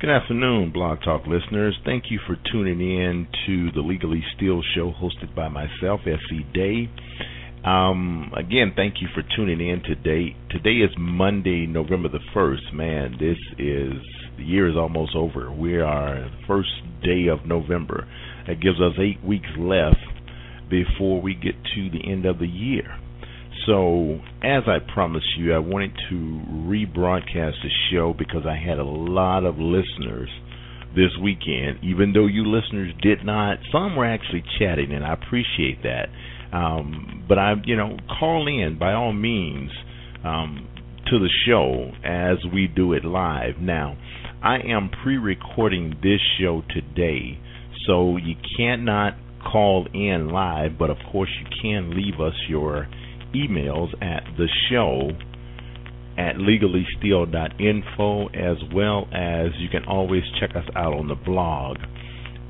Good 0.00 0.10
afternoon, 0.10 0.72
Blog 0.72 0.98
Talk 1.04 1.22
listeners. 1.24 1.78
Thank 1.84 2.10
you 2.10 2.18
for 2.26 2.36
tuning 2.50 2.80
in 2.80 3.28
to 3.46 3.70
the 3.70 3.80
Legally 3.80 4.24
Steal 4.36 4.60
show 4.74 4.92
hosted 4.92 5.36
by 5.36 5.48
myself, 5.48 6.00
S.C. 6.04 6.44
Day. 6.52 6.90
Um, 7.64 8.32
again, 8.36 8.72
thank 8.74 8.96
you 9.00 9.06
for 9.14 9.22
tuning 9.36 9.60
in 9.60 9.82
today. 9.84 10.36
Today 10.50 10.84
is 10.84 10.90
Monday, 10.98 11.66
November 11.66 12.08
the 12.08 12.18
1st. 12.34 12.74
Man, 12.74 13.12
this 13.20 13.38
is, 13.56 13.92
the 14.36 14.44
year 14.44 14.68
is 14.68 14.76
almost 14.76 15.14
over. 15.14 15.52
We 15.52 15.78
are 15.78 16.28
the 16.28 16.46
first 16.48 16.70
day 17.04 17.28
of 17.28 17.46
November. 17.46 18.06
That 18.48 18.60
gives 18.60 18.80
us 18.80 18.94
eight 18.98 19.24
weeks 19.24 19.48
left 19.56 19.96
before 20.68 21.22
we 21.22 21.34
get 21.34 21.54
to 21.76 21.90
the 21.90 22.10
end 22.10 22.26
of 22.26 22.40
the 22.40 22.48
year. 22.48 22.98
So, 23.66 24.20
as 24.42 24.64
I 24.66 24.78
promised 24.92 25.38
you, 25.38 25.54
I 25.54 25.58
wanted 25.58 25.92
to 26.10 26.42
rebroadcast 26.68 27.62
the 27.62 27.70
show 27.90 28.14
because 28.16 28.42
I 28.46 28.56
had 28.56 28.78
a 28.78 28.84
lot 28.84 29.44
of 29.44 29.56
listeners 29.58 30.28
this 30.94 31.10
weekend. 31.22 31.78
Even 31.82 32.12
though 32.12 32.26
you 32.26 32.44
listeners 32.44 32.92
did 33.00 33.24
not, 33.24 33.58
some 33.72 33.96
were 33.96 34.06
actually 34.06 34.44
chatting, 34.58 34.92
and 34.92 35.04
I 35.04 35.14
appreciate 35.14 35.82
that. 35.82 36.08
Um, 36.52 37.24
but 37.28 37.38
I, 37.38 37.54
you 37.64 37.76
know, 37.76 37.96
call 38.18 38.46
in 38.46 38.78
by 38.78 38.92
all 38.92 39.12
means 39.12 39.70
um, 40.24 40.68
to 41.10 41.18
the 41.18 41.30
show 41.46 41.90
as 42.04 42.38
we 42.52 42.66
do 42.66 42.92
it 42.92 43.04
live. 43.04 43.58
Now, 43.60 43.96
I 44.42 44.56
am 44.56 44.90
pre-recording 45.02 45.94
this 46.02 46.20
show 46.38 46.62
today, 46.70 47.38
so 47.86 48.16
you 48.16 48.34
cannot 48.56 49.14
call 49.50 49.86
in 49.92 50.28
live, 50.28 50.78
but 50.78 50.90
of 50.90 50.96
course 51.10 51.30
you 51.40 51.46
can 51.62 51.90
leave 51.90 52.20
us 52.20 52.34
your 52.48 52.88
emails 53.34 53.92
at 54.02 54.24
the 54.36 54.48
show 54.70 55.10
at 56.16 56.36
legallysteal.info 56.36 58.28
as 58.28 58.56
well 58.72 59.08
as 59.12 59.48
you 59.58 59.68
can 59.68 59.84
always 59.86 60.22
check 60.40 60.56
us 60.56 60.64
out 60.76 60.94
on 60.94 61.08
the 61.08 61.16
blog 61.16 61.76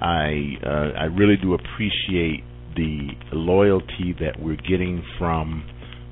I 0.00 0.56
uh, 0.64 0.98
I 0.98 1.04
really 1.04 1.36
do 1.36 1.54
appreciate 1.54 2.42
the 2.76 3.08
loyalty 3.32 4.14
that 4.20 4.40
we're 4.40 4.56
getting 4.56 5.02
from 5.18 5.64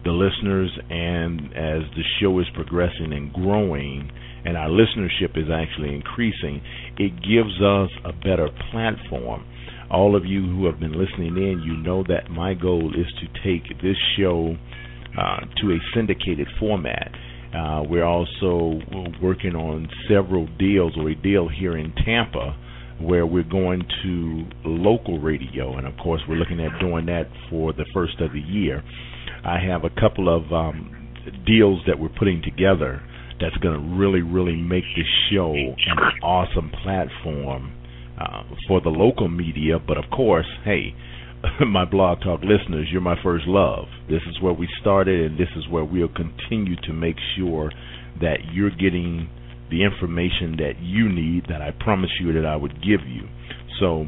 the 0.05 0.11
listeners 0.11 0.71
and 0.91 1.41
as 1.53 1.83
the 1.95 2.03
show 2.21 2.39
is 2.41 2.47
progressing 2.55 3.13
and 3.13 3.33
growing 3.33 4.11
and 4.45 4.57
our 4.57 4.69
listenership 4.69 5.37
is 5.37 5.49
actually 5.53 5.95
increasing, 5.95 6.61
it 6.99 7.13
gives 7.23 7.63
us 7.63 7.91
a 8.05 8.13
better 8.13 8.49
platform. 8.71 9.45
All 9.91 10.17
of 10.17 10.25
you 10.25 10.43
who 10.43 10.67
have 10.67 10.81
been 10.81 10.93
listening 10.93 11.37
in, 11.37 11.63
you 11.65 11.77
know 11.77 12.03
that 12.09 12.31
my 12.31 12.55
goal 12.55 12.93
is 12.95 13.07
to 13.21 13.43
take 13.45 13.81
this 13.81 13.97
show 14.19 14.57
uh, 15.17 15.41
to 15.61 15.73
a 15.73 15.79
syndicated 15.95 16.49
format. 16.59 17.13
Uh, 17.55 17.83
we're 17.89 18.05
also 18.05 18.81
working 19.23 19.55
on 19.55 19.87
several 20.09 20.49
deals 20.59 20.95
or 20.97 21.11
a 21.11 21.15
deal 21.15 21.49
here 21.49 21.77
in 21.77 21.93
Tampa 22.05 22.57
where 23.01 23.27
we're 23.27 23.43
going 23.43 23.83
to 24.03 24.45
local 24.65 25.19
radio, 25.19 25.77
and 25.77 25.87
of 25.87 25.97
course, 25.97 26.23
we're 26.29 26.37
looking 26.37 26.61
at 26.61 26.79
doing 26.81 27.07
that 27.07 27.25
for 27.51 27.73
the 27.73 27.85
first 27.93 28.21
of 28.21 28.33
the 28.33 28.41
year. 28.41 28.83
I 29.45 29.59
have 29.59 29.85
a 29.85 29.91
couple 29.91 30.35
of 30.35 30.53
um, 30.53 31.15
deals 31.47 31.81
that 31.87 31.99
we're 31.99 32.11
putting 32.17 32.43
together 32.43 33.03
that's 33.41 33.57
going 33.57 33.75
to 33.75 33.97
really, 33.97 34.23
really 34.23 34.57
make 34.57 34.85
this 34.97 35.07
show 35.31 35.53
an 35.53 35.77
awesome 36.23 36.71
platform 36.83 37.73
uh, 38.21 38.43
for 38.69 38.81
the 38.81 38.89
local 38.89 39.29
media. 39.29 39.79
But 39.85 39.99
of 39.99 40.05
course, 40.11 40.47
hey, 40.65 40.95
my 41.67 41.85
blog 41.85 42.21
talk 42.21 42.41
listeners, 42.43 42.89
you're 42.91 43.01
my 43.01 43.21
first 43.23 43.47
love. 43.47 43.87
This 44.09 44.23
is 44.29 44.41
where 44.41 44.53
we 44.53 44.69
started, 44.81 45.33
and 45.33 45.41
this 45.41 45.49
is 45.57 45.69
where 45.69 45.85
we'll 45.85 46.09
continue 46.09 46.77
to 46.83 46.93
make 46.93 47.17
sure 47.37 47.73
that 48.21 48.39
you're 48.53 48.71
getting 48.71 49.29
the 49.73 49.83
information 49.83 50.57
that 50.59 50.75
you 50.81 51.09
need 51.09 51.47
that 51.49 51.63
I 51.63 51.73
promised 51.81 52.13
you 52.21 52.35
that 52.35 52.45
I 52.45 52.55
would 52.55 52.75
give 52.85 53.01
you. 53.09 53.27
So 53.81 54.07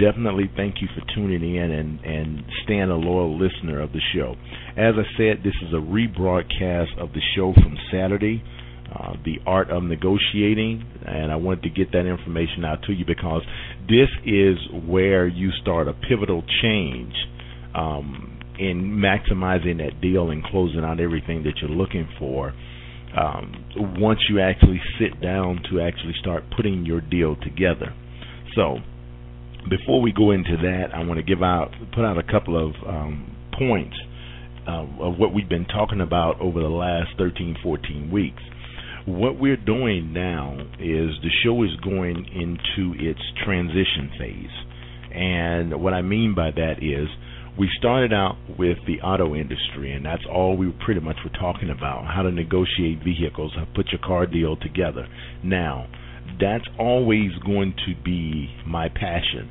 definitely 0.00 0.50
thank 0.56 0.76
you 0.80 0.88
for 0.96 1.04
tuning 1.14 1.54
in 1.54 1.70
and, 1.70 2.00
and 2.00 2.42
staying 2.64 2.88
a 2.88 2.96
loyal 2.96 3.38
listener 3.38 3.80
of 3.80 3.92
the 3.92 4.00
show. 4.14 4.34
As 4.72 4.94
I 4.96 5.04
said, 5.18 5.44
this 5.44 5.54
is 5.62 5.74
a 5.74 5.84
rebroadcast 5.84 6.98
of 6.98 7.12
the 7.12 7.20
show 7.36 7.52
from 7.52 7.76
Saturday, 7.92 8.42
uh, 8.90 9.12
The 9.22 9.36
Art 9.46 9.70
of 9.70 9.82
Negotiating, 9.82 10.82
and 11.06 11.30
I 11.30 11.36
wanted 11.36 11.64
to 11.64 11.70
get 11.70 11.92
that 11.92 12.06
information 12.06 12.64
out 12.64 12.82
to 12.84 12.92
you 12.92 13.04
because 13.04 13.42
this 13.86 14.08
is 14.24 14.56
where 14.86 15.26
you 15.26 15.50
start 15.60 15.88
a 15.88 15.92
pivotal 15.92 16.42
change 16.62 17.12
um, 17.74 18.40
in 18.58 18.96
maximizing 18.96 19.76
that 19.78 20.00
deal 20.00 20.30
and 20.30 20.42
closing 20.42 20.84
out 20.84 21.00
everything 21.00 21.42
that 21.42 21.52
you're 21.60 21.70
looking 21.70 22.08
for 22.18 22.54
um, 23.16 23.98
once 23.98 24.20
you 24.28 24.40
actually 24.40 24.80
sit 24.98 25.20
down 25.20 25.62
to 25.70 25.80
actually 25.80 26.14
start 26.20 26.44
putting 26.56 26.86
your 26.86 27.00
deal 27.00 27.36
together. 27.36 27.94
So, 28.54 28.78
before 29.68 30.00
we 30.00 30.12
go 30.12 30.30
into 30.30 30.56
that, 30.56 30.94
I 30.94 31.04
want 31.04 31.18
to 31.18 31.22
give 31.22 31.42
out, 31.42 31.72
put 31.94 32.04
out 32.04 32.18
a 32.18 32.22
couple 32.22 32.56
of 32.56 32.74
um, 32.86 33.36
points 33.56 33.96
uh, 34.66 34.86
of 35.00 35.18
what 35.18 35.32
we've 35.34 35.48
been 35.48 35.66
talking 35.66 36.00
about 36.00 36.40
over 36.40 36.60
the 36.60 36.68
last 36.68 37.10
13, 37.18 37.56
14 37.62 38.10
weeks. 38.10 38.42
What 39.06 39.38
we're 39.38 39.56
doing 39.56 40.12
now 40.12 40.56
is 40.78 41.10
the 41.22 41.30
show 41.44 41.62
is 41.64 41.70
going 41.82 42.24
into 42.32 42.94
its 42.98 43.20
transition 43.44 44.10
phase. 44.18 45.14
And 45.14 45.82
what 45.82 45.92
I 45.92 46.02
mean 46.02 46.34
by 46.34 46.50
that 46.52 46.82
is 46.82 47.08
we 47.58 47.68
started 47.78 48.12
out 48.12 48.36
with 48.58 48.78
the 48.86 49.00
auto 49.02 49.34
industry, 49.34 49.92
and 49.92 50.04
that's 50.04 50.22
all 50.30 50.56
we 50.56 50.72
pretty 50.84 51.00
much 51.00 51.16
were 51.22 51.38
talking 51.38 51.70
about 51.70 52.06
how 52.06 52.22
to 52.22 52.32
negotiate 52.32 53.04
vehicles, 53.04 53.52
how 53.54 53.64
to 53.64 53.72
put 53.74 53.88
your 53.92 54.00
car 54.00 54.26
deal 54.26 54.56
together. 54.56 55.06
Now, 55.44 55.86
that's 56.40 56.64
always 56.78 57.30
going 57.44 57.74
to 57.86 57.94
be 58.02 58.48
my 58.66 58.88
passion. 58.88 59.50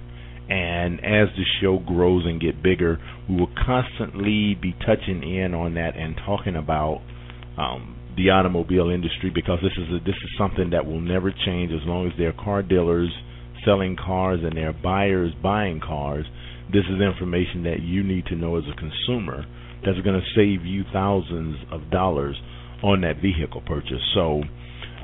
And 0.50 1.00
as 1.00 1.30
the 1.38 1.46
show 1.62 1.78
grows 1.78 2.26
and 2.26 2.42
get 2.42 2.62
bigger, 2.64 3.00
we 3.30 3.36
will 3.36 3.52
constantly 3.66 4.58
be 4.60 4.74
touching 4.86 5.24
in 5.24 5.54
on 5.54 5.76
that 5.76 5.96
and 5.96 6.16
talking 6.26 6.56
about 6.56 7.02
um, 7.58 7.96
the 8.18 8.32
automobile 8.32 8.90
industry 8.90 9.32
because 9.34 9.60
this 9.62 9.72
is 9.78 9.88
a, 9.94 10.00
this 10.04 10.16
is 10.16 10.30
something 10.38 10.72
that 10.72 10.86
will 10.86 11.00
never 11.00 11.32
change 11.46 11.72
as 11.72 11.88
long 11.88 12.08
as 12.08 12.14
there 12.18 12.30
are 12.30 12.44
car 12.44 12.62
dealers 12.62 13.10
selling 13.64 13.96
cars 13.96 14.40
and 14.44 14.58
there 14.58 14.70
are 14.70 14.74
buyers 14.84 15.32
buying 15.42 15.80
cars 15.80 16.26
this 16.72 16.84
is 16.90 17.02
information 17.02 17.64
that 17.64 17.82
you 17.82 18.04
need 18.04 18.26
to 18.28 18.36
know 18.36 18.58
as 18.58 18.64
a 18.72 18.76
consumer 18.76 19.46
that's 19.86 20.00
going 20.02 20.20
to 20.20 20.28
save 20.36 20.66
you 20.66 20.84
thousands 20.94 21.58
of 21.72 21.90
dollars 21.90 22.36
on 22.84 23.02
that 23.02 23.22
vehicle 23.22 23.62
purchase. 23.66 24.02
So 24.14 24.42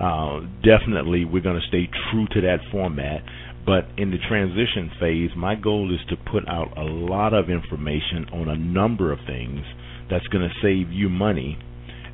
uh, 0.02 0.42
definitely 0.64 1.26
we're 1.26 1.42
going 1.44 1.60
to 1.60 1.68
stay 1.68 1.90
true 2.12 2.28
to 2.34 2.42
that 2.42 2.60
format. 2.72 3.22
But 3.66 3.86
in 3.98 4.12
the 4.12 4.18
transition 4.30 4.92
phase, 5.00 5.32
my 5.36 5.56
goal 5.56 5.94
is 5.94 6.00
to 6.10 6.16
put 6.32 6.48
out 6.48 6.78
a 6.78 6.84
lot 6.84 7.34
of 7.34 7.50
information 7.50 8.26
on 8.32 8.48
a 8.48 8.56
number 8.56 9.12
of 9.12 9.20
things 9.28 9.60
that's 10.10 10.28
going 10.28 10.48
to 10.48 10.56
save 10.62 10.94
you 10.94 11.10
money 11.10 11.58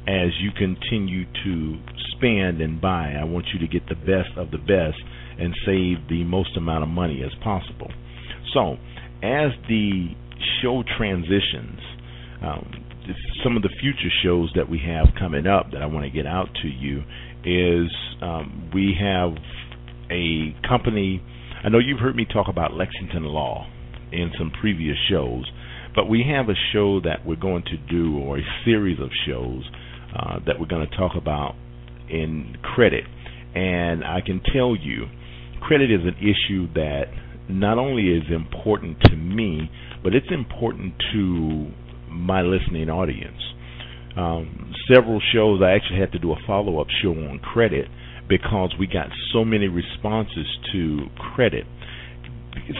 as 0.08 0.31
you 0.41 0.50
continue 0.58 1.25
to 1.46 1.78
spend 2.16 2.59
and 2.59 2.81
buy. 2.81 3.14
I 3.20 3.24
want 3.24 3.46
you 3.53 3.59
to 3.59 3.68
get 3.68 3.88
the 3.88 3.96
best 3.96 4.35
of 4.35 4.52
the 4.52 4.58
best 4.58 4.97
and 5.40 5.53
save 5.66 6.09
the 6.09 6.24
most 6.24 6.58
amount 6.58 6.84
of 6.84 6.90
money 6.90 7.22
as 7.24 7.31
possible. 7.44 7.91
So, 8.53 8.78
as 9.23 9.51
the 9.69 10.09
show 10.61 10.84
transitions, 10.97 11.79
um, 12.44 12.84
some 13.44 13.56
of 13.56 13.63
the 13.63 13.69
future 13.79 14.11
shows 14.22 14.51
that 14.56 14.69
we 14.69 14.79
have 14.85 15.07
coming 15.17 15.47
up 15.47 15.72
that 15.72 15.81
I 15.81 15.85
want 15.85 16.06
to 16.06 16.11
get 16.11 16.28
out 16.28 16.50
to 16.61 16.67
you 16.67 17.03
is 17.45 17.91
um, 18.22 18.69
we 18.73 18.95
have 19.00 19.31
a 20.11 20.55
company. 20.67 21.22
I 21.64 21.70
know 21.70 21.79
you've 21.79 21.99
heard 21.99 22.16
me 22.16 22.25
talk 22.25 22.47
about 22.49 22.73
Lexington 22.73 23.23
Law 23.23 23.67
in 24.11 24.31
some 24.37 24.52
previous 24.59 24.97
shows, 25.09 25.49
but 25.96 26.09
we 26.09 26.26
have 26.29 26.49
a 26.49 26.55
show 26.73 26.99
that 27.02 27.26
we're 27.26 27.35
going 27.35 27.64
to 27.64 27.78
do, 27.78 28.17
or 28.19 28.40
a 28.40 28.43
series 28.66 28.99
of 28.99 29.09
shows 29.26 29.64
uh, 30.16 30.40
that 30.46 30.59
we're 30.59 30.67
going 30.67 30.87
to 30.87 30.97
talk 30.97 31.14
about 31.16 31.55
in 32.09 32.58
credit. 32.61 33.05
And 33.55 34.03
I 34.03 34.19
can 34.26 34.41
tell 34.53 34.76
you, 34.76 35.08
credit 35.61 35.91
is 35.91 36.02
an 36.02 36.16
issue 36.17 36.72
that 36.73 37.05
not 37.49 37.78
only 37.78 38.07
is 38.07 38.23
important 38.31 38.99
to 39.05 39.16
me, 39.16 39.69
but 40.03 40.13
it's 40.13 40.31
important 40.31 40.93
to 41.13 41.67
my 42.09 42.41
listening 42.41 42.90
audience. 42.90 43.41
Um, 44.16 44.73
several 44.91 45.19
shows, 45.34 45.61
I 45.63 45.72
actually 45.72 45.99
had 45.99 46.11
to 46.11 46.19
do 46.19 46.31
a 46.31 46.35
follow 46.45 46.79
up 46.79 46.87
show 47.01 47.11
on 47.11 47.40
credit 47.40 47.87
because 48.29 48.73
we 48.79 48.87
got 48.87 49.07
so 49.34 49.43
many 49.43 49.67
responses 49.67 50.45
to 50.72 51.07
credit. 51.35 51.66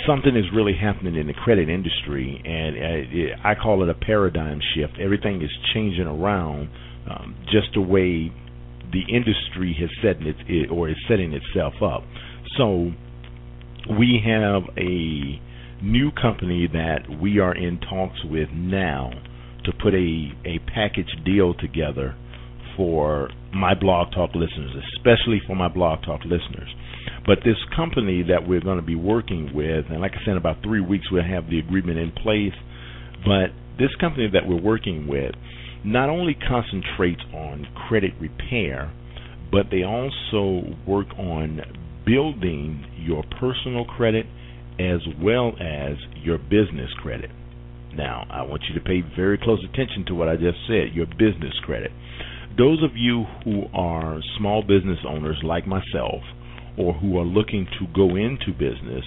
Something 0.08 0.36
is 0.36 0.46
really 0.54 0.76
happening 0.80 1.16
in 1.16 1.28
the 1.28 1.34
credit 1.34 1.68
industry, 1.68 2.40
and 2.46 2.78
uh, 2.78 3.48
I 3.48 3.56
call 3.56 3.82
it 3.84 3.90
a 3.90 3.96
paradigm 3.96 4.60
shift. 4.76 4.94
Everything 5.00 5.42
is 5.42 5.50
changing 5.74 6.06
around 6.06 6.70
um, 7.10 7.36
just 7.46 7.74
the 7.74 7.82
way 7.82 8.32
the 8.92 9.02
industry 9.10 9.76
has 9.80 9.90
set 10.02 10.22
it 10.22 10.70
or 10.70 10.90
is 10.90 10.96
setting 11.08 11.34
itself 11.34 11.74
up. 11.82 12.04
So 12.58 12.92
we 13.90 14.22
have 14.26 14.64
a 14.78 15.42
new 15.84 16.12
company 16.12 16.68
that 16.72 17.00
we 17.22 17.40
are 17.40 17.56
in 17.56 17.80
talks 17.80 18.24
with 18.26 18.50
now 18.54 19.12
to 19.66 19.72
put 19.82 19.94
a 19.94 20.32
a 20.46 20.60
package 20.74 21.10
deal 21.26 21.54
together 21.54 22.16
for 22.76 23.30
my 23.54 23.74
blog 23.74 24.12
talk 24.14 24.32
listeners, 24.34 24.72
especially 24.96 25.42
for 25.46 25.56
my 25.56 25.68
blog 25.68 26.04
talk 26.04 26.22
listeners. 26.24 26.74
But 27.26 27.40
this 27.46 27.58
company 27.76 28.24
that 28.24 28.48
we're 28.48 28.62
going 28.62 28.80
to 28.80 28.86
be 28.86 28.96
working 28.96 29.52
with, 29.54 29.86
and 29.90 30.02
like 30.02 30.14
I 30.14 30.26
said, 30.26 30.32
in 30.32 30.38
about 30.38 30.64
three 30.64 30.82
weeks 30.82 31.06
we'll 31.12 31.24
have 31.24 31.50
the 31.50 31.60
agreement 31.60 32.00
in 32.00 32.12
place. 32.12 32.54
But 33.26 33.52
this 33.78 33.92
company 34.00 34.30
that 34.34 34.48
we're 34.48 34.62
working 34.62 35.08
with 35.08 35.36
not 35.86 36.10
only 36.10 36.34
concentrates 36.34 37.22
on 37.34 37.68
credit 37.88 38.14
repair, 38.20 38.92
but 39.52 39.68
they 39.70 39.84
also 39.84 40.76
work 40.88 41.08
on 41.18 41.62
building 42.06 42.86
your 43.04 43.24
personal 43.40 43.86
credit 43.86 44.26
as 44.80 45.02
well 45.22 45.54
as 45.60 45.98
your 46.22 46.38
business 46.38 46.90
credit. 47.02 47.30
Now, 47.96 48.26
I 48.30 48.42
want 48.42 48.64
you 48.68 48.74
to 48.80 48.86
pay 48.86 49.02
very 49.16 49.38
close 49.38 49.64
attention 49.64 50.06
to 50.08 50.16
what 50.16 50.28
I 50.28 50.36
just 50.36 50.58
said 50.68 50.94
your 50.94 51.06
business 51.06 51.54
credit. 51.64 51.92
Those 52.58 52.84
of 52.84 52.92
you 52.96 53.26
who 53.44 53.64
are 53.74 54.20
small 54.38 54.62
business 54.62 55.00
owners 55.08 55.38
like 55.44 55.68
myself, 55.68 56.22
or 56.78 56.94
who 56.94 57.18
are 57.20 57.26
looking 57.26 57.68
to 57.80 57.88
go 57.94 58.16
into 58.16 58.52
business 58.52 59.06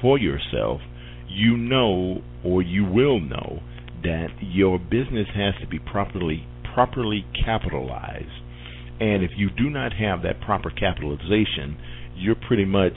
for 0.00 0.18
yourself, 0.18 0.80
you 1.28 1.56
know 1.56 2.22
or 2.44 2.62
you 2.62 2.84
will 2.84 3.20
know 3.20 3.60
that 4.02 4.28
your 4.40 4.78
business 4.78 5.26
has 5.34 5.54
to 5.60 5.66
be 5.66 5.78
properly 5.78 6.46
properly 6.74 7.24
capitalized. 7.44 8.26
And 9.00 9.22
if 9.22 9.32
you 9.36 9.50
do 9.50 9.70
not 9.70 9.92
have 9.92 10.22
that 10.22 10.40
proper 10.40 10.70
capitalization, 10.70 11.76
you're 12.16 12.36
pretty 12.36 12.64
much 12.64 12.96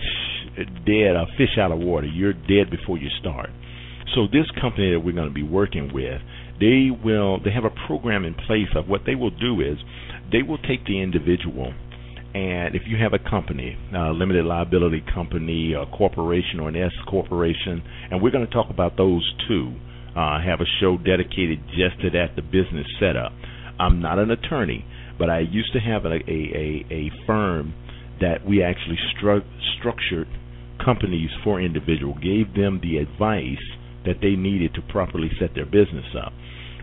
dead, 0.85 1.15
a 1.15 1.25
fish 1.37 1.57
out 1.59 1.71
of 1.71 1.79
water. 1.79 2.07
You're 2.07 2.33
dead 2.33 2.69
before 2.69 2.97
you 2.97 3.09
start. 3.19 3.49
So 4.15 4.25
this 4.25 4.49
company 4.59 4.91
that 4.91 4.99
we're 4.99 5.13
going 5.13 5.27
to 5.27 5.33
be 5.33 5.43
working 5.43 5.93
with, 5.93 6.21
they 6.59 6.89
will 6.91 7.39
they 7.43 7.51
have 7.51 7.65
a 7.65 7.87
program 7.87 8.25
in 8.25 8.33
place 8.33 8.69
of 8.75 8.87
what 8.87 9.01
they 9.05 9.15
will 9.15 9.29
do 9.29 9.61
is 9.61 9.77
they 10.31 10.41
will 10.41 10.57
take 10.57 10.85
the 10.85 11.01
individual 11.01 11.73
and 12.33 12.75
if 12.75 12.83
you 12.85 12.97
have 12.97 13.13
a 13.13 13.29
company, 13.29 13.75
a 13.95 14.11
limited 14.11 14.45
liability 14.45 15.03
company, 15.13 15.73
a 15.73 15.85
corporation, 15.87 16.59
or 16.59 16.69
an 16.69 16.75
S 16.75 16.91
corporation, 17.09 17.81
and 18.11 18.21
we're 18.21 18.29
going 18.29 18.45
to 18.45 18.53
talk 18.53 18.69
about 18.69 18.97
those 18.97 19.25
too, 19.47 19.73
uh, 20.15 20.39
have 20.39 20.61
a 20.61 20.69
show 20.79 20.97
dedicated 20.97 21.59
just 21.69 21.99
to 22.01 22.11
that, 22.11 22.35
the 22.35 22.43
business 22.43 22.85
setup. 22.99 23.31
I'm 23.79 24.01
not 24.01 24.19
an 24.19 24.29
attorney, 24.29 24.85
but 25.19 25.29
I 25.29 25.39
used 25.39 25.73
to 25.73 25.79
have 25.79 26.05
a, 26.05 26.15
a, 26.15 26.39
a, 26.55 26.85
a 26.89 27.11
firm 27.27 27.73
that 28.21 28.45
we 28.47 28.63
actually 28.63 28.97
stru- 29.13 29.45
structured 29.77 30.27
companies 30.83 31.29
for 31.43 31.61
individual, 31.61 32.15
gave 32.15 32.55
them 32.55 32.79
the 32.81 32.97
advice 32.97 33.63
that 34.05 34.15
they 34.21 34.31
needed 34.31 34.73
to 34.75 34.81
properly 34.81 35.29
set 35.39 35.53
their 35.53 35.65
business 35.65 36.05
up. 36.17 36.31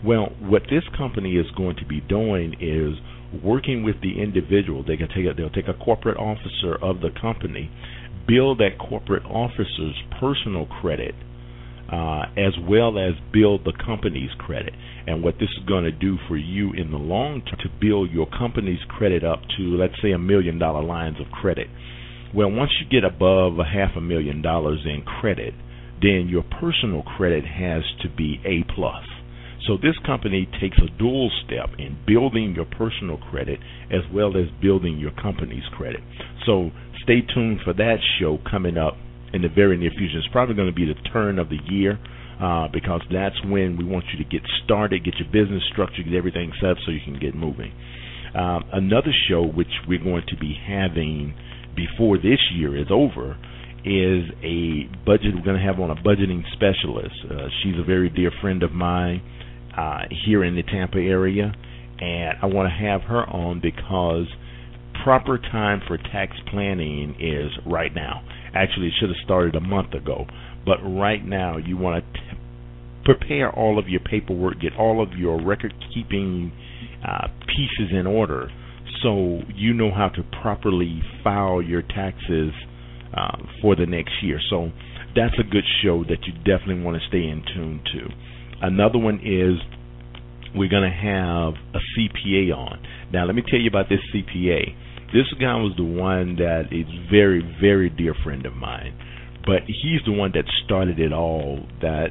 Well, 0.05 0.33
what 0.39 0.63
this 0.71 0.85
company 0.97 1.37
is 1.37 1.47
going 1.57 1.77
to 1.77 1.87
be 1.87 2.01
doing 2.03 2.55
is 2.61 3.01
working 3.43 3.83
with 3.83 3.97
the 4.03 4.23
individual. 4.23 4.85
They 4.87 4.97
can 4.97 5.09
take 5.09 5.27
a, 5.27 5.35
they'll 5.35 5.51
take 5.51 5.69
a 5.69 5.75
corporate 5.75 6.19
officer 6.19 6.77
of 6.83 7.01
the 7.01 7.11
company, 7.19 7.71
build 8.29 8.59
that 8.59 8.79
corporate 8.79 9.25
officer's 9.25 9.97
personal 10.21 10.67
credit, 10.67 11.15
uh, 11.91 12.25
as 12.37 12.53
well 12.69 12.99
as 12.99 13.15
build 13.33 13.65
the 13.65 13.73
company's 13.85 14.31
credit. 14.39 14.75
And 15.07 15.23
what 15.23 15.35
this 15.39 15.49
is 15.57 15.65
going 15.69 15.85
to 15.85 15.93
do 15.93 16.17
for 16.29 16.37
you 16.37 16.73
in 16.73 16.91
the 16.91 16.99
long 16.99 17.43
term 17.43 17.59
to 17.63 17.69
build 17.81 18.11
your 18.11 18.27
company's 18.27 18.83
credit 18.89 19.25
up 19.25 19.41
to, 19.57 19.63
let's 19.63 19.95
say, 20.03 20.11
a 20.11 20.19
million 20.19 20.59
dollar 20.59 20.83
lines 20.83 21.17
of 21.21 21.31
credit. 21.31 21.69
Well, 22.35 22.51
once 22.51 22.71
you 22.81 22.89
get 22.91 23.07
above 23.07 23.59
a 23.59 23.65
half 23.65 23.97
a 23.97 24.01
million 24.01 24.43
dollars 24.43 24.81
in 24.85 25.03
credit, 25.03 25.55
then 26.03 26.27
your 26.29 26.43
personal 26.43 27.03
credit 27.03 27.45
has 27.45 27.83
to 28.03 28.09
be 28.15 28.41
A 28.45 28.65
plus. 28.75 29.05
So 29.67 29.77
this 29.77 29.97
company 30.05 30.49
takes 30.61 30.79
a 30.79 30.99
dual 30.99 31.31
step 31.45 31.71
in 31.79 31.99
building 32.07 32.55
your 32.55 32.67
personal 32.67 33.17
credit 33.17 33.59
as 33.91 34.03
well 34.13 34.37
as 34.37 34.47
building 34.61 34.99
your 34.99 35.11
company's 35.11 35.65
credit. 35.77 36.01
So 36.45 36.71
stay 37.03 37.21
tuned 37.35 37.61
for 37.65 37.73
that 37.73 37.97
show 38.21 38.39
coming 38.49 38.77
up 38.77 38.95
in 39.37 39.43
the 39.43 39.49
very 39.49 39.77
near 39.77 39.91
future. 39.91 40.19
It's 40.19 40.29
probably 40.33 40.55
going 40.55 40.69
to 40.69 40.75
be 40.75 40.87
the 40.87 40.99
turn 41.13 41.39
of 41.39 41.49
the 41.49 41.59
year 41.69 41.99
uh, 42.41 42.69
because 42.73 43.03
that's 43.13 43.37
when 43.45 43.77
we 43.77 43.85
want 43.85 44.05
you 44.13 44.23
to 44.25 44.29
get 44.29 44.43
started, 44.65 45.05
get 45.05 45.15
your 45.17 45.29
business 45.31 45.63
structure, 45.73 46.03
get 46.03 46.15
everything 46.15 46.53
set 46.61 46.71
up 46.71 46.77
so 46.85 46.91
you 46.91 47.01
can 47.05 47.19
get 47.21 47.35
moving. 47.35 47.73
Um, 48.35 48.65
another 48.73 49.13
show 49.29 49.43
which 49.43 49.71
we're 49.87 50.03
going 50.03 50.25
to 50.29 50.37
be 50.37 50.57
having 50.67 51.35
before 51.77 52.17
this 52.17 52.41
year 52.55 52.77
is 52.77 52.89
over 52.91 53.37
is 53.85 54.25
a 54.43 54.91
budget. 55.07 55.35
We're 55.35 55.45
going 55.45 55.61
to 55.61 55.65
have 55.65 55.79
on 55.79 55.91
a 55.91 55.95
budgeting 55.95 56.43
specialist. 56.53 57.15
Uh, 57.31 57.49
she's 57.63 57.79
a 57.79 57.85
very 57.85 58.11
dear 58.11 58.33
friend 58.41 58.63
of 58.63 58.73
mine 58.73 59.23
uh, 59.77 60.03
here 60.27 60.43
in 60.43 60.57
the 60.57 60.63
Tampa 60.63 60.99
area, 60.99 61.53
and 62.01 62.39
I 62.43 62.47
want 62.47 62.69
to 62.69 62.85
have 62.85 63.03
her 63.03 63.25
on 63.25 63.61
because 63.61 64.27
proper 65.05 65.39
time 65.39 65.81
for 65.87 65.97
tax 65.97 66.37
planning 66.51 67.15
is 67.21 67.53
right 67.65 67.95
now. 67.95 68.23
Actually, 68.55 68.89
it 68.89 68.95
should 68.99 69.09
have 69.09 69.25
started 69.25 69.55
a 69.55 69.61
month 69.61 69.93
ago, 69.95 70.27
but 70.65 70.79
right 70.83 71.25
now 71.25 71.57
you 71.57 71.77
want 71.77 72.05
to 72.05 72.21
t- 72.21 72.27
prepare 73.05 73.51
all 73.51 73.79
of 73.79 73.89
your 73.89 74.01
paperwork, 74.01 74.61
get 74.61 74.75
all 74.79 75.03
of 75.03 75.13
your 75.19 75.43
record 75.43 75.73
keeping 75.95 76.53
uh, 77.07 77.29
pieces 77.47 77.93
in 77.93 78.07
order 78.07 78.51
so 79.03 79.41
you 79.55 79.73
know 79.73 79.91
how 79.91 80.09
to 80.09 80.23
properly 80.43 81.03
file 81.23 81.63
your 81.63 81.83
taxes 81.83 82.53
uh, 83.17 83.37
for 83.63 83.77
the 83.77 83.87
next 83.87 84.13
year. 84.23 84.41
So 84.51 84.71
that's 85.15 85.35
a 85.39 85.45
good 85.45 85.65
show 85.83 86.05
that 86.05 86.27
you 86.27 86.33
definitely 86.45 86.83
want 86.83 87.01
to 87.01 87.09
stay 87.09 87.23
in 87.23 87.43
tune 87.55 87.83
to. 87.93 88.67
Another 88.67 88.99
one 88.99 89.17
is 89.17 89.61
we're 90.55 90.71
going 90.71 90.91
to 90.91 90.97
have 90.97 91.55
a 91.75 91.81
CPA 91.95 92.55
on. 92.57 92.79
Now, 93.13 93.27
let 93.27 93.35
me 93.35 93.43
tell 93.49 93.61
you 93.61 93.69
about 93.69 93.89
this 93.89 94.01
CPA. 94.15 94.75
This 95.13 95.27
guy 95.41 95.55
was 95.57 95.75
the 95.77 95.85
one 95.85 96.37
that 96.37 96.73
is 96.73 96.87
very, 97.11 97.41
very 97.61 97.91
dear 97.91 98.15
friend 98.25 98.45
of 98.45 98.55
mine, 98.55 98.99
but 99.47 99.63
he's 99.67 100.01
the 100.05 100.13
one 100.13 100.33
that 100.35 100.45
started 100.65 100.99
it 100.99 101.13
all. 101.13 101.67
That 101.81 102.09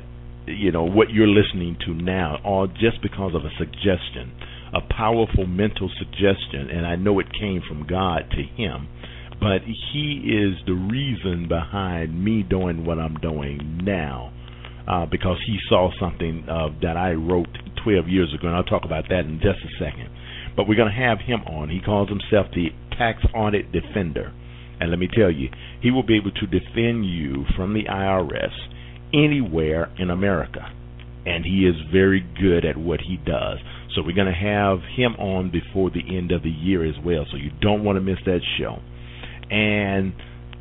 you 0.47 0.71
know 0.71 0.83
what 0.83 1.09
you're 1.09 1.27
listening 1.27 1.77
to 1.86 1.94
now, 1.94 2.38
all 2.44 2.68
just 2.68 3.01
because 3.01 3.33
of 3.36 3.44
a 3.44 3.51
suggestion, 3.57 4.31
a 4.74 4.81
powerful 4.81 5.45
mental 5.45 5.89
suggestion, 5.97 6.69
and 6.71 6.86
I 6.86 6.95
know 6.95 7.19
it 7.19 7.27
came 7.38 7.62
from 7.68 7.86
God 7.88 8.31
to 8.31 8.44
him. 8.44 8.88
But 9.38 9.68
he 9.68 10.24
is 10.24 10.65
the 10.65 10.74
reason 10.74 11.48
behind 11.50 12.24
me 12.24 12.41
doing 12.41 12.86
what 12.86 13.00
I'm 13.00 13.15
doing 13.15 13.81
now 13.84 14.31
uh, 14.88 15.05
because 15.05 15.38
he 15.46 15.58
saw 15.67 15.91
something 16.00 16.46
uh, 16.50 16.69
that 16.81 16.98
I 16.98 17.13
wrote 17.13 17.50
12 17.84 18.08
years 18.08 18.34
ago, 18.34 18.48
and 18.48 18.55
I'll 18.55 18.63
talk 18.63 18.86
about 18.86 19.05
that 19.10 19.25
in 19.25 19.39
just 19.41 19.60
a 19.60 19.84
second. 19.84 20.10
But 20.55 20.67
we're 20.67 20.75
going 20.75 20.91
to 20.91 21.01
have 21.01 21.19
him 21.19 21.41
on. 21.41 21.69
He 21.69 21.81
calls 21.81 22.10
himself 22.10 22.48
the 22.53 22.69
Tax 22.97 23.23
Audit 23.33 23.71
Defender. 23.71 24.33
And 24.79 24.89
let 24.89 24.99
me 24.99 25.07
tell 25.13 25.31
you, 25.31 25.49
he 25.81 25.91
will 25.91 26.03
be 26.03 26.17
able 26.17 26.31
to 26.31 26.47
defend 26.47 27.05
you 27.05 27.45
from 27.55 27.73
the 27.73 27.85
IRS 27.85 28.51
anywhere 29.13 29.91
in 29.97 30.09
America. 30.09 30.71
And 31.25 31.45
he 31.45 31.65
is 31.65 31.75
very 31.91 32.23
good 32.39 32.65
at 32.65 32.77
what 32.77 32.99
he 33.01 33.17
does. 33.17 33.59
So 33.95 34.01
we're 34.03 34.15
going 34.15 34.27
to 34.27 34.33
have 34.33 34.79
him 34.95 35.15
on 35.15 35.51
before 35.51 35.89
the 35.89 36.17
end 36.17 36.31
of 36.31 36.43
the 36.43 36.49
year 36.49 36.85
as 36.85 36.95
well. 37.03 37.25
So 37.31 37.37
you 37.37 37.51
don't 37.61 37.83
want 37.83 37.95
to 37.95 38.01
miss 38.01 38.19
that 38.25 38.41
show. 38.59 38.79
And 39.49 40.13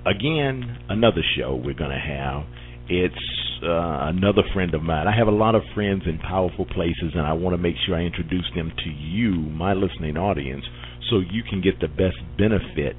again, 0.07 0.79
another 0.89 1.23
show 1.37 1.55
we're 1.57 1.75
going 1.75 1.91
to 1.91 1.99
have. 1.99 2.45
It's 2.89 3.15
uh, 3.63 4.13
another 4.13 4.43
friend 4.53 4.75
of 4.75 4.83
mine. 4.83 5.09
I 5.09 5.17
have 5.17 5.27
a 5.27 5.33
lot 5.33 5.55
of 5.55 5.63
friends 5.75 6.03
in 6.07 6.19
powerful 6.19 6.67
places, 6.67 7.13
and 7.15 7.27
I 7.27 7.33
want 7.33 7.55
to 7.55 7.59
make 7.59 7.77
sure 7.87 7.97
I 7.97 8.03
introduce 8.03 8.47
them 8.55 8.73
to 8.85 8.91
you, 8.91 9.33
my 9.33 9.73
listening 9.73 10.17
audience, 10.17 10.65
so 11.11 11.19
you 11.19 11.43
can 11.43 11.61
get 11.61 11.81
the 11.81 11.89
best 11.89 12.17
benefit 12.39 12.97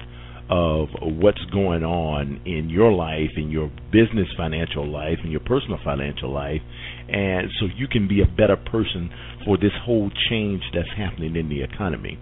of 0.48 0.88
what's 1.02 1.44
going 1.52 1.82
on 1.82 2.40
in 2.46 2.70
your 2.70 2.92
life, 2.92 3.30
in 3.36 3.50
your 3.50 3.68
business 3.90 4.28
financial 4.36 4.86
life, 4.86 5.18
in 5.24 5.30
your 5.30 5.40
personal 5.40 5.78
financial 5.84 6.32
life, 6.32 6.62
and 7.08 7.48
so 7.58 7.66
you 7.76 7.88
can 7.88 8.06
be 8.06 8.22
a 8.22 8.26
better 8.26 8.56
person 8.56 9.10
for 9.44 9.56
this 9.56 9.72
whole 9.84 10.10
change 10.30 10.62
that's 10.72 10.88
happening 10.96 11.34
in 11.34 11.48
the 11.48 11.62
economy. 11.62 12.18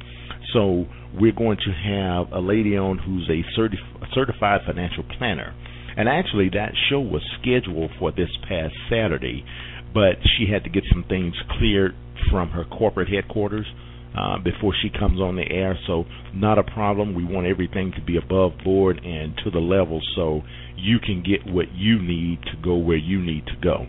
So 0.54 0.86
we're 1.12 1.36
going 1.36 1.58
to 1.58 1.72
have 1.72 2.32
a 2.32 2.40
lady 2.40 2.78
on 2.78 2.98
who's 2.98 3.28
a 3.28 3.44
certif- 3.58 4.14
certified 4.14 4.60
financial 4.66 5.04
planner 5.18 5.54
and 5.96 6.08
actually, 6.08 6.50
that 6.50 6.72
show 6.90 7.00
was 7.00 7.22
scheduled 7.40 7.90
for 7.98 8.10
this 8.10 8.30
past 8.48 8.74
Saturday, 8.90 9.44
but 9.92 10.16
she 10.36 10.50
had 10.50 10.64
to 10.64 10.70
get 10.70 10.82
some 10.90 11.04
things 11.08 11.34
cleared 11.58 11.94
from 12.30 12.50
her 12.50 12.64
corporate 12.64 13.08
headquarters 13.08 13.66
uh, 14.16 14.38
before 14.38 14.72
she 14.80 14.90
comes 14.90 15.20
on 15.20 15.36
the 15.36 15.50
air. 15.50 15.78
So, 15.86 16.04
not 16.34 16.58
a 16.58 16.62
problem. 16.62 17.14
We 17.14 17.24
want 17.24 17.46
everything 17.46 17.92
to 17.96 18.02
be 18.02 18.16
above 18.16 18.52
board 18.62 19.00
and 19.04 19.34
to 19.44 19.50
the 19.50 19.58
level 19.58 20.00
so 20.14 20.42
you 20.76 20.98
can 20.98 21.22
get 21.22 21.50
what 21.52 21.66
you 21.74 22.00
need 22.00 22.42
to 22.44 22.56
go 22.62 22.76
where 22.76 22.96
you 22.96 23.20
need 23.20 23.46
to 23.46 23.56
go. 23.62 23.86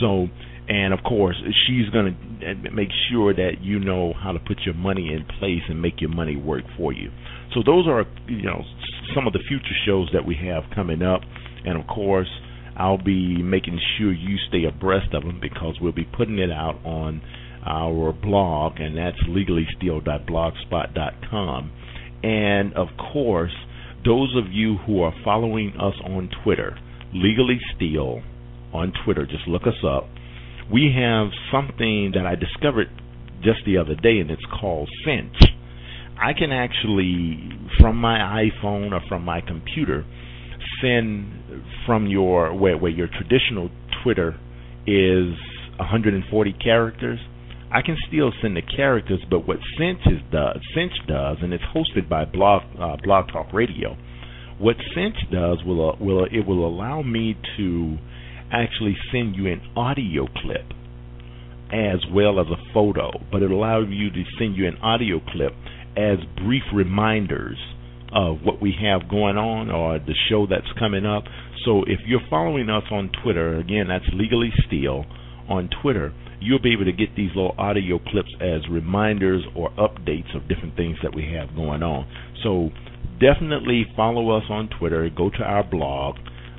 So, 0.00 0.28
and 0.68 0.94
of 0.94 1.00
course 1.04 1.36
she's 1.66 1.88
going 1.90 2.16
to 2.40 2.70
make 2.70 2.88
sure 3.10 3.34
that 3.34 3.60
you 3.60 3.78
know 3.78 4.14
how 4.14 4.32
to 4.32 4.38
put 4.38 4.60
your 4.64 4.74
money 4.74 5.12
in 5.12 5.24
place 5.38 5.60
and 5.68 5.80
make 5.80 6.00
your 6.00 6.10
money 6.10 6.36
work 6.36 6.64
for 6.76 6.92
you. 6.92 7.10
So 7.54 7.62
those 7.64 7.86
are 7.86 8.04
you 8.26 8.42
know 8.42 8.62
some 9.14 9.26
of 9.26 9.32
the 9.32 9.40
future 9.46 9.76
shows 9.86 10.08
that 10.12 10.26
we 10.26 10.36
have 10.46 10.64
coming 10.74 11.02
up, 11.02 11.20
and 11.64 11.78
of 11.78 11.86
course 11.86 12.28
I'll 12.76 13.02
be 13.02 13.42
making 13.42 13.78
sure 13.98 14.12
you 14.12 14.36
stay 14.48 14.64
abreast 14.64 15.14
of 15.14 15.22
them 15.22 15.38
because 15.40 15.76
we'll 15.80 15.92
be 15.92 16.08
putting 16.16 16.38
it 16.38 16.50
out 16.50 16.76
on 16.84 17.20
our 17.66 18.12
blog, 18.12 18.80
and 18.80 18.96
that's 18.96 19.18
legallysteal.blogspot.com. 19.28 21.72
And 22.22 22.72
of 22.74 22.88
course, 23.12 23.52
those 24.04 24.36
of 24.36 24.52
you 24.52 24.76
who 24.86 25.02
are 25.02 25.12
following 25.24 25.72
us 25.78 25.94
on 26.04 26.30
Twitter, 26.42 26.78
Legally 27.12 27.60
Steal 27.74 28.22
on 28.72 28.92
Twitter, 29.04 29.26
just 29.26 29.46
look 29.46 29.66
us 29.66 29.84
up. 29.86 30.08
We 30.72 30.90
have 30.96 31.28
something 31.52 32.12
that 32.14 32.24
I 32.26 32.34
discovered 32.34 32.88
just 33.42 33.60
the 33.66 33.76
other 33.78 33.94
day, 33.94 34.20
and 34.20 34.30
it's 34.30 34.46
called 34.60 34.88
Cinch. 35.04 35.36
I 36.20 36.32
can 36.32 36.52
actually, 36.52 37.50
from 37.80 37.96
my 37.96 38.44
iPhone 38.44 38.92
or 38.92 39.00
from 39.08 39.24
my 39.24 39.40
computer, 39.40 40.04
send 40.80 41.26
from 41.86 42.06
your 42.06 42.54
where 42.54 42.78
where 42.78 42.90
your 42.90 43.08
traditional 43.08 43.70
Twitter 44.02 44.36
is 44.86 45.34
140 45.78 46.52
characters. 46.62 47.18
I 47.74 47.82
can 47.82 47.96
still 48.06 48.32
send 48.40 48.56
the 48.56 48.62
characters, 48.62 49.18
but 49.28 49.48
what 49.48 49.58
Cinch 49.76 49.98
is 50.06 50.20
does, 50.30 50.58
Cinch 50.76 50.92
does, 51.08 51.38
and 51.42 51.52
it's 51.52 51.64
hosted 51.74 52.08
by 52.08 52.24
Blog 52.24 52.62
uh, 52.78 52.96
Blog 53.02 53.26
Talk 53.32 53.52
Radio. 53.52 53.96
What 54.60 54.76
Cinch 54.94 55.16
does 55.32 55.58
will 55.66 55.90
uh, 55.90 55.96
will 55.98 56.24
it 56.26 56.46
will 56.46 56.64
allow 56.64 57.02
me 57.02 57.36
to 57.56 57.96
actually 58.52 58.96
send 59.10 59.34
you 59.34 59.48
an 59.48 59.60
audio 59.76 60.28
clip 60.28 60.70
as 61.72 61.98
well 62.12 62.38
as 62.38 62.46
a 62.46 62.72
photo, 62.72 63.10
but 63.32 63.42
it 63.42 63.50
allows 63.50 63.86
you 63.88 64.08
to 64.10 64.22
send 64.38 64.56
you 64.56 64.68
an 64.68 64.76
audio 64.76 65.18
clip 65.32 65.52
as 65.96 66.18
brief 66.36 66.62
reminders 66.72 67.58
of 68.12 68.38
what 68.44 68.62
we 68.62 68.72
have 68.80 69.10
going 69.10 69.36
on 69.36 69.72
or 69.72 69.98
the 69.98 70.14
show 70.30 70.46
that's 70.46 70.70
coming 70.78 71.04
up. 71.04 71.24
So 71.64 71.82
if 71.82 71.98
you're 72.06 72.20
following 72.30 72.70
us 72.70 72.84
on 72.92 73.10
Twitter, 73.24 73.58
again, 73.58 73.88
that's 73.88 74.04
Legally 74.12 74.52
Steal 74.68 75.04
on 75.48 75.68
Twitter, 75.82 76.12
you'll 76.44 76.60
be 76.60 76.72
able 76.72 76.84
to 76.84 76.92
get 76.92 77.16
these 77.16 77.30
little 77.34 77.56
audio 77.58 77.98
clips 77.98 78.30
as 78.40 78.60
reminders 78.70 79.42
or 79.56 79.70
updates 79.70 80.36
of 80.36 80.46
different 80.48 80.76
things 80.76 80.96
that 81.02 81.12
we 81.14 81.32
have 81.32 81.56
going 81.56 81.82
on. 81.82 82.06
So 82.42 82.68
definitely 83.18 83.86
follow 83.96 84.36
us 84.36 84.44
on 84.50 84.68
Twitter. 84.78 85.08
Go 85.08 85.30
to 85.30 85.42
our 85.42 85.64
blog, 85.64 86.16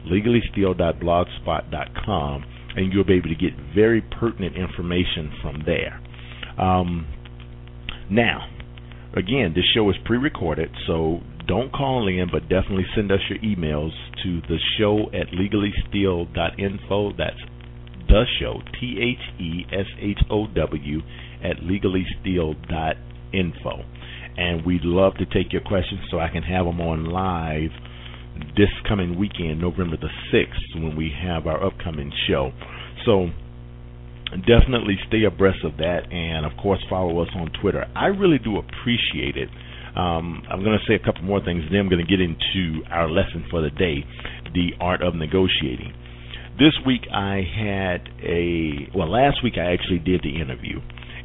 legallysteal.blogspot.com, 0.07 2.45
and 2.75 2.91
you'll 2.91 3.05
be 3.05 3.13
able 3.13 3.29
to 3.29 3.35
get 3.35 3.53
very 3.73 4.01
pertinent 4.01 4.57
information 4.57 5.31
from 5.41 5.63
there. 5.65 6.01
Um, 6.59 7.07
now, 8.09 8.47
again, 9.15 9.53
this 9.55 9.63
show 9.73 9.89
is 9.89 9.95
pre-recorded, 10.05 10.69
so 10.87 11.21
don't 11.47 11.71
call 11.71 12.07
in, 12.07 12.27
but 12.31 12.49
definitely 12.49 12.87
send 12.95 13.11
us 13.11 13.19
your 13.29 13.37
emails 13.39 13.91
to 14.23 14.41
the 14.41 14.57
show 14.79 15.11
at 15.13 15.27
legallysteal.info. 15.27 17.11
That's 17.17 17.37
the 18.07 18.25
show, 18.39 18.61
T 18.79 18.97
H 18.99 19.19
E 19.39 19.65
S 19.71 19.87
H 19.99 20.19
O 20.29 20.47
W, 20.47 21.01
at 21.43 21.57
legallysteal.info. 21.57 23.83
And 24.37 24.65
we'd 24.65 24.83
love 24.83 25.15
to 25.15 25.25
take 25.25 25.53
your 25.53 25.61
questions 25.61 26.01
so 26.11 26.19
I 26.19 26.27
can 26.29 26.43
have 26.43 26.65
them 26.65 26.81
on 26.81 27.05
live 27.05 27.71
this 28.57 28.69
coming 28.87 29.17
weekend, 29.17 29.61
November 29.61 29.97
the 29.97 30.09
6th, 30.33 30.75
when 30.75 30.95
we 30.95 31.11
have 31.23 31.47
our 31.47 31.63
upcoming 31.63 32.11
show. 32.27 32.51
So 33.05 33.29
definitely 34.45 34.97
stay 35.07 35.23
abreast 35.23 35.63
of 35.63 35.77
that 35.77 36.11
and, 36.11 36.45
of 36.45 36.51
course, 36.61 36.83
follow 36.89 37.21
us 37.21 37.29
on 37.35 37.49
Twitter. 37.61 37.85
I 37.95 38.07
really 38.07 38.39
do 38.39 38.57
appreciate 38.57 39.37
it. 39.37 39.49
Um, 39.95 40.43
I'm 40.51 40.63
going 40.63 40.77
to 40.77 40.85
say 40.87 40.95
a 40.95 41.05
couple 41.05 41.23
more 41.23 41.43
things, 41.43 41.63
then 41.71 41.79
I'm 41.79 41.89
going 41.89 42.05
to 42.05 42.09
get 42.09 42.19
into 42.19 42.83
our 42.91 43.09
lesson 43.09 43.45
for 43.49 43.61
the 43.61 43.69
day 43.69 44.03
the 44.53 44.71
art 44.79 45.01
of 45.01 45.15
negotiating. 45.15 45.93
This 46.57 46.71
week 46.85 47.01
I 47.11 47.43
had 47.43 48.07
a, 48.23 48.87
well, 48.95 49.11
last 49.11 49.43
week 49.43 49.55
I 49.57 49.73
actually 49.73 49.99
did 49.99 50.21
the 50.23 50.39
interview. 50.39 50.79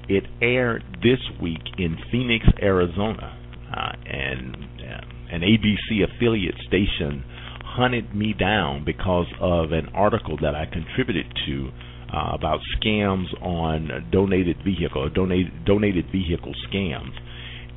It 0.08 0.24
aired 0.42 0.82
this 1.04 1.20
week 1.40 1.62
in 1.78 1.96
Phoenix, 2.10 2.44
Arizona, 2.60 3.38
uh, 3.70 3.92
and 4.06 4.56
uh, 4.56 5.00
an 5.30 5.42
ABC 5.42 6.02
affiliate 6.02 6.56
station 6.66 7.22
hunted 7.62 8.12
me 8.12 8.34
down 8.36 8.84
because 8.84 9.26
of 9.40 9.70
an 9.70 9.90
article 9.94 10.36
that 10.42 10.56
I 10.56 10.66
contributed 10.66 11.26
to 11.46 11.70
uh, 12.12 12.34
about 12.34 12.58
scams 12.76 13.30
on 13.40 14.10
donated 14.10 14.56
vehicle, 14.64 15.10
donated 15.10 15.64
donated 15.64 16.06
vehicle 16.10 16.54
scams, 16.66 17.14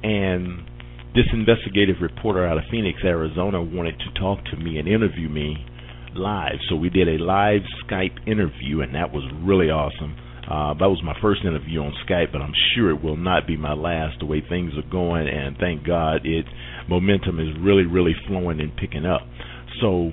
and 0.01 0.65
this 1.13 1.25
investigative 1.31 1.97
reporter 2.01 2.47
out 2.47 2.57
of 2.57 2.63
Phoenix, 2.71 2.97
Arizona, 3.03 3.61
wanted 3.61 3.99
to 3.99 4.19
talk 4.19 4.43
to 4.45 4.57
me 4.57 4.79
and 4.79 4.87
interview 4.87 5.29
me 5.29 5.63
live. 6.15 6.59
So 6.69 6.75
we 6.75 6.89
did 6.89 7.07
a 7.07 7.23
live 7.23 7.61
Skype 7.85 8.27
interview, 8.27 8.81
and 8.81 8.95
that 8.95 9.11
was 9.11 9.23
really 9.43 9.67
awesome. 9.67 10.15
Uh, 10.43 10.73
that 10.75 10.91
was 10.91 11.01
my 11.03 11.15
first 11.21 11.41
interview 11.45 11.79
on 11.79 11.93
Skype, 12.07 12.31
but 12.31 12.41
I'm 12.41 12.53
sure 12.75 12.89
it 12.89 13.01
will 13.01 13.15
not 13.17 13.47
be 13.47 13.55
my 13.55 13.73
last. 13.73 14.19
The 14.19 14.25
way 14.25 14.43
things 14.47 14.73
are 14.75 14.89
going, 14.89 15.27
and 15.27 15.57
thank 15.57 15.85
God, 15.85 16.25
it 16.25 16.45
momentum 16.89 17.39
is 17.39 17.55
really, 17.59 17.85
really 17.85 18.13
flowing 18.27 18.59
and 18.59 18.75
picking 18.75 19.05
up. 19.05 19.21
So 19.81 20.11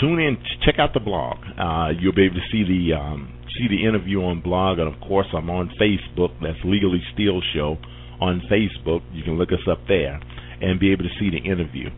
tune 0.00 0.20
in, 0.20 0.38
check 0.64 0.76
out 0.78 0.94
the 0.94 1.00
blog. 1.00 1.36
Uh, 1.58 1.98
you'll 1.98 2.14
be 2.14 2.26
able 2.26 2.36
to 2.36 2.48
see 2.52 2.62
the 2.62 2.94
um, 2.94 3.32
see 3.58 3.66
the 3.68 3.86
interview 3.86 4.22
on 4.22 4.40
blog, 4.40 4.78
and 4.78 4.92
of 4.92 5.00
course, 5.00 5.26
I'm 5.34 5.50
on 5.50 5.70
Facebook. 5.80 6.30
That's 6.40 6.58
Legally 6.64 7.02
Steal 7.14 7.40
Show 7.54 7.78
on 8.20 8.42
Facebook. 8.50 9.02
You 9.12 9.24
can 9.24 9.38
look 9.38 9.50
us 9.50 9.66
up 9.70 9.78
there 9.88 10.20
and 10.60 10.80
be 10.80 10.92
able 10.92 11.04
to 11.04 11.14
see 11.18 11.30
the 11.30 11.42
interview. 11.42 11.90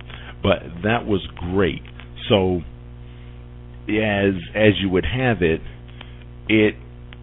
But 0.43 0.63
that 0.85 1.07
was 1.07 1.27
great. 1.53 1.83
So 2.29 2.61
as 3.89 4.35
as 4.55 4.73
you 4.81 4.91
would 4.91 5.07
have 5.07 5.43
it, 5.43 5.61
it 6.49 6.75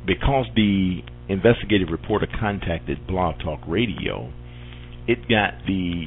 because 0.06 0.46
the 0.56 1.02
investigative 1.30 1.90
reporter 1.92 2.28
contacted 2.40 3.08
Blog 3.08 3.40
Talk 3.40 3.62
Radio, 3.68 4.32
it 5.08 5.28
got 5.30 5.66
the 5.68 6.06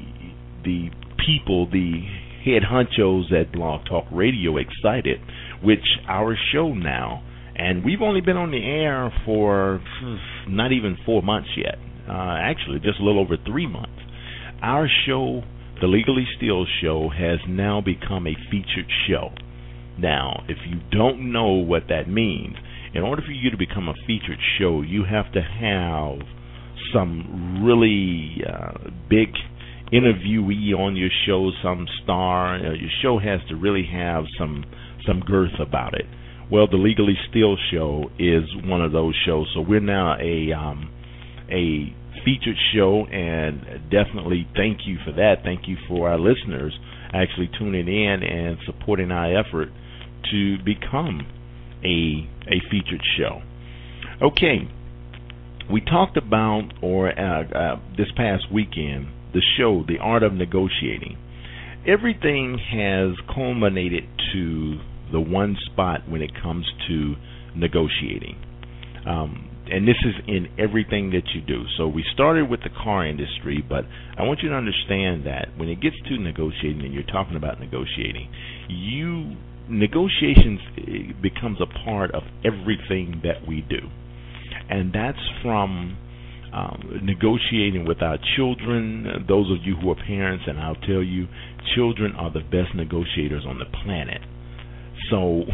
the 0.65 0.91
people, 1.25 1.71
the 1.71 2.03
head 2.45 2.63
honchos 2.63 3.33
at 3.33 3.53
Blog 3.53 3.87
Talk 3.87 4.05
Radio 4.13 4.57
excited, 4.57 5.21
which 5.63 5.85
our 6.09 6.37
show 6.53 6.73
now, 6.75 7.23
and 7.57 7.85
we've 7.85 8.03
only 8.03 8.21
been 8.21 8.37
on 8.37 8.51
the 8.51 8.65
air 8.65 9.13
for 9.25 9.81
not 10.49 10.73
even 10.73 10.97
four 11.05 11.23
months 11.23 11.49
yet. 11.57 11.77
Uh, 12.09 12.37
actually, 12.41 12.79
just 12.79 12.99
a 13.01 13.05
little 13.05 13.21
over 13.21 13.37
three 13.45 13.67
months. 13.67 13.93
Our 14.63 14.89
show, 15.07 15.43
the 15.81 15.87
Legally 15.87 16.27
Steal 16.37 16.67
Show, 16.83 17.09
has 17.09 17.39
now 17.49 17.81
become 17.81 18.27
a 18.27 18.35
featured 18.51 18.91
show. 19.09 19.31
Now, 19.99 20.45
if 20.49 20.59
you 20.67 20.81
don't 20.91 21.33
know 21.33 21.53
what 21.53 21.85
that 21.89 22.09
means, 22.09 22.57
in 22.95 23.03
order 23.03 23.23
for 23.23 23.33
you 23.33 23.51
to 23.51 23.57
become 23.57 23.89
a 23.89 23.95
featured 24.07 24.39
show, 24.59 24.83
you 24.83 25.05
have 25.05 25.33
to 25.33 25.43
have 25.43 26.27
some 26.93 27.65
really 27.65 28.39
uh, 28.49 28.91
big 29.11 29.29
interviewee 29.93 30.75
on 30.79 30.97
your 30.97 31.11
show, 31.27 31.51
some 31.63 31.87
star. 32.03 32.59
Your 32.59 32.91
show 33.03 33.19
has 33.19 33.41
to 33.49 33.57
really 33.57 33.87
have 33.93 34.25
some 34.39 34.65
some 35.07 35.21
girth 35.21 35.59
about 35.61 35.95
it. 35.95 36.07
Well, 36.51 36.67
the 36.67 36.77
Legally 36.77 37.17
Steal 37.31 37.57
show 37.71 38.11
is 38.19 38.45
one 38.65 38.81
of 38.81 38.93
those 38.93 39.15
shows. 39.27 39.51
So 39.55 39.61
we're 39.61 39.81
now 39.81 40.17
a 40.21 40.53
um, 40.53 40.91
a 41.51 41.95
featured 42.29 42.57
show, 42.75 43.07
and 43.07 43.91
definitely 43.91 44.47
thank 44.55 44.81
you 44.87 44.99
for 45.05 45.13
that. 45.13 45.37
Thank 45.43 45.67
you 45.67 45.77
for 45.89 46.11
our 46.11 46.19
listeners 46.19 46.79
actually 47.15 47.49
tuning 47.59 47.89
in 47.89 48.23
and 48.23 48.59
supporting 48.67 49.11
our 49.11 49.39
effort 49.39 49.69
to 50.31 50.59
become 50.63 51.27
a 51.83 52.29
a 52.47 52.61
featured 52.71 53.03
show. 53.17 53.41
Okay, 54.21 54.69
we 55.73 55.81
talked 55.81 56.19
about 56.19 56.73
or 56.83 57.09
uh, 57.09 57.49
uh, 57.49 57.81
this 57.97 58.09
past 58.15 58.45
weekend 58.53 59.09
the 59.33 59.43
show, 59.57 59.85
The 59.87 59.99
Art 59.99 60.23
of 60.23 60.33
Negotiating. 60.33 61.17
Everything 61.87 62.59
has 62.59 63.17
culminated 63.35 64.05
to 64.33 64.79
the 65.13 65.21
one 65.21 65.57
spot 65.67 66.09
when 66.09 66.23
it 66.23 66.31
comes 66.43 66.67
to 66.89 67.15
negotiating. 67.55 68.37
Um, 69.07 69.48
and 69.71 69.87
this 69.87 69.97
is 70.05 70.15
in 70.27 70.49
everything 70.59 71.11
that 71.11 71.35
you 71.35 71.41
do. 71.41 71.65
So 71.77 71.89
we 71.89 72.05
started 72.13 72.49
with 72.49 72.61
the 72.63 72.71
car 72.71 73.07
industry, 73.07 73.65
but 73.67 73.85
I 74.17 74.23
want 74.23 74.41
you 74.43 74.49
to 74.51 74.55
understand 74.55 75.27
that 75.27 75.49
when 75.57 75.69
it 75.69 75.81
gets 75.81 75.97
to 76.09 76.19
negotiating 76.19 76.85
and 76.85 76.93
you're 76.93 77.03
talking 77.03 77.37
about 77.37 77.61
negotiating, 77.61 78.31
you 78.69 79.37
negotiations 79.69 80.61
eh, 80.79 81.13
becomes 81.21 81.59
a 81.61 81.67
part 81.85 82.15
of 82.15 82.23
everything 82.45 83.21
that 83.25 83.47
we 83.47 83.61
do. 83.69 83.89
And 84.71 84.93
that's 84.93 85.19
from 85.43 85.97
um, 86.53 87.01
negotiating 87.03 87.87
with 87.87 88.03
our 88.03 88.19
children, 88.37 89.25
those 89.29 89.51
of 89.51 89.59
you 89.65 89.77
who 89.77 89.91
are 89.91 89.97
parents, 90.07 90.45
and 90.47 90.59
I'll 90.59 90.75
tell 90.75 91.03
you, 91.03 91.27
children 91.75 92.13
are 92.13 92.33
the 92.33 92.41
best 92.41 92.75
negotiators 92.75 93.45
on 93.47 93.59
the 93.59 93.67
planet. 93.85 94.23
So 95.11 95.45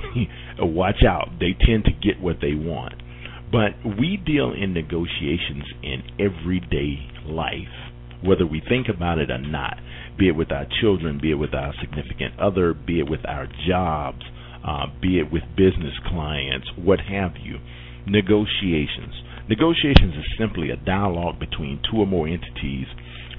watch 0.59 1.02
out. 1.06 1.30
They 1.40 1.54
tend 1.66 1.85
to 1.85 1.92
get 1.92 2.21
what 2.21 2.37
they 2.40 2.54
want. 2.54 2.94
But 3.55 3.99
we 4.01 4.17
deal 4.17 4.53
in 4.53 4.75
negotiations 4.75 5.63
in 5.81 6.03
everyday 6.19 7.07
life, 7.25 7.93
whether 8.21 8.45
we 8.45 8.61
think 8.69 8.89
about 8.89 9.19
it 9.19 9.31
or 9.31 9.39
not, 9.39 9.79
be 10.19 10.27
it 10.27 10.35
with 10.35 10.51
our 10.51 10.67
children, 10.81 11.21
be 11.23 11.31
it 11.31 11.37
with 11.37 11.55
our 11.55 11.73
significant 11.81 12.37
other, 12.41 12.75
be 12.75 12.99
it 12.99 13.09
with 13.09 13.21
our 13.29 13.47
jobs, 13.69 14.23
uh, 14.67 14.87
be 15.01 15.21
it 15.21 15.31
with 15.31 15.45
business 15.57 15.95
clients, 16.09 16.67
what 16.75 16.99
have 16.99 17.35
you. 17.41 17.61
Negotiations. 18.09 19.15
Negotiations 19.49 20.15
is 20.17 20.25
simply 20.37 20.71
a 20.71 20.77
dialogue 20.77 21.39
between 21.39 21.81
two 21.89 21.99
or 21.99 22.09
more 22.09 22.27
entities 22.27 22.89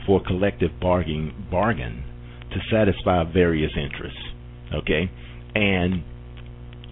for 0.05 0.21
a 0.21 0.23
collective 0.23 0.79
bargain, 0.79 1.47
bargain 1.51 2.05
to 2.51 2.59
satisfy 2.71 3.25
various 3.25 3.71
interests. 3.75 4.31
Okay? 4.73 5.11
And 5.55 6.05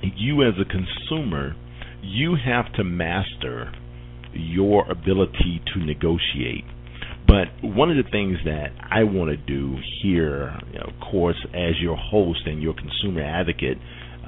you 0.02 0.44
as 0.44 0.56
a 0.60 0.66
consumer, 0.66 1.56
you 2.04 2.36
have 2.36 2.72
to 2.74 2.84
master 2.84 3.72
your 4.34 4.90
ability 4.92 5.62
to 5.74 5.86
negotiate. 5.86 6.66
But 7.26 7.48
one 7.64 7.90
of 7.90 7.98
the 7.98 8.10
things 8.12 8.38
that 8.46 8.72
I 8.92 9.04
want 9.06 9.32
to 9.32 9.38
do 9.38 9.78
here, 10.02 10.50
of 10.86 10.94
course, 11.00 11.38
as 11.54 11.80
your 11.82 11.96
host 11.96 12.42
and 12.46 12.62
your 12.62 12.74
consumer 12.74 13.22
advocate 13.24 13.78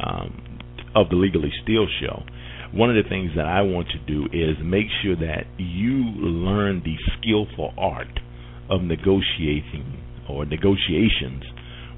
um, 0.02 0.60
of 0.96 1.10
the 1.10 1.16
Legally 1.16 1.52
Steal 1.64 1.88
Show, 2.00 2.24
one 2.74 2.90
of 2.90 3.02
the 3.02 3.08
things 3.10 3.32
that 3.36 3.46
I 3.46 3.62
want 3.62 3.90
to 3.90 4.00
do 4.00 4.26
is 4.32 4.58
make 4.64 4.88
sure 5.04 5.16
that 5.18 5.44
you 5.58 6.04
learn 6.20 6.82
the 6.84 6.96
skillful 7.20 7.74
art 7.78 8.20
of 8.70 8.82
negotiating 8.82 10.02
or 10.30 10.46
negotiations 10.46 11.44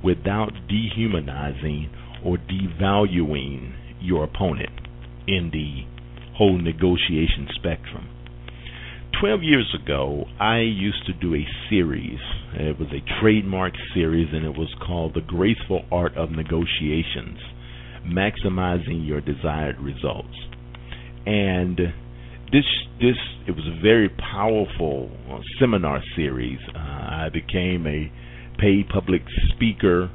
without 0.03 0.51
dehumanizing 0.67 1.89
or 2.25 2.37
devaluing 2.37 3.73
your 4.01 4.23
opponent 4.23 4.86
in 5.27 5.51
the 5.51 5.83
whole 6.35 6.57
negotiation 6.57 7.47
spectrum. 7.55 8.09
12 9.19 9.41
years 9.41 9.75
ago, 9.83 10.25
I 10.39 10.59
used 10.59 11.05
to 11.07 11.13
do 11.13 11.33
a 11.33 11.47
series. 11.69 12.19
It 12.53 12.77
was 12.77 12.89
a 12.89 13.19
trademark 13.19 13.73
series, 13.93 14.27
and 14.31 14.45
it 14.45 14.55
was 14.55 14.73
called 14.85 15.15
The 15.15 15.21
Graceful 15.21 15.85
Art 15.91 16.15
of 16.15 16.29
Negotiations 16.29 17.39
Maximizing 18.05 19.07
Your 19.07 19.21
Desired 19.21 19.79
Results. 19.79 20.35
And 21.25 21.77
this 22.51 22.63
this 22.99 23.17
it 23.47 23.51
was 23.51 23.65
a 23.67 23.81
very 23.81 24.09
powerful 24.09 25.09
uh, 25.29 25.39
seminar 25.59 26.01
series. 26.15 26.59
Uh, 26.73 26.77
I 26.77 27.29
became 27.33 27.85
a 27.87 28.11
paid 28.59 28.87
public 28.89 29.23
speaker 29.53 30.09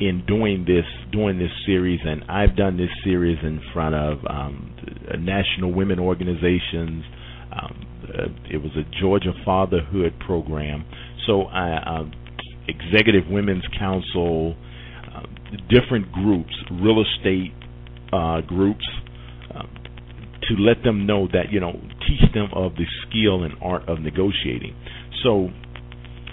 in 0.00 0.24
doing 0.26 0.64
this 0.64 0.84
doing 1.12 1.38
this 1.38 1.50
series, 1.66 2.00
and 2.04 2.24
I've 2.28 2.56
done 2.56 2.76
this 2.76 2.90
series 3.04 3.38
in 3.42 3.60
front 3.72 3.94
of 3.94 4.18
um, 4.28 4.74
national 5.18 5.72
women 5.72 5.98
organizations. 5.98 7.04
Um, 7.52 7.86
uh, 8.02 8.22
it 8.50 8.58
was 8.58 8.72
a 8.76 9.00
Georgia 9.00 9.32
Fatherhood 9.44 10.14
program, 10.26 10.84
so 11.26 11.42
I, 11.42 11.72
uh, 11.74 12.04
Executive 12.66 13.24
Women's 13.30 13.64
Council, 13.78 14.56
uh, 15.14 15.22
different 15.70 16.10
groups, 16.12 16.52
real 16.72 17.02
estate 17.02 17.52
uh, 18.12 18.40
groups, 18.40 18.84
um, 19.54 19.68
to 20.48 20.54
let 20.58 20.82
them 20.82 21.06
know 21.06 21.28
that 21.32 21.52
you 21.52 21.60
know 21.60 21.72
teach 22.06 22.32
them 22.34 22.48
of 22.52 22.72
the 22.74 22.84
skill 23.06 23.44
and 23.44 23.54
art 23.62 23.88
of 23.88 24.00
negotiating. 24.00 24.74
So 25.22 25.50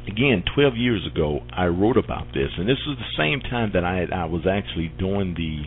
again, 0.07 0.43
12 0.55 0.77
years 0.77 1.07
ago, 1.11 1.39
I 1.51 1.65
wrote 1.65 1.97
about 1.97 2.27
this, 2.33 2.49
and 2.57 2.67
this 2.67 2.79
was 2.87 2.97
the 2.97 3.17
same 3.17 3.41
time 3.41 3.71
that 3.73 3.83
I 3.83 4.05
I 4.13 4.25
was 4.25 4.43
actually 4.49 4.91
doing 4.97 5.33
the 5.35 5.63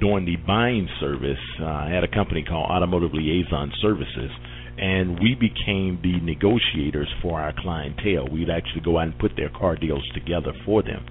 doing 0.00 0.24
the 0.24 0.36
buying 0.36 0.88
service. 1.00 1.40
Uh, 1.60 1.88
had 1.88 2.04
a 2.04 2.08
company 2.08 2.44
called 2.44 2.70
Automotive 2.70 3.12
Liaison 3.14 3.72
Services, 3.80 4.30
and 4.78 5.18
we 5.20 5.34
became 5.34 6.00
the 6.02 6.20
negotiators 6.20 7.08
for 7.22 7.40
our 7.40 7.52
clientele. 7.56 8.28
We'd 8.30 8.50
actually 8.50 8.82
go 8.84 8.98
out 8.98 9.04
and 9.04 9.18
put 9.18 9.32
their 9.36 9.50
car 9.50 9.76
deals 9.76 10.06
together 10.14 10.52
for 10.64 10.82
them, 10.82 11.04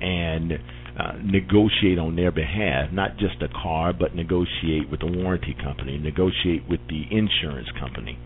and 0.00 0.52
uh, 0.98 1.12
negotiate 1.22 1.98
on 1.98 2.16
their 2.16 2.32
behalf, 2.32 2.92
not 2.92 3.18
just 3.18 3.42
a 3.42 3.48
car, 3.48 3.92
but 3.92 4.14
negotiate 4.14 4.90
with 4.90 5.00
the 5.00 5.06
warranty 5.06 5.54
company, 5.62 5.98
negotiate 5.98 6.62
with 6.68 6.80
the 6.88 7.04
insurance 7.10 7.68
company. 7.78 8.18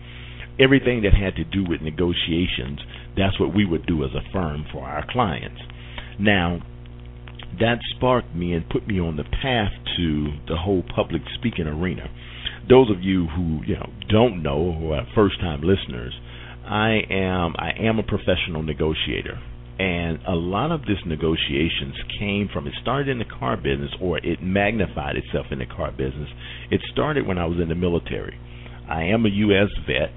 Everything 0.59 1.01
that 1.03 1.13
had 1.13 1.35
to 1.35 1.43
do 1.43 1.63
with 1.67 1.81
negotiations, 1.81 2.79
that's 3.17 3.39
what 3.39 3.53
we 3.53 3.65
would 3.65 3.85
do 3.85 4.03
as 4.03 4.11
a 4.11 4.31
firm 4.31 4.65
for 4.71 4.83
our 4.87 5.05
clients. 5.09 5.61
Now, 6.19 6.59
that 7.59 7.79
sparked 7.95 8.35
me 8.35 8.53
and 8.53 8.69
put 8.69 8.87
me 8.87 8.99
on 8.99 9.17
the 9.17 9.23
path 9.23 9.71
to 9.97 10.31
the 10.47 10.57
whole 10.57 10.83
public 10.95 11.21
speaking 11.37 11.67
arena. 11.67 12.09
Those 12.69 12.89
of 12.89 13.01
you 13.01 13.27
who 13.27 13.61
you 13.65 13.75
know 13.75 13.89
don't 14.09 14.43
know, 14.43 14.73
who 14.73 14.91
are 14.91 15.05
first 15.15 15.39
time 15.39 15.61
listeners, 15.61 16.13
I 16.65 17.01
am 17.09 17.55
I 17.57 17.71
am 17.79 17.99
a 17.99 18.03
professional 18.03 18.63
negotiator 18.63 19.39
and 19.81 20.19
a 20.27 20.35
lot 20.35 20.71
of 20.71 20.81
this 20.81 20.99
negotiations 21.07 21.95
came 22.19 22.47
from 22.53 22.67
it 22.67 22.73
started 22.83 23.07
in 23.07 23.17
the 23.17 23.25
car 23.25 23.57
business 23.57 23.89
or 23.99 24.19
it 24.19 24.37
magnified 24.39 25.15
itself 25.15 25.47
in 25.49 25.57
the 25.57 25.65
car 25.65 25.89
business. 25.89 26.29
It 26.69 26.81
started 26.93 27.25
when 27.25 27.39
I 27.39 27.45
was 27.45 27.59
in 27.59 27.67
the 27.67 27.75
military. 27.75 28.37
I 28.87 29.05
am 29.05 29.25
a 29.25 29.29
U.S. 29.29 29.69
vet, 29.87 30.11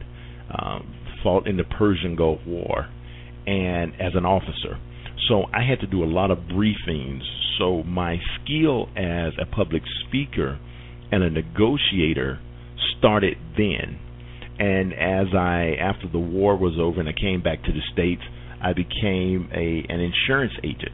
um, 0.50 0.94
fought 1.22 1.46
in 1.46 1.56
the 1.56 1.64
Persian 1.64 2.16
Gulf 2.16 2.40
War, 2.46 2.88
and 3.46 3.92
as 4.00 4.12
an 4.14 4.24
officer. 4.24 4.78
So 5.28 5.44
I 5.54 5.64
had 5.66 5.80
to 5.80 5.86
do 5.86 6.04
a 6.04 6.06
lot 6.06 6.30
of 6.30 6.38
briefings. 6.38 7.22
So 7.58 7.82
my 7.82 8.18
skill 8.36 8.88
as 8.96 9.32
a 9.40 9.46
public 9.46 9.82
speaker 10.06 10.58
and 11.10 11.22
a 11.22 11.30
negotiator 11.30 12.40
started 12.98 13.36
then. 13.56 13.98
And 14.58 14.92
as 14.92 15.34
I, 15.34 15.76
after 15.80 16.08
the 16.10 16.18
war 16.18 16.56
was 16.56 16.74
over 16.80 17.00
and 17.00 17.08
I 17.08 17.12
came 17.12 17.42
back 17.42 17.62
to 17.64 17.72
the 17.72 17.80
States, 17.92 18.22
I 18.62 18.72
became 18.72 19.50
a 19.52 19.84
an 19.88 20.00
insurance 20.00 20.54
agent. 20.62 20.92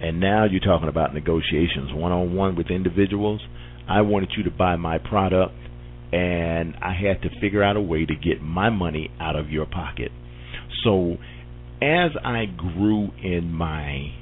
And 0.00 0.20
now 0.20 0.44
you're 0.44 0.60
talking 0.60 0.88
about 0.88 1.14
negotiations 1.14 1.92
one 1.92 2.12
on 2.12 2.34
one 2.34 2.56
with 2.56 2.70
individuals. 2.70 3.40
I 3.88 4.02
wanted 4.02 4.30
you 4.36 4.42
to 4.44 4.50
buy 4.50 4.76
my 4.76 4.98
product 4.98 5.54
and 6.12 6.74
I 6.76 6.92
had 6.92 7.22
to 7.22 7.40
figure 7.40 7.62
out 7.62 7.76
a 7.76 7.80
way 7.80 8.06
to 8.06 8.14
get 8.14 8.40
my 8.40 8.70
money 8.70 9.10
out 9.20 9.36
of 9.36 9.50
your 9.50 9.66
pocket. 9.66 10.12
So 10.84 11.16
as 11.82 12.12
I 12.24 12.44
grew 12.46 13.10
in 13.22 13.52
my 13.52 14.12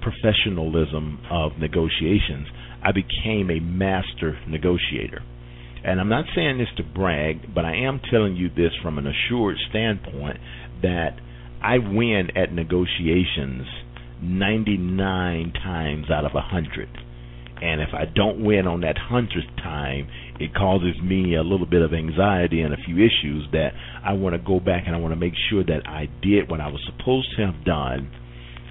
professionalism 0.00 1.20
of 1.30 1.52
negotiations, 1.58 2.48
I 2.84 2.90
became 2.92 3.50
a 3.50 3.60
master 3.60 4.38
negotiator. 4.48 5.22
And 5.84 6.00
I'm 6.00 6.08
not 6.08 6.26
saying 6.34 6.58
this 6.58 6.68
to 6.76 6.82
brag, 6.82 7.54
but 7.54 7.64
I 7.64 7.76
am 7.76 8.00
telling 8.10 8.36
you 8.36 8.48
this 8.48 8.72
from 8.82 8.98
an 8.98 9.06
assured 9.06 9.56
standpoint 9.70 10.38
that 10.82 11.16
I 11.62 11.78
win 11.78 12.36
at 12.36 12.52
negotiations 12.52 13.66
99 14.20 15.52
times 15.52 16.06
out 16.10 16.24
of 16.24 16.32
a 16.32 16.42
100. 16.42 16.88
And 17.62 17.80
if 17.80 17.90
I 17.94 18.06
don't 18.12 18.44
win 18.44 18.66
on 18.66 18.80
that 18.80 18.96
100th 18.96 19.56
time, 19.62 20.08
it 20.40 20.52
causes 20.52 21.00
me 21.00 21.36
a 21.36 21.42
little 21.42 21.66
bit 21.66 21.82
of 21.82 21.94
anxiety 21.94 22.60
and 22.60 22.74
a 22.74 22.76
few 22.76 22.96
issues 22.96 23.46
that 23.52 23.70
I 24.04 24.14
want 24.14 24.34
to 24.34 24.42
go 24.42 24.58
back 24.58 24.84
and 24.86 24.96
I 24.96 24.98
want 24.98 25.12
to 25.12 25.20
make 25.20 25.34
sure 25.48 25.62
that 25.62 25.86
I 25.86 26.08
did 26.20 26.50
what 26.50 26.60
I 26.60 26.66
was 26.66 26.80
supposed 26.84 27.28
to 27.36 27.46
have 27.46 27.64
done. 27.64 28.10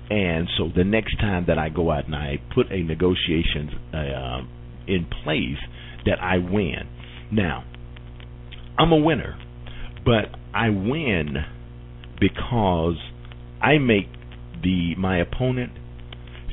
And 0.09 0.49
so 0.57 0.67
the 0.75 0.83
next 0.83 1.17
time 1.19 1.45
that 1.47 1.57
I 1.57 1.69
go 1.69 1.89
out 1.89 2.05
and 2.05 2.15
I 2.15 2.41
put 2.53 2.69
a 2.69 2.83
negotiation 2.83 3.71
uh, 3.93 4.41
in 4.87 5.07
place, 5.23 5.57
that 6.05 6.21
I 6.21 6.37
win. 6.37 6.89
Now, 7.31 7.63
I'm 8.77 8.91
a 8.91 8.97
winner, 8.97 9.37
but 10.03 10.25
I 10.53 10.69
win 10.69 11.37
because 12.19 12.97
I 13.61 13.77
make 13.77 14.07
the 14.63 14.95
my 14.97 15.19
opponent 15.19 15.71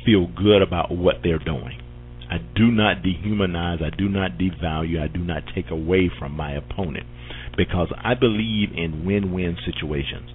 feel 0.05 0.27
good 0.27 0.63
about 0.63 0.91
what 0.91 1.17
they're 1.23 1.39
doing. 1.39 1.81
I 2.31 2.39
do 2.55 2.71
not 2.71 3.03
dehumanize, 3.03 3.83
I 3.83 3.91
do 3.97 4.09
not 4.09 4.33
devalue, 4.33 5.01
I 5.03 5.09
do 5.09 5.21
not 5.21 5.45
take 5.55 5.71
away 5.71 6.11
from 6.19 6.33
my 6.33 6.53
opponent 6.53 7.07
because 7.57 7.89
I 7.97 8.15
believe 8.15 8.69
in 8.77 9.05
win-win 9.07 9.57
situations. 9.65 10.31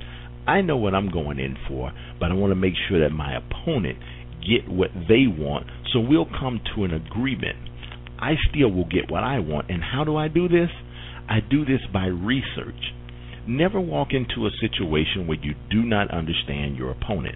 I 0.47 0.61
know 0.61 0.75
what 0.75 0.95
I'm 0.95 1.09
going 1.11 1.39
in 1.39 1.55
for, 1.67 1.93
but 2.19 2.31
I 2.31 2.33
want 2.33 2.51
to 2.51 2.55
make 2.55 2.73
sure 2.89 2.99
that 2.99 3.15
my 3.15 3.37
opponent 3.37 3.99
get 4.41 4.67
what 4.67 4.89
they 5.07 5.25
want 5.27 5.67
so 5.93 5.99
we'll 5.99 6.25
come 6.25 6.59
to 6.75 6.83
an 6.83 6.93
agreement. 6.93 7.55
I 8.19 8.33
still 8.49 8.71
will 8.71 8.87
get 8.87 9.11
what 9.11 9.23
I 9.23 9.39
want. 9.39 9.69
And 9.69 9.83
how 9.83 10.03
do 10.03 10.17
I 10.17 10.27
do 10.27 10.47
this? 10.47 10.69
I 11.29 11.39
do 11.39 11.65
this 11.65 11.81
by 11.91 12.05
research. 12.05 12.93
Never 13.47 13.79
walk 13.79 14.09
into 14.11 14.47
a 14.47 14.51
situation 14.59 15.27
where 15.27 15.37
you 15.39 15.53
do 15.69 15.83
not 15.83 16.11
understand 16.11 16.77
your 16.77 16.91
opponent. 16.91 17.35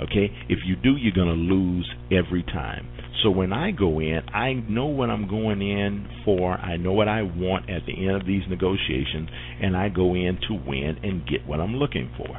Okay? 0.00 0.32
If 0.48 0.60
you 0.66 0.76
do, 0.76 0.96
you're 0.96 1.14
going 1.14 1.28
to 1.28 1.54
lose 1.54 1.88
every 2.10 2.42
time. 2.42 2.88
So 3.22 3.30
when 3.30 3.52
I 3.52 3.70
go 3.70 3.98
in, 4.00 4.20
I 4.32 4.52
know 4.68 4.86
what 4.86 5.10
I'm 5.10 5.28
going 5.28 5.62
in 5.62 6.08
for. 6.24 6.52
I 6.52 6.76
know 6.76 6.92
what 6.92 7.08
I 7.08 7.22
want 7.22 7.70
at 7.70 7.86
the 7.86 8.06
end 8.06 8.16
of 8.16 8.26
these 8.26 8.42
negotiations, 8.48 9.28
and 9.62 9.76
I 9.76 9.88
go 9.88 10.14
in 10.14 10.38
to 10.48 10.54
win 10.54 10.98
and 11.02 11.26
get 11.26 11.46
what 11.46 11.60
I'm 11.60 11.76
looking 11.76 12.10
for. 12.16 12.38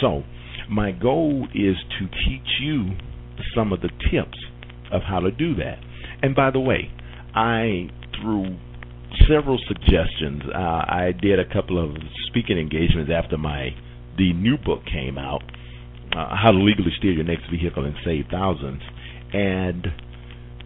So 0.00 0.22
my 0.70 0.92
goal 0.92 1.48
is 1.54 1.76
to 1.98 2.06
teach 2.06 2.60
you 2.60 2.90
some 3.54 3.72
of 3.72 3.80
the 3.80 3.90
tips 4.10 4.38
of 4.92 5.02
how 5.02 5.20
to 5.20 5.30
do 5.30 5.54
that. 5.56 5.78
And 6.22 6.34
by 6.34 6.50
the 6.50 6.60
way, 6.60 6.90
I 7.34 7.90
through 8.20 8.56
several 9.28 9.58
suggestions, 9.66 10.42
uh, 10.54 10.58
I 10.58 11.12
did 11.20 11.38
a 11.38 11.44
couple 11.52 11.82
of 11.82 11.96
speaking 12.28 12.58
engagements 12.58 13.10
after 13.14 13.36
my 13.36 13.70
the 14.16 14.32
new 14.32 14.56
book 14.56 14.80
came 14.86 15.18
out, 15.18 15.42
uh, 16.16 16.36
How 16.36 16.52
to 16.52 16.58
Legally 16.58 16.92
Steal 16.98 17.12
Your 17.12 17.24
Next 17.24 17.50
Vehicle 17.50 17.84
and 17.84 17.94
Save 18.04 18.26
Thousands, 18.30 18.80
and 19.32 19.86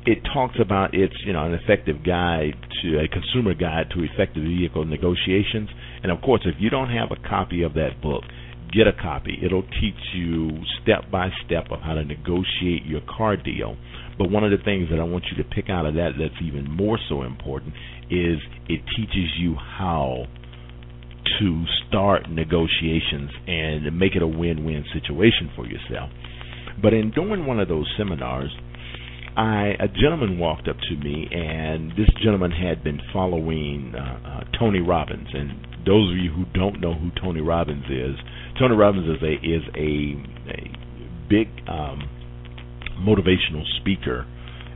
it 0.08 0.24
talks 0.32 0.56
about 0.58 0.94
it's 0.94 1.14
you 1.26 1.34
know 1.34 1.44
an 1.44 1.52
effective 1.52 2.02
guide 2.02 2.56
to 2.80 2.98
a 2.98 3.08
consumer 3.08 3.52
guide 3.52 3.90
to 3.94 4.02
effective 4.02 4.42
vehicle 4.42 4.86
negotiations. 4.86 5.68
And 6.02 6.10
of 6.10 6.22
course, 6.22 6.40
if 6.46 6.54
you 6.58 6.70
don't 6.70 6.88
have 6.88 7.10
a 7.12 7.28
copy 7.28 7.62
of 7.62 7.74
that 7.74 8.00
book, 8.00 8.24
get 8.72 8.86
a 8.86 8.92
copy. 8.94 9.36
It'll 9.44 9.68
teach 9.68 10.00
you 10.14 10.64
step 10.82 11.10
by 11.12 11.28
step 11.44 11.66
of 11.70 11.80
how 11.80 11.92
to 11.92 12.04
negotiate 12.04 12.86
your 12.86 13.02
car 13.02 13.36
deal. 13.36 13.76
But 14.16 14.30
one 14.30 14.44
of 14.44 14.50
the 14.50 14.64
things 14.64 14.88
that 14.90 14.98
I 14.98 15.04
want 15.04 15.24
you 15.30 15.42
to 15.42 15.48
pick 15.48 15.68
out 15.68 15.84
of 15.84 15.94
that 15.94 16.12
that's 16.18 16.40
even 16.42 16.70
more 16.70 16.98
so 17.10 17.20
important 17.22 17.74
is 18.08 18.38
it 18.66 18.80
teaches 18.96 19.28
you 19.38 19.56
how 19.56 20.24
to 21.38 21.64
start 21.86 22.30
negotiations 22.30 23.30
and 23.46 23.98
make 23.98 24.16
it 24.16 24.22
a 24.22 24.26
win-win 24.26 24.86
situation 24.94 25.50
for 25.54 25.66
yourself. 25.66 26.08
But 26.80 26.94
in 26.94 27.10
doing 27.10 27.44
one 27.44 27.60
of 27.60 27.68
those 27.68 27.86
seminars, 27.98 28.50
I 29.38 29.76
a 29.78 29.86
gentleman 29.86 30.40
walked 30.40 30.66
up 30.66 30.76
to 30.80 30.96
me, 30.96 31.28
and 31.30 31.92
this 31.92 32.10
gentleman 32.24 32.50
had 32.50 32.82
been 32.82 33.00
following 33.12 33.94
uh, 33.94 34.00
uh, 34.26 34.58
Tony 34.58 34.80
Robbins. 34.80 35.28
And 35.32 35.50
those 35.86 36.10
of 36.10 36.18
you 36.18 36.32
who 36.32 36.44
don't 36.58 36.80
know 36.80 36.92
who 36.92 37.12
Tony 37.22 37.40
Robbins 37.40 37.84
is, 37.84 38.16
Tony 38.58 38.74
Robbins 38.74 39.06
is 39.06 39.22
a 39.22 39.34
is 39.34 39.62
a, 39.76 40.18
a 40.50 41.28
big 41.30 41.46
um, 41.68 42.10
motivational 42.98 43.62
speaker, 43.78 44.26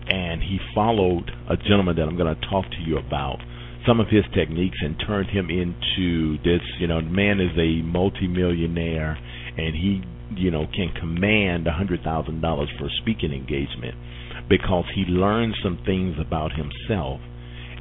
and 0.07 0.41
he 0.41 0.59
followed 0.77 1.33
a 1.51 1.57
gentleman 1.57 1.97
that 1.97 2.03
I'm 2.03 2.17
going 2.17 2.33
to 2.33 2.41
talk 2.47 2.65
to 2.71 2.81
you 2.87 2.99
about 2.99 3.39
some 3.85 3.99
of 3.99 4.07
his 4.07 4.23
techniques 4.33 4.79
and 4.81 4.95
turned 5.05 5.29
him 5.29 5.51
into 5.51 6.39
this. 6.45 6.63
You 6.79 6.87
know, 6.87 7.01
man 7.01 7.41
is 7.41 7.51
a 7.59 7.83
multimillionaire, 7.83 9.19
and 9.59 9.75
he 9.75 10.03
you 10.37 10.53
know 10.53 10.67
can 10.73 10.95
command 11.01 11.67
a 11.67 11.73
hundred 11.73 12.05
thousand 12.05 12.43
dollars 12.43 12.69
for 12.79 12.87
a 12.87 12.91
speaking 13.03 13.33
engagement 13.33 13.97
because 14.53 14.85
he 14.95 15.01
learned 15.09 15.55
some 15.63 15.79
things 15.87 16.15
about 16.21 16.53
himself 16.53 17.21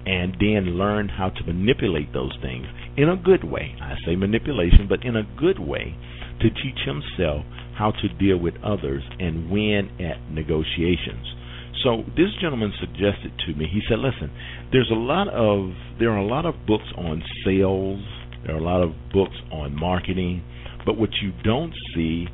and 0.06 0.34
then 0.40 0.80
learned 0.80 1.12
how 1.12 1.28
to 1.28 1.44
manipulate 1.44 2.14
those 2.14 2.32
things 2.42 2.66
in 2.96 3.10
a 3.10 3.18
good 3.18 3.44
way. 3.44 3.76
I 3.82 3.96
say 4.06 4.16
manipulation, 4.16 4.88
but 4.88 5.04
in 5.04 5.18
a 5.18 5.28
good 5.38 5.60
way 5.60 5.94
to 6.40 6.50
teach 6.50 6.80
himself 6.86 7.44
how 7.78 7.92
to 7.92 8.08
deal 8.18 8.38
with 8.38 8.54
others 8.64 9.04
and 9.20 9.52
win 9.52 9.92
at 10.00 10.32
negotiations. 10.32 11.36
So 11.84 12.04
this 12.16 12.32
gentleman 12.40 12.72
suggested 12.80 13.34
to 13.48 13.54
me. 13.54 13.68
He 13.68 13.82
said, 13.90 14.00
"Listen, 14.00 14.32
there's 14.72 14.92
a 14.92 14.96
lot 14.96 15.28
of 15.28 15.74
there 16.00 16.12
are 16.12 16.24
a 16.24 16.26
lot 16.26 16.46
of 16.46 16.56
books 16.66 16.88
on 16.96 17.22
sales. 17.44 18.00
There 18.46 18.56
are 18.56 18.60
a 18.60 18.64
lot 18.64 18.82
of 18.82 18.94
books 19.12 19.36
on 19.52 19.76
marketing, 19.76 20.42
but 20.86 20.96
what 20.96 21.10
you 21.22 21.34
don't 21.44 21.74
see 21.94 22.30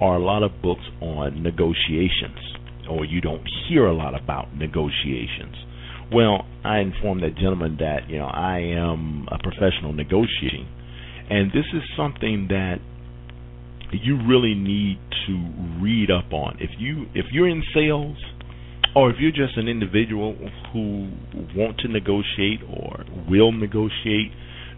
are 0.00 0.14
a 0.14 0.24
lot 0.24 0.44
of 0.44 0.62
books 0.62 0.84
on 1.00 1.42
negotiations, 1.42 2.38
or 2.90 3.04
you 3.04 3.20
don't 3.20 3.46
hear 3.68 3.86
a 3.86 3.94
lot 3.94 4.14
about 4.14 4.54
negotiations." 4.56 5.56
Well, 6.12 6.44
I 6.64 6.80
informed 6.80 7.22
that 7.22 7.36
gentleman 7.36 7.76
that 7.78 8.10
you 8.10 8.18
know 8.18 8.26
I 8.26 8.58
am 8.58 9.28
a 9.30 9.38
professional 9.38 9.92
negotiating, 9.92 10.66
and 11.30 11.52
this 11.52 11.66
is 11.72 11.82
something 11.96 12.48
that 12.48 12.80
you 13.92 14.18
really 14.26 14.54
need 14.54 14.98
to 15.26 15.34
read 15.80 16.10
up 16.10 16.32
on. 16.32 16.56
If 16.60 16.70
you 16.78 17.06
if 17.14 17.26
you're 17.32 17.48
in 17.48 17.62
sales 17.74 18.16
or 18.94 19.10
if 19.10 19.16
you're 19.20 19.30
just 19.30 19.56
an 19.56 19.68
individual 19.68 20.34
who 20.72 21.08
want 21.54 21.78
to 21.78 21.88
negotiate 21.88 22.60
or 22.68 23.04
will 23.28 23.52
negotiate, 23.52 24.32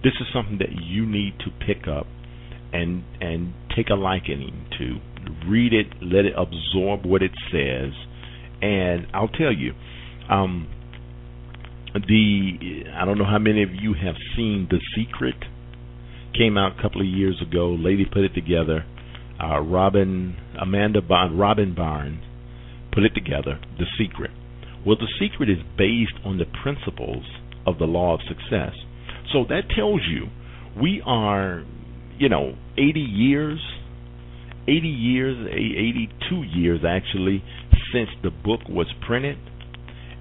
this 0.04 0.12
is 0.20 0.26
something 0.32 0.58
that 0.58 0.72
you 0.84 1.06
need 1.06 1.38
to 1.40 1.50
pick 1.64 1.88
up 1.88 2.06
and 2.72 3.04
and 3.20 3.54
take 3.74 3.88
a 3.90 3.94
liking 3.94 4.66
to. 4.78 4.96
Read 5.48 5.72
it, 5.72 5.86
let 6.02 6.24
it 6.24 6.34
absorb 6.36 7.04
what 7.04 7.22
it 7.22 7.32
says, 7.50 7.92
and 8.60 9.06
I'll 9.12 9.28
tell 9.28 9.52
you, 9.52 9.72
um, 10.30 10.68
the 11.94 12.84
I 12.96 13.04
don't 13.04 13.18
know 13.18 13.26
how 13.26 13.38
many 13.38 13.62
of 13.62 13.70
you 13.70 13.94
have 13.94 14.14
seen 14.36 14.68
The 14.70 14.78
Secret. 14.96 15.36
Came 16.36 16.56
out 16.56 16.78
a 16.78 16.82
couple 16.82 17.02
of 17.02 17.06
years 17.06 17.42
ago. 17.46 17.76
Lady 17.78 18.06
put 18.06 18.22
it 18.22 18.34
together 18.34 18.86
uh, 19.42 19.60
Robin 19.60 20.36
Amanda 20.60 21.02
Bond, 21.02 21.38
Robin 21.38 21.74
Barnes 21.74 22.22
put 22.92 23.04
it 23.04 23.14
together, 23.14 23.58
The 23.78 23.86
Secret. 23.98 24.30
Well, 24.86 24.96
The 24.96 25.08
Secret 25.18 25.48
is 25.48 25.58
based 25.76 26.14
on 26.24 26.38
the 26.38 26.44
principles 26.62 27.24
of 27.66 27.78
the 27.78 27.86
law 27.86 28.14
of 28.14 28.20
success. 28.28 28.74
So 29.32 29.44
that 29.48 29.62
tells 29.74 30.02
you 30.08 30.26
we 30.80 31.02
are, 31.04 31.64
you 32.18 32.28
know, 32.28 32.54
80 32.76 33.00
years, 33.00 33.60
80 34.68 34.88
years, 34.88 35.36
82 35.48 36.42
years 36.42 36.80
actually 36.86 37.42
since 37.92 38.08
the 38.22 38.30
book 38.30 38.60
was 38.68 38.86
printed. 39.06 39.38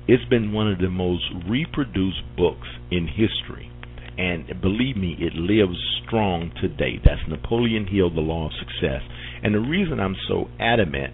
It's 0.08 0.26
been 0.26 0.52
one 0.52 0.72
of 0.72 0.80
the 0.80 0.90
most 0.90 1.24
reproduced 1.48 2.24
books 2.36 2.68
in 2.90 3.08
history. 3.08 3.72
And 4.18 4.62
believe 4.62 4.98
me, 4.98 5.16
it 5.20 5.34
lives 5.34 5.78
strong 6.06 6.52
today. 6.60 7.00
That's 7.04 7.22
Napoleon 7.30 7.88
Hill, 7.88 8.14
The 8.14 8.22
Law 8.22 8.48
of 8.48 8.52
Success. 8.60 9.02
And 9.44 9.56
the 9.56 9.60
reason 9.60 10.00
I'm 10.00 10.18
so 10.28 10.48
adamant 10.60 11.14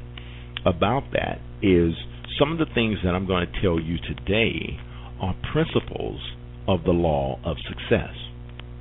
about 0.65 1.03
that 1.13 1.39
is 1.61 1.93
some 2.39 2.51
of 2.51 2.57
the 2.57 2.73
things 2.73 2.99
that 3.03 3.11
I'm 3.11 3.27
going 3.27 3.45
to 3.45 3.61
tell 3.61 3.79
you 3.79 3.97
today 3.97 4.79
are 5.21 5.35
principles 5.51 6.19
of 6.67 6.83
the 6.83 6.91
law 6.91 7.39
of 7.43 7.57
success. 7.67 8.13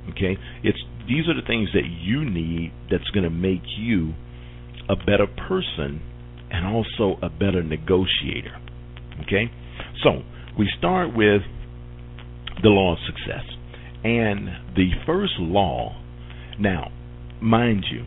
Okay? 0.09 0.37
It's 0.63 0.79
these 1.07 1.27
are 1.29 1.39
the 1.39 1.45
things 1.47 1.69
that 1.73 1.85
you 1.85 2.25
need 2.29 2.73
that's 2.91 3.09
going 3.11 3.23
to 3.23 3.29
make 3.29 3.63
you 3.77 4.13
a 4.89 4.95
better 4.95 5.27
person 5.47 6.01
and 6.49 6.65
also 6.65 7.19
a 7.21 7.29
better 7.29 7.63
negotiator. 7.63 8.57
Okay? 9.23 9.51
So, 10.03 10.23
we 10.57 10.69
start 10.77 11.15
with 11.15 11.41
the 12.63 12.69
law 12.69 12.93
of 12.93 12.99
success. 13.05 13.45
And 14.03 14.47
the 14.75 14.91
first 15.05 15.33
law, 15.39 15.95
now, 16.59 16.91
mind 17.41 17.85
you, 17.91 18.05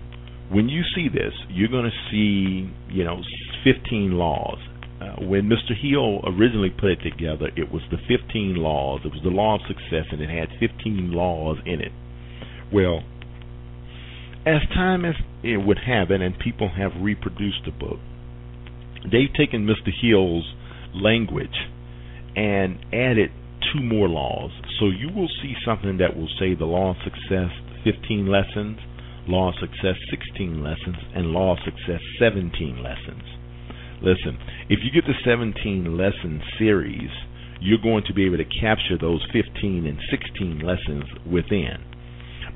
when 0.50 0.68
you 0.68 0.82
see 0.94 1.08
this, 1.08 1.32
you're 1.48 1.68
going 1.68 1.84
to 1.84 2.10
see, 2.10 2.68
you 2.92 3.04
know, 3.04 3.20
15 3.64 4.12
laws. 4.12 4.58
Uh, 5.00 5.24
when 5.24 5.48
Mr. 5.48 5.72
Hill 5.80 6.20
originally 6.26 6.70
put 6.70 6.90
it 6.90 6.98
together, 7.02 7.50
it 7.56 7.70
was 7.72 7.82
the 7.90 7.96
15 8.08 8.56
laws. 8.56 9.00
It 9.04 9.12
was 9.12 9.20
the 9.22 9.30
law 9.30 9.54
of 9.54 9.60
success, 9.66 10.06
and 10.10 10.20
it 10.20 10.28
had 10.28 10.48
15 10.58 11.12
laws 11.12 11.58
in 11.64 11.80
it. 11.80 11.92
Well, 12.72 13.02
as 14.46 14.62
time 14.74 15.05
as 15.05 15.14
it 15.42 15.59
would 15.59 15.79
have 15.87 16.11
it, 16.11 16.20
and 16.20 16.38
people 16.38 16.70
have 16.76 16.92
reproduced 17.00 17.64
the 17.64 17.72
book, 17.72 17.98
they've 19.05 19.33
taken 19.37 19.66
Mr. 19.66 19.90
Hill's 19.90 20.55
language 20.94 21.68
and 22.37 22.79
added 22.92 23.31
two 23.72 23.83
more 23.83 24.09
laws. 24.09 24.50
So 24.79 24.87
you 24.87 25.09
will 25.14 25.29
see 25.42 25.55
something 25.64 25.98
that 25.98 26.16
will 26.16 26.29
say 26.38 26.55
the 26.55 26.64
law 26.64 26.90
of 26.90 26.96
success, 27.05 27.50
15 27.85 28.26
lessons, 28.26 28.79
law 29.29 29.48
of 29.50 29.55
success, 29.61 29.96
16 30.11 30.62
lessons, 30.62 30.96
and 31.14 31.33
law 31.33 31.53
of 31.53 31.59
success, 31.64 32.00
17 32.18 32.83
lessons. 32.83 33.22
Listen, 34.03 34.38
if 34.68 34.81
you 34.83 34.90
get 34.90 35.05
the 35.07 35.14
17 35.24 35.96
lesson 35.96 36.40
series, 36.59 37.11
you're 37.61 37.83
going 37.83 38.05
to 38.07 38.14
be 38.14 38.24
able 38.24 38.38
to 38.38 38.44
capture 38.44 38.96
those 38.98 39.24
15 39.33 39.87
and 39.87 39.98
16 40.11 40.61
lessons 40.61 41.05
within. 41.31 41.89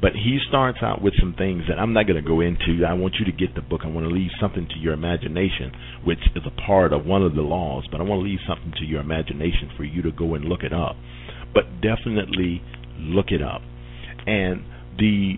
But 0.01 0.13
he 0.13 0.39
starts 0.49 0.79
out 0.83 1.03
with 1.03 1.15
some 1.19 1.35
things 1.37 1.65
that 1.69 1.79
I'm 1.79 1.93
not 1.93 2.07
going 2.07 2.23
to 2.23 2.29
go 2.29 2.41
into. 2.41 2.85
I 2.87 2.93
want 2.95 3.15
you 3.19 3.25
to 3.25 3.33
get 3.33 3.55
the 3.55 3.63
book. 3.63 3.83
I 3.85 3.89
want 3.89 4.07
to 4.07 4.13
leave 4.13 4.31
something 4.41 4.67
to 4.69 4.79
your 4.79 4.93
imagination, 4.93 5.73
which 6.05 6.21
is 6.37 6.43
a 6.47 6.61
part 6.67 6.93
of 6.93 7.07
one 7.07 7.23
of 7.23 7.35
the 7.35 7.43
laws, 7.43 7.87
but 7.91 8.01
I 8.01 8.05
want 8.05 8.21
to 8.21 8.29
leave 8.29 8.41
something 8.47 8.73
to 8.79 8.85
your 8.85 9.01
imagination 9.01 9.71
for 9.77 9.85
you 9.85 10.03
to 10.03 10.13
go 10.13 10.35
and 10.35 10.45
look 10.45 10.63
it 10.63 10.73
up 10.73 10.97
but 11.55 11.81
definitely 11.81 12.61
look 12.99 13.27
it 13.31 13.41
up. 13.41 13.63
And 14.27 14.65
the 14.99 15.35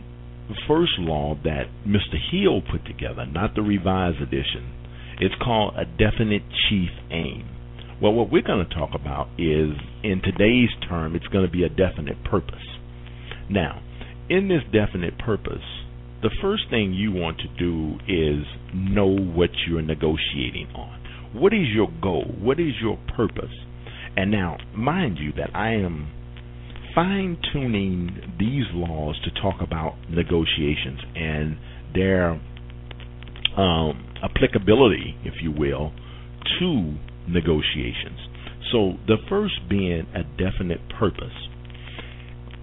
first 0.66 0.92
law 0.98 1.36
that 1.44 1.64
Mr. 1.86 2.16
Hill 2.32 2.62
put 2.62 2.86
together, 2.86 3.26
not 3.26 3.54
the 3.54 3.62
revised 3.62 4.20
edition, 4.20 4.72
it's 5.20 5.34
called 5.42 5.74
a 5.76 5.84
definite 5.84 6.42
chief 6.68 6.90
aim. 7.10 7.48
Well, 8.00 8.12
what 8.12 8.30
we're 8.30 8.42
going 8.42 8.66
to 8.66 8.74
talk 8.74 8.90
about 8.94 9.28
is, 9.38 9.72
in 10.02 10.20
today's 10.22 10.68
term, 10.88 11.14
it's 11.14 11.26
going 11.28 11.46
to 11.46 11.50
be 11.50 11.64
a 11.64 11.68
definite 11.68 12.22
purpose. 12.24 12.66
Now, 13.48 13.82
in 14.28 14.48
this 14.48 14.62
definite 14.72 15.18
purpose, 15.18 15.62
the 16.22 16.30
first 16.40 16.64
thing 16.70 16.92
you 16.92 17.12
want 17.12 17.38
to 17.38 17.48
do 17.58 17.96
is 18.08 18.44
know 18.74 19.06
what 19.06 19.50
you're 19.68 19.82
negotiating 19.82 20.68
on. 20.74 20.98
What 21.34 21.52
is 21.52 21.68
your 21.74 21.88
goal? 22.02 22.24
What 22.40 22.58
is 22.58 22.72
your 22.80 22.98
purpose? 23.16 23.52
And 24.16 24.30
now, 24.30 24.56
mind 24.74 25.18
you, 25.18 25.32
that 25.36 25.54
I 25.54 25.74
am 25.74 26.10
fine 26.94 27.36
tuning 27.52 28.36
these 28.38 28.64
laws 28.72 29.20
to 29.24 29.40
talk 29.42 29.60
about 29.60 29.96
negotiations 30.08 31.00
and 31.14 31.56
their 31.94 32.30
um, 33.56 34.14
applicability, 34.22 35.14
if 35.24 35.34
you 35.42 35.52
will, 35.52 35.92
to 36.58 36.94
negotiations. 37.28 38.18
So 38.72 38.94
the 39.06 39.16
first 39.28 39.54
being 39.68 40.06
a 40.14 40.22
definite 40.22 40.80
purpose. 40.98 41.34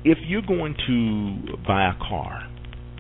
If 0.06 0.18
you're 0.28 0.42
going 0.42 0.76
to 0.88 1.58
buy 1.66 1.90
a 1.90 1.98
car, 1.98 2.50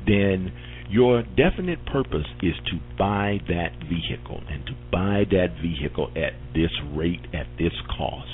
then 0.07 0.53
your 0.89 1.23
definite 1.23 1.85
purpose 1.85 2.27
is 2.41 2.53
to 2.67 2.79
buy 2.97 3.39
that 3.47 3.71
vehicle 3.79 4.41
and 4.49 4.65
to 4.67 4.73
buy 4.91 5.23
that 5.31 5.55
vehicle 5.61 6.09
at 6.15 6.33
this 6.53 6.71
rate, 6.95 7.25
at 7.33 7.47
this 7.57 7.73
cost. 7.97 8.29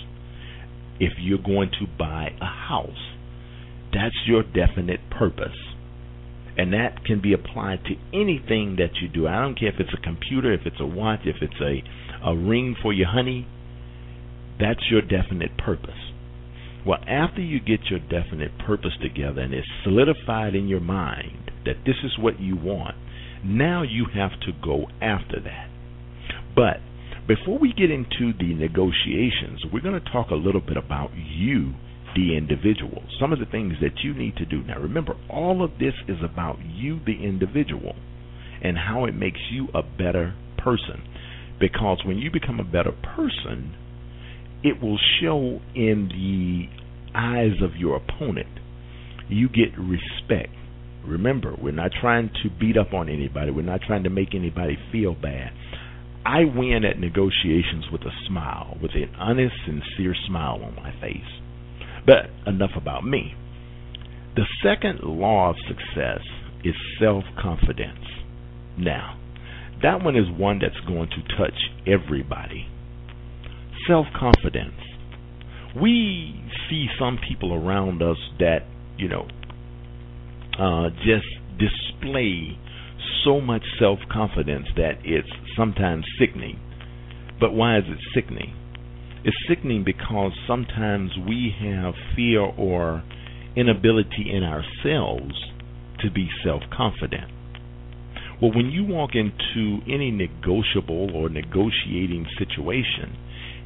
If 1.00 1.14
you're 1.20 1.42
going 1.42 1.72
to 1.80 1.88
buy 1.98 2.30
a 2.42 2.46
house, 2.46 3.16
that's 3.94 4.16
your 4.28 4.44
definite 4.44 5.00
purpose. 5.10 5.58
And 6.58 6.74
that 6.74 7.06
can 7.06 7.22
be 7.22 7.34
applied 7.34 7.80
to 7.86 7.96
anything 8.14 8.76
that 8.78 9.00
you 9.02 9.08
do. 9.08 9.28
I 9.28 9.42
don't 9.42 9.58
care 9.58 9.70
if 9.70 9.80
it's 9.80 9.94
a 9.98 10.02
computer, 10.02 10.54
if 10.54 10.62
it's 10.66 10.80
a 10.80 10.86
watch, 10.86 11.22
if 11.24 11.38
it's 11.42 11.62
a, 11.62 12.30
a 12.30 12.36
ring 12.36 12.76
for 12.82 12.92
your 12.92 13.08
honey. 13.08 13.48
That's 14.60 14.82
your 14.92 15.02
definite 15.02 15.58
purpose. 15.58 16.09
Well, 16.86 17.00
after 17.08 17.42
you 17.42 17.60
get 17.60 17.89
your 17.89 18.00
definite 18.00 18.58
purpose 18.65 18.94
together 19.02 19.42
and 19.42 19.54
it's 19.54 19.68
solidified 19.84 20.56
in 20.56 20.68
your 20.68 20.80
mind 20.80 21.52
that 21.65 21.84
this 21.86 21.98
is 22.04 22.18
what 22.18 22.39
you 22.39 22.56
want, 22.56 22.96
now 23.44 23.84
you 23.84 24.06
have 24.13 24.39
to 24.42 24.52
go 24.63 24.88
after 25.02 25.39
that. 25.42 25.70
But 26.56 26.78
before 27.28 27.60
we 27.60 27.74
get 27.74 27.92
into 27.92 28.34
the 28.38 28.54
negotiations, 28.54 29.63
we're 29.72 29.82
going 29.82 30.02
to 30.02 30.12
talk 30.12 30.32
a 30.32 30.36
little 30.36 30.62
bit 30.62 30.78
about 30.78 31.12
you 31.15 31.74
the 32.15 32.36
individual. 32.36 33.04
Some 33.20 33.32
of 33.32 33.39
the 33.39 33.46
things 33.46 33.74
that 33.82 34.04
you 34.04 34.13
need 34.13 34.36
to 34.38 34.46
do. 34.46 34.63
Now, 34.63 34.80
remember, 34.80 35.15
all 35.30 35.63
of 35.63 35.72
this 35.80 35.94
is 36.08 36.18
about 36.24 36.58
you, 36.65 37.00
the 37.06 37.24
individual, 37.24 37.96
and 38.63 38.78
how 38.78 39.06
it 39.06 39.13
makes 39.13 39.39
you 39.52 39.68
a 39.74 39.84
better 39.84 40.36
person. 40.58 41.04
Because 41.60 42.02
when 42.06 42.18
you 42.18 42.32
become 42.32 42.60
a 42.60 42.63
better 42.63 42.92
person, 42.92 43.76
it 44.63 44.82
will 44.82 45.00
show 45.22 45.60
in 45.76 46.10
the 46.10 47.17
eyes 47.17 47.62
of 47.62 47.76
your 47.76 47.98
opponent. 47.98 48.60
You 49.30 49.48
get 49.48 49.78
respect. 49.78 50.54
Remember, 51.06 51.56
we're 51.60 51.72
not 51.72 51.91
trying 52.00 52.30
to 52.43 52.50
beat 52.60 52.78
up 52.78 52.93
on 52.93 53.10
anybody, 53.10 53.52
we're 53.52 53.62
not 53.62 53.82
trying 53.82 54.04
to 54.04 54.10
make 54.10 54.36
anybody 54.36 54.78
feel 54.91 55.13
bad. 55.13 55.52
I 56.26 56.43
win 56.43 56.84
at 56.84 57.00
negotiations 57.00 57.86
with 57.91 58.02
a 58.02 58.12
smile, 58.28 58.78
with 58.82 58.91
an 58.93 59.15
honest, 59.17 59.56
sincere 59.65 60.15
smile 60.28 60.62
on 60.63 60.76
my 60.76 60.91
face. 61.00 61.41
But 62.06 62.30
enough 62.45 62.72
about 62.76 63.06
me. 63.06 63.34
The 64.36 64.45
second 64.63 65.00
law 65.04 65.52
of 65.52 65.56
success 65.67 66.22
is 66.63 66.76
self 67.00 67.24
confidence. 67.41 68.06
Now, 68.78 69.17
that 69.82 70.04
one 70.04 70.15
is 70.15 70.30
one 70.30 70.60
that's 70.60 70.80
going 70.88 71.10
to 71.10 71.38
touch 71.38 71.58
everybody. 71.88 72.67
Self 73.88 74.08
confidence. 74.18 74.76
We 75.80 76.36
see 76.70 76.88
some 77.00 77.20
people 77.28 77.54
around 77.54 78.02
us 78.02 78.18
that, 78.39 78.60
you 78.98 79.08
know, 79.08 79.28
uh, 80.60 80.89
just 81.06 81.28
display 81.58 82.58
so 83.24 83.39
much 83.42 83.63
self 83.80 84.00
confidence 84.12 84.68
that 84.76 85.00
it's 85.04 85.30
sometimes 85.56 86.06
sickening. 86.20 86.60
But 87.39 87.54
why 87.54 87.78
is 87.78 87.84
it 87.88 88.00
sickening? 88.13 88.54
It's 89.24 89.38
sickening 89.48 89.84
because 89.84 90.32
sometimes 90.48 91.12
we 91.28 91.54
have 91.62 91.94
fear 92.15 92.42
or 92.42 93.04
inability 93.56 94.32
in 94.32 94.44
ourselves 94.44 95.34
to 96.00 96.12
be 96.12 96.30
self 96.44 96.63
confident. 96.76 97.32
Well, 98.42 98.52
when 98.56 98.70
you 98.70 98.86
walk 98.86 99.12
into 99.15 99.80
any 99.86 100.12
negotiable 100.12 101.13
or 101.13 101.28
negotiating 101.28 102.26
situation, 102.38 103.18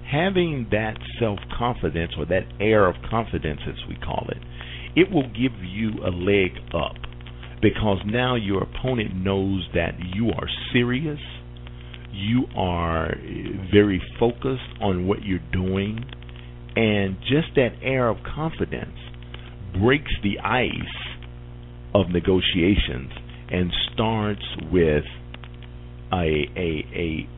having 0.09 0.67
that 0.71 0.97
self 1.19 1.39
confidence 1.57 2.13
or 2.17 2.25
that 2.25 2.43
air 2.59 2.87
of 2.87 2.95
confidence, 3.09 3.61
as 3.67 3.87
we 3.87 3.95
call 3.95 4.27
it, 4.29 4.41
it 4.95 5.11
will 5.11 5.27
give 5.27 5.57
you 5.61 5.91
a 6.05 6.09
leg 6.09 6.51
up. 6.73 6.95
Because 7.61 7.99
now 8.05 8.35
your 8.35 8.63
opponent 8.63 9.15
knows 9.15 9.67
that 9.73 9.93
you 10.13 10.29
are 10.29 10.49
serious 10.73 11.19
you 12.13 12.45
are 12.55 13.15
very 13.71 14.01
focused 14.19 14.61
on 14.79 15.07
what 15.07 15.23
you're 15.23 15.39
doing, 15.51 15.99
and 16.75 17.17
just 17.21 17.55
that 17.55 17.71
air 17.81 18.07
of 18.07 18.17
confidence 18.23 18.97
breaks 19.79 20.11
the 20.21 20.39
ice 20.39 20.69
of 21.95 22.09
negotiations 22.09 23.11
and 23.49 23.71
starts 23.93 24.43
with 24.71 25.03
a 26.11 26.45
a 26.55 26.85
a 26.95 27.29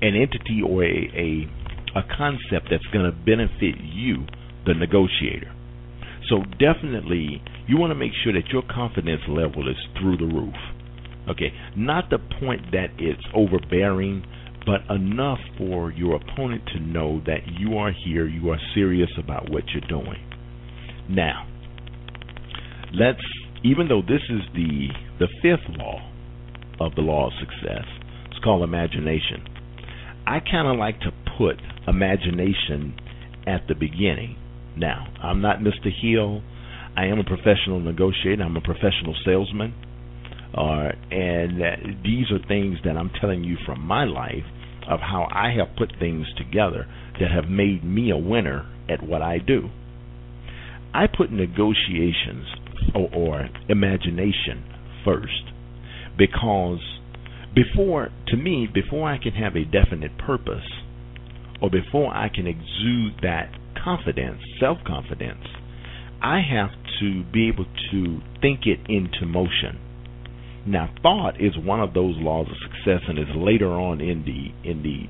an 0.00 0.14
entity 0.16 0.62
or 0.66 0.84
a 0.84 0.88
a, 0.88 1.61
a 1.94 2.02
concept 2.16 2.68
that's 2.70 2.86
going 2.92 3.04
to 3.04 3.12
benefit 3.12 3.80
you, 3.82 4.26
the 4.66 4.74
negotiator. 4.74 5.52
So 6.28 6.42
definitely, 6.58 7.42
you 7.66 7.76
want 7.76 7.90
to 7.90 7.94
make 7.94 8.12
sure 8.22 8.32
that 8.32 8.48
your 8.52 8.62
confidence 8.62 9.22
level 9.28 9.68
is 9.68 9.76
through 10.00 10.16
the 10.16 10.32
roof. 10.32 10.54
Okay, 11.28 11.52
not 11.76 12.10
the 12.10 12.18
point 12.40 12.72
that 12.72 12.88
it's 12.98 13.22
overbearing, 13.34 14.24
but 14.66 14.80
enough 14.94 15.38
for 15.58 15.92
your 15.92 16.16
opponent 16.16 16.62
to 16.74 16.80
know 16.80 17.20
that 17.26 17.40
you 17.58 17.76
are 17.78 17.92
here, 18.04 18.26
you 18.26 18.50
are 18.50 18.58
serious 18.74 19.10
about 19.18 19.50
what 19.50 19.64
you're 19.72 19.88
doing. 19.88 20.18
Now, 21.08 21.46
let's 22.92 23.20
even 23.64 23.88
though 23.88 24.02
this 24.02 24.22
is 24.28 24.40
the 24.54 24.88
the 25.18 25.28
fifth 25.42 25.76
law 25.76 26.00
of 26.80 26.94
the 26.94 27.02
law 27.02 27.26
of 27.26 27.32
success, 27.38 27.84
it's 28.30 28.42
called 28.42 28.62
imagination. 28.62 29.44
I 30.26 30.40
kind 30.40 30.68
of 30.68 30.78
like 30.78 31.00
to 31.00 31.12
put 31.38 31.60
imagination 31.86 32.94
at 33.46 33.66
the 33.68 33.74
beginning. 33.74 34.36
Now, 34.76 35.06
I'm 35.22 35.40
not 35.40 35.58
Mr. 35.58 35.90
Hill. 35.92 36.42
I 36.96 37.06
am 37.06 37.18
a 37.18 37.24
professional 37.24 37.80
negotiator. 37.80 38.42
I'm 38.42 38.56
a 38.56 38.60
professional 38.60 39.14
salesman. 39.24 39.74
Uh, 40.54 40.92
and 41.10 42.02
these 42.04 42.30
are 42.30 42.46
things 42.46 42.78
that 42.84 42.96
I'm 42.96 43.10
telling 43.20 43.42
you 43.42 43.56
from 43.64 43.80
my 43.80 44.04
life 44.04 44.44
of 44.88 45.00
how 45.00 45.28
I 45.30 45.54
have 45.56 45.76
put 45.76 45.92
things 45.98 46.26
together 46.36 46.86
that 47.18 47.30
have 47.30 47.48
made 47.48 47.84
me 47.84 48.10
a 48.10 48.16
winner 48.16 48.66
at 48.88 49.02
what 49.02 49.22
I 49.22 49.38
do. 49.38 49.70
I 50.94 51.06
put 51.06 51.32
negotiations 51.32 52.46
or, 52.94 53.08
or 53.14 53.48
imagination 53.68 54.64
first 55.04 55.52
because 56.18 56.80
before, 57.54 58.10
to 58.28 58.36
me, 58.36 58.68
before 58.72 59.08
I 59.08 59.18
can 59.18 59.32
have 59.32 59.56
a 59.56 59.64
definite 59.64 60.18
purpose 60.18 60.68
or 61.62 61.70
before 61.70 62.12
I 62.12 62.28
can 62.28 62.46
exude 62.46 63.22
that 63.22 63.50
confidence, 63.82 64.40
self 64.60 64.78
confidence, 64.84 65.44
I 66.20 66.40
have 66.40 66.70
to 67.00 67.24
be 67.32 67.48
able 67.48 67.66
to 67.92 68.20
think 68.40 68.60
it 68.66 68.80
into 68.88 69.24
motion. 69.24 69.78
Now, 70.66 70.92
thought 71.02 71.40
is 71.40 71.56
one 71.56 71.80
of 71.80 71.94
those 71.94 72.16
laws 72.18 72.46
of 72.50 72.56
success, 72.60 73.02
and 73.08 73.18
is 73.18 73.34
later 73.36 73.70
on 73.70 74.00
in 74.00 74.24
the 74.24 74.68
in 74.68 74.82
the 74.82 75.06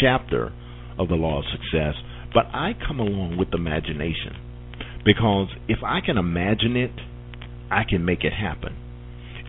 chapter 0.00 0.52
of 0.98 1.08
the 1.08 1.14
law 1.14 1.40
of 1.40 1.44
success. 1.50 1.94
But 2.32 2.46
I 2.46 2.72
come 2.86 3.00
along 3.00 3.36
with 3.36 3.52
imagination 3.52 4.36
because 5.04 5.48
if 5.68 5.78
I 5.84 6.00
can 6.04 6.16
imagine 6.16 6.76
it, 6.76 6.92
I 7.70 7.82
can 7.88 8.04
make 8.04 8.24
it 8.24 8.32
happen. 8.32 8.76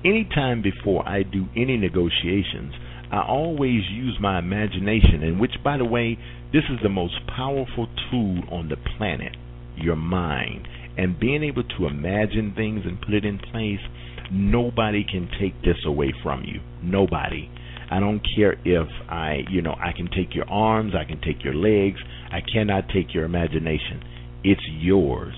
Anytime 0.03 0.61
before 0.61 1.07
I 1.07 1.23
do 1.23 1.45
any 1.55 1.77
negotiations, 1.77 2.73
I 3.13 3.25
always 3.25 3.83
use 3.89 4.17
my 4.19 4.39
imagination, 4.39 5.23
and 5.23 5.39
which, 5.39 5.53
by 5.63 5.77
the 5.77 5.85
way, 5.85 6.17
this 6.51 6.63
is 6.69 6.79
the 6.83 6.89
most 6.89 7.13
powerful 7.27 7.87
tool 8.09 8.41
on 8.51 8.69
the 8.69 8.77
planet 8.97 9.37
your 9.77 9.95
mind. 9.95 10.67
And 10.97 11.19
being 11.19 11.43
able 11.43 11.63
to 11.63 11.87
imagine 11.87 12.53
things 12.55 12.81
and 12.85 13.01
put 13.01 13.13
it 13.13 13.25
in 13.25 13.39
place 13.39 13.79
Nobody 14.31 15.03
can 15.03 15.29
take 15.39 15.61
this 15.61 15.77
away 15.85 16.13
from 16.23 16.43
you. 16.43 16.61
Nobody. 16.81 17.49
I 17.91 17.99
don't 17.99 18.21
care 18.35 18.53
if 18.65 18.87
I, 19.09 19.41
you 19.51 19.61
know, 19.61 19.75
I 19.77 19.91
can 19.95 20.07
take 20.07 20.33
your 20.33 20.49
arms, 20.49 20.93
I 20.95 21.03
can 21.03 21.21
take 21.21 21.43
your 21.43 21.53
legs. 21.53 21.99
I 22.31 22.39
cannot 22.41 22.85
take 22.89 23.13
your 23.13 23.25
imagination. 23.25 24.01
It's 24.43 24.63
yours. 24.67 25.35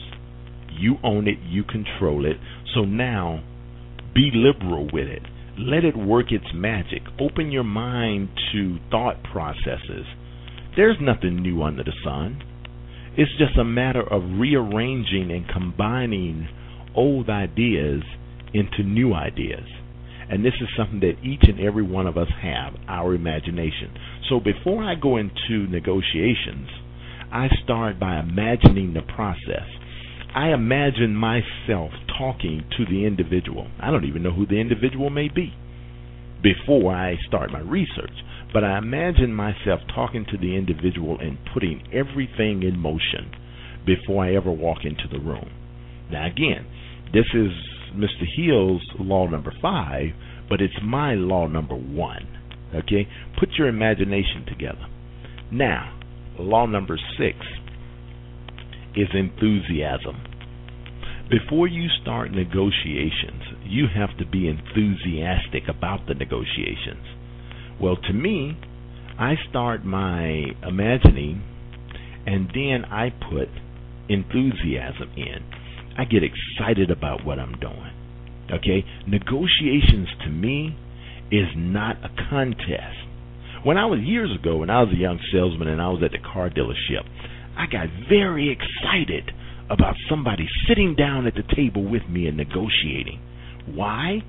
You 0.71 0.95
own 1.03 1.27
it, 1.27 1.39
you 1.43 1.63
control 1.63 2.25
it. 2.25 2.38
So 2.73 2.81
now, 2.81 3.43
be 4.13 4.31
liberal 4.33 4.88
with 4.93 5.07
it. 5.07 5.23
Let 5.58 5.86
it 5.86 5.96
work 5.96 6.32
its 6.32 6.46
magic. 6.54 7.02
Open 7.20 7.52
your 7.52 7.63
mind 7.63 8.30
to 8.52 8.78
thought 8.91 9.24
processes. 9.24 10.06
There's 10.76 10.98
nothing 11.00 11.41
new 11.41 11.63
under 11.63 11.84
the 11.84 11.94
sun. 12.04 12.44
It's 13.18 13.32
just 13.38 13.58
a 13.58 13.63
matter 13.63 14.02
of 14.02 14.22
rearranging 14.38 15.32
and 15.32 15.48
combining 15.48 16.50
old 16.94 17.30
ideas 17.30 18.04
into 18.54 18.84
new 18.84 19.13
ideas. 19.13 19.65
And 20.30 20.44
this 20.44 20.56
is 20.60 20.68
something 20.76 21.00
that 21.02 21.24
each 21.24 21.44
and 21.44 21.60
every 21.60 21.84
one 21.84 22.08
of 22.08 22.18
us 22.18 22.28
have, 22.41 22.74
our 22.89 23.13
imagination. 23.13 23.94
So 24.30 24.39
before 24.39 24.84
I 24.84 24.96
go 24.96 25.18
into 25.18 25.68
negotiations, 25.70 26.68
I 27.32 27.48
start 27.63 28.00
by 28.00 28.20
imagining 28.20 28.94
the 28.94 29.04
process. 29.04 29.68
I 30.36 30.50
imagine 30.50 31.15
myself 31.15 31.91
talking 32.19 32.65
to 32.78 32.86
the 32.86 33.06
individual. 33.06 33.69
I 33.80 33.89
don't 33.89 34.04
even 34.04 34.21
know 34.21 34.34
who 34.34 34.45
the 34.45 34.60
individual 34.60 35.10
may 35.10 35.30
be 35.30 35.54
before 36.43 36.93
I 36.93 37.15
start 37.26 37.54
my 37.54 37.62
research. 37.62 38.12
But 38.52 38.65
I 38.65 38.78
imagine 38.78 39.34
myself 39.34 39.80
talking 39.93 40.26
to 40.32 40.38
the 40.38 40.58
individual 40.58 41.17
and 41.21 41.38
putting 41.54 41.88
everything 41.93 42.63
in 42.63 42.78
motion 42.78 43.32
before 43.86 44.26
I 44.26 44.36
ever 44.36 44.52
walk 44.52 44.80
into 44.84 45.08
the 45.10 45.19
room. 45.19 45.50
Now, 46.12 46.28
again, 46.28 46.67
this 47.13 47.26
is 47.34 47.52
Mr. 47.95 48.26
Hill's 48.36 48.84
law 49.00 49.28
number 49.28 49.54
five, 49.62 50.10
but 50.50 50.60
it's 50.60 50.76
my 50.84 51.13
law 51.13 51.48
number 51.48 51.76
one. 51.76 52.28
Okay? 52.76 53.08
Put 53.39 53.50
your 53.58 53.69
imagination 53.69 54.45
together. 54.48 54.86
Now, 55.50 55.98
law 56.38 56.65
number 56.65 57.00
six 57.17 57.38
is 58.95 59.08
enthusiasm. 59.13 60.23
Before 61.29 61.67
you 61.67 61.88
start 62.01 62.31
negotiations, 62.31 63.41
you 63.63 63.86
have 63.93 64.15
to 64.19 64.25
be 64.25 64.47
enthusiastic 64.47 65.63
about 65.67 66.08
the 66.08 66.13
negotiations. 66.13 67.03
Well, 67.81 67.95
to 67.95 68.13
me, 68.13 68.58
I 69.17 69.36
start 69.49 69.84
my 69.84 70.43
imagining 70.62 71.43
and 72.27 72.47
then 72.53 72.86
I 72.91 73.10
put 73.10 73.49
enthusiasm 74.10 75.12
in. 75.17 75.43
I 75.97 76.05
get 76.05 76.21
excited 76.23 76.91
about 76.91 77.25
what 77.25 77.39
I'm 77.39 77.58
doing. 77.60 77.93
Okay? 78.51 78.86
Negotiations 79.08 80.10
to 80.23 80.29
me 80.29 80.77
is 81.31 81.47
not 81.55 81.97
a 82.03 82.10
contest. 82.29 82.97
When 83.63 83.77
I 83.77 83.86
was 83.86 83.99
years 84.01 84.29
ago, 84.38 84.58
when 84.58 84.69
I 84.69 84.81
was 84.84 84.93
a 84.93 84.97
young 84.97 85.19
salesman 85.31 85.67
and 85.67 85.81
I 85.81 85.89
was 85.89 86.03
at 86.03 86.12
the 86.12 86.19
car 86.19 86.49
dealership, 86.49 87.01
I 87.58 87.65
got 87.68 87.88
very 88.10 88.52
excited 88.52 89.32
about 89.70 89.96
somebody 90.10 90.48
sitting 90.68 90.96
down 90.96 91.26
at 91.26 91.36
the 91.36 91.56
table 91.56 91.84
with 91.84 92.04
me 92.10 92.28
and 92.28 92.38
negotiating. 92.38 93.20
Why? 93.74 94.24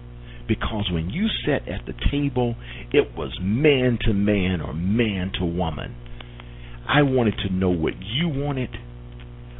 Because 0.48 0.90
when 0.92 1.10
you 1.10 1.28
sat 1.44 1.68
at 1.68 1.86
the 1.86 1.94
table, 2.10 2.54
it 2.92 3.16
was 3.16 3.36
man 3.40 3.98
to 4.02 4.12
man 4.12 4.60
or 4.60 4.72
man 4.72 5.32
to 5.38 5.44
woman. 5.44 5.94
I 6.88 7.02
wanted 7.02 7.34
to 7.38 7.52
know 7.52 7.70
what 7.70 7.94
you 8.00 8.28
wanted, 8.28 8.70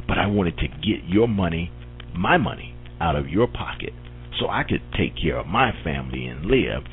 but 0.07 0.17
I 0.17 0.27
wanted 0.27 0.57
to 0.59 0.67
get 0.67 1.03
your 1.05 1.27
money, 1.27 1.71
my 2.15 2.37
money, 2.37 2.73
out 3.01 3.15
of 3.15 3.27
your 3.27 3.47
pocket 3.47 3.93
so 4.39 4.47
I 4.49 4.63
could 4.63 4.81
take 4.97 5.15
care 5.21 5.37
of 5.37 5.47
my 5.47 5.71
family 5.83 6.25
and 6.25 6.45
live. 6.45 6.83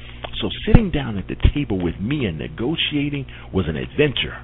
So 0.41 0.49
sitting 0.67 0.91
down 0.91 1.17
at 1.19 1.29
the 1.29 1.37
table 1.55 1.83
with 1.83 2.01
me 2.01 2.25
and 2.25 2.39
negotiating 2.39 3.27
was 3.53 3.67
an 3.69 3.77
adventure. 3.77 4.43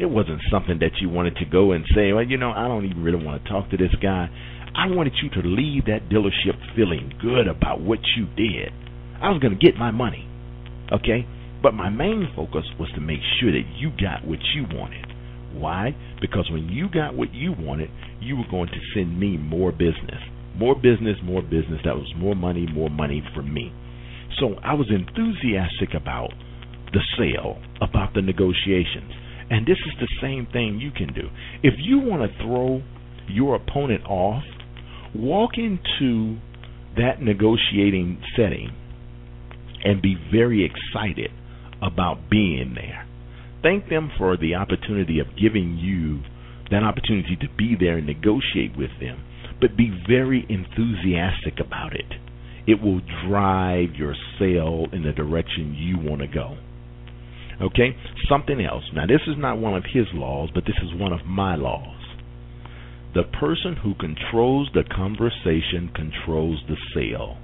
It 0.00 0.06
wasn't 0.06 0.40
something 0.50 0.78
that 0.80 1.00
you 1.00 1.08
wanted 1.08 1.36
to 1.36 1.44
go 1.44 1.72
and 1.72 1.84
say, 1.94 2.12
well, 2.12 2.24
you 2.24 2.36
know, 2.36 2.50
I 2.50 2.68
don't 2.68 2.84
even 2.84 3.02
really 3.02 3.24
want 3.24 3.42
to 3.42 3.48
talk 3.48 3.70
to 3.70 3.76
this 3.76 3.94
guy. 4.02 4.28
I 4.74 4.86
wanted 4.88 5.12
you 5.22 5.28
to 5.30 5.46
leave 5.46 5.84
that 5.86 6.08
dealership 6.08 6.56
feeling 6.74 7.12
good 7.20 7.46
about 7.46 7.80
what 7.80 7.98
you 8.16 8.26
did. 8.36 8.72
I 9.20 9.30
was 9.30 9.40
going 9.40 9.56
to 9.56 9.64
get 9.64 9.76
my 9.76 9.90
money, 9.90 10.26
okay? 10.90 11.26
But 11.62 11.74
my 11.74 11.90
main 11.90 12.28
focus 12.34 12.64
was 12.80 12.90
to 12.94 13.00
make 13.00 13.20
sure 13.38 13.52
that 13.52 13.68
you 13.78 13.90
got 14.00 14.26
what 14.26 14.40
you 14.54 14.64
wanted. 14.72 15.06
Why? 15.52 15.94
Because 16.20 16.48
when 16.50 16.68
you 16.68 16.88
got 16.88 17.14
what 17.14 17.34
you 17.34 17.52
wanted, 17.56 17.90
you 18.20 18.36
were 18.36 18.48
going 18.50 18.68
to 18.68 18.80
send 18.94 19.20
me 19.20 19.36
more 19.36 19.70
business. 19.70 20.18
More 20.56 20.74
business, 20.74 21.16
more 21.22 21.42
business. 21.42 21.80
That 21.84 21.96
was 21.96 22.12
more 22.16 22.34
money, 22.34 22.66
more 22.66 22.90
money 22.90 23.22
for 23.34 23.42
me. 23.42 23.72
So 24.40 24.54
I 24.64 24.74
was 24.74 24.88
enthusiastic 24.90 25.94
about 25.94 26.30
the 26.92 27.00
sale, 27.18 27.60
about 27.80 28.14
the 28.14 28.22
negotiations. 28.22 29.12
And 29.52 29.66
this 29.66 29.76
is 29.84 29.92
the 30.00 30.08
same 30.22 30.46
thing 30.50 30.80
you 30.80 30.90
can 30.90 31.12
do. 31.12 31.28
If 31.62 31.74
you 31.76 31.98
want 31.98 32.22
to 32.22 32.38
throw 32.42 32.82
your 33.28 33.54
opponent 33.54 34.02
off, 34.06 34.44
walk 35.14 35.58
into 35.58 36.38
that 36.96 37.20
negotiating 37.20 38.22
setting 38.34 38.70
and 39.84 40.00
be 40.00 40.16
very 40.32 40.64
excited 40.64 41.30
about 41.82 42.30
being 42.30 42.72
there. 42.74 43.06
Thank 43.62 43.90
them 43.90 44.10
for 44.16 44.38
the 44.38 44.54
opportunity 44.54 45.18
of 45.18 45.26
giving 45.38 45.76
you 45.76 46.22
that 46.70 46.82
opportunity 46.82 47.36
to 47.36 47.48
be 47.54 47.76
there 47.78 47.98
and 47.98 48.06
negotiate 48.06 48.74
with 48.74 48.90
them, 49.00 49.22
but 49.60 49.76
be 49.76 49.92
very 50.08 50.46
enthusiastic 50.48 51.60
about 51.60 51.92
it. 51.94 52.14
It 52.66 52.80
will 52.80 53.02
drive 53.28 53.96
your 53.96 54.14
sale 54.38 54.86
in 54.94 55.02
the 55.02 55.12
direction 55.12 55.74
you 55.74 55.98
want 55.98 56.22
to 56.22 56.26
go. 56.26 56.56
Okay? 57.60 57.96
Something 58.28 58.60
else. 58.64 58.84
Now, 58.94 59.06
this 59.06 59.22
is 59.26 59.36
not 59.36 59.58
one 59.58 59.74
of 59.74 59.84
his 59.92 60.06
laws, 60.12 60.50
but 60.54 60.64
this 60.64 60.76
is 60.82 60.98
one 60.98 61.12
of 61.12 61.26
my 61.26 61.56
laws. 61.56 62.02
The 63.14 63.24
person 63.24 63.76
who 63.82 63.94
controls 63.94 64.70
the 64.72 64.84
conversation 64.84 65.90
controls 65.94 66.62
the 66.66 66.76
sale. 66.94 67.36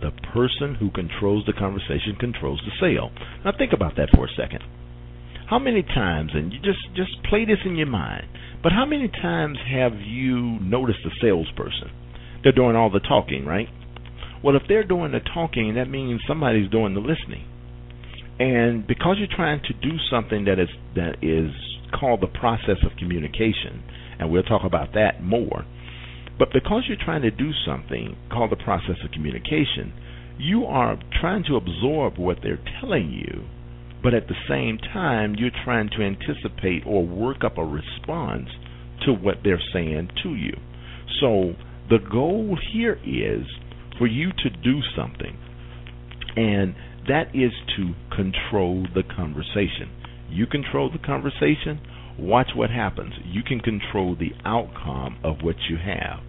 The 0.00 0.12
person 0.32 0.76
who 0.76 0.90
controls 0.90 1.44
the 1.46 1.52
conversation 1.52 2.14
controls 2.18 2.62
the 2.64 2.72
sale. 2.80 3.10
Now 3.44 3.52
think 3.56 3.72
about 3.72 3.96
that 3.96 4.10
for 4.14 4.26
a 4.26 4.34
second. 4.36 4.62
How 5.48 5.58
many 5.58 5.82
times, 5.82 6.30
and 6.32 6.52
you 6.52 6.60
just 6.60 6.94
just 6.94 7.22
play 7.28 7.44
this 7.44 7.58
in 7.66 7.74
your 7.74 7.88
mind, 7.88 8.26
but 8.62 8.70
how 8.70 8.86
many 8.86 9.08
times 9.08 9.58
have 9.68 9.94
you 10.00 10.60
noticed 10.60 11.00
a 11.04 11.10
salesperson? 11.20 11.90
They're 12.42 12.52
doing 12.52 12.76
all 12.76 12.88
the 12.88 13.00
talking, 13.00 13.44
right? 13.44 13.66
Well, 14.44 14.56
if 14.56 14.62
they're 14.68 14.86
doing 14.86 15.10
the 15.10 15.20
talking, 15.20 15.74
that 15.74 15.90
means 15.90 16.20
somebody's 16.26 16.70
doing 16.70 16.94
the 16.94 17.00
listening. 17.00 17.44
And 18.40 18.86
because 18.86 19.16
you're 19.18 19.28
trying 19.36 19.60
to 19.64 19.74
do 19.74 19.96
something 20.10 20.46
that 20.46 20.58
is 20.58 20.70
that 20.96 21.22
is 21.22 21.52
called 21.92 22.22
the 22.22 22.26
process 22.26 22.78
of 22.84 22.96
communication, 22.98 23.82
and 24.18 24.30
we'll 24.30 24.42
talk 24.42 24.62
about 24.64 24.94
that 24.94 25.22
more. 25.22 25.66
But 26.38 26.48
because 26.52 26.84
you're 26.88 26.96
trying 27.04 27.20
to 27.22 27.30
do 27.30 27.50
something 27.66 28.16
called 28.32 28.50
the 28.50 28.56
process 28.56 28.96
of 29.04 29.10
communication, 29.12 29.92
you 30.38 30.64
are 30.64 30.98
trying 31.20 31.44
to 31.48 31.56
absorb 31.56 32.16
what 32.16 32.38
they're 32.42 32.64
telling 32.80 33.10
you, 33.10 33.44
but 34.02 34.14
at 34.14 34.26
the 34.26 34.34
same 34.48 34.78
time, 34.78 35.34
you're 35.36 35.50
trying 35.64 35.90
to 35.90 36.02
anticipate 36.02 36.84
or 36.86 37.06
work 37.06 37.44
up 37.44 37.58
a 37.58 37.64
response 37.64 38.48
to 39.04 39.12
what 39.12 39.36
they're 39.44 39.60
saying 39.74 40.08
to 40.22 40.30
you. 40.34 40.54
So 41.20 41.56
the 41.90 41.98
goal 42.10 42.56
here 42.72 42.98
is 43.04 43.46
for 43.98 44.06
you 44.06 44.30
to 44.32 44.48
do 44.48 44.80
something, 44.96 45.36
and 46.36 46.74
that 47.08 47.34
is 47.34 47.52
to 47.76 47.94
control 48.14 48.86
the 48.94 49.02
conversation. 49.02 49.90
You 50.28 50.46
control 50.46 50.90
the 50.90 51.04
conversation, 51.04 51.80
watch 52.18 52.50
what 52.54 52.70
happens. 52.70 53.14
You 53.24 53.42
can 53.42 53.60
control 53.60 54.16
the 54.16 54.32
outcome 54.44 55.18
of 55.24 55.36
what 55.42 55.56
you 55.68 55.76
have, 55.76 56.20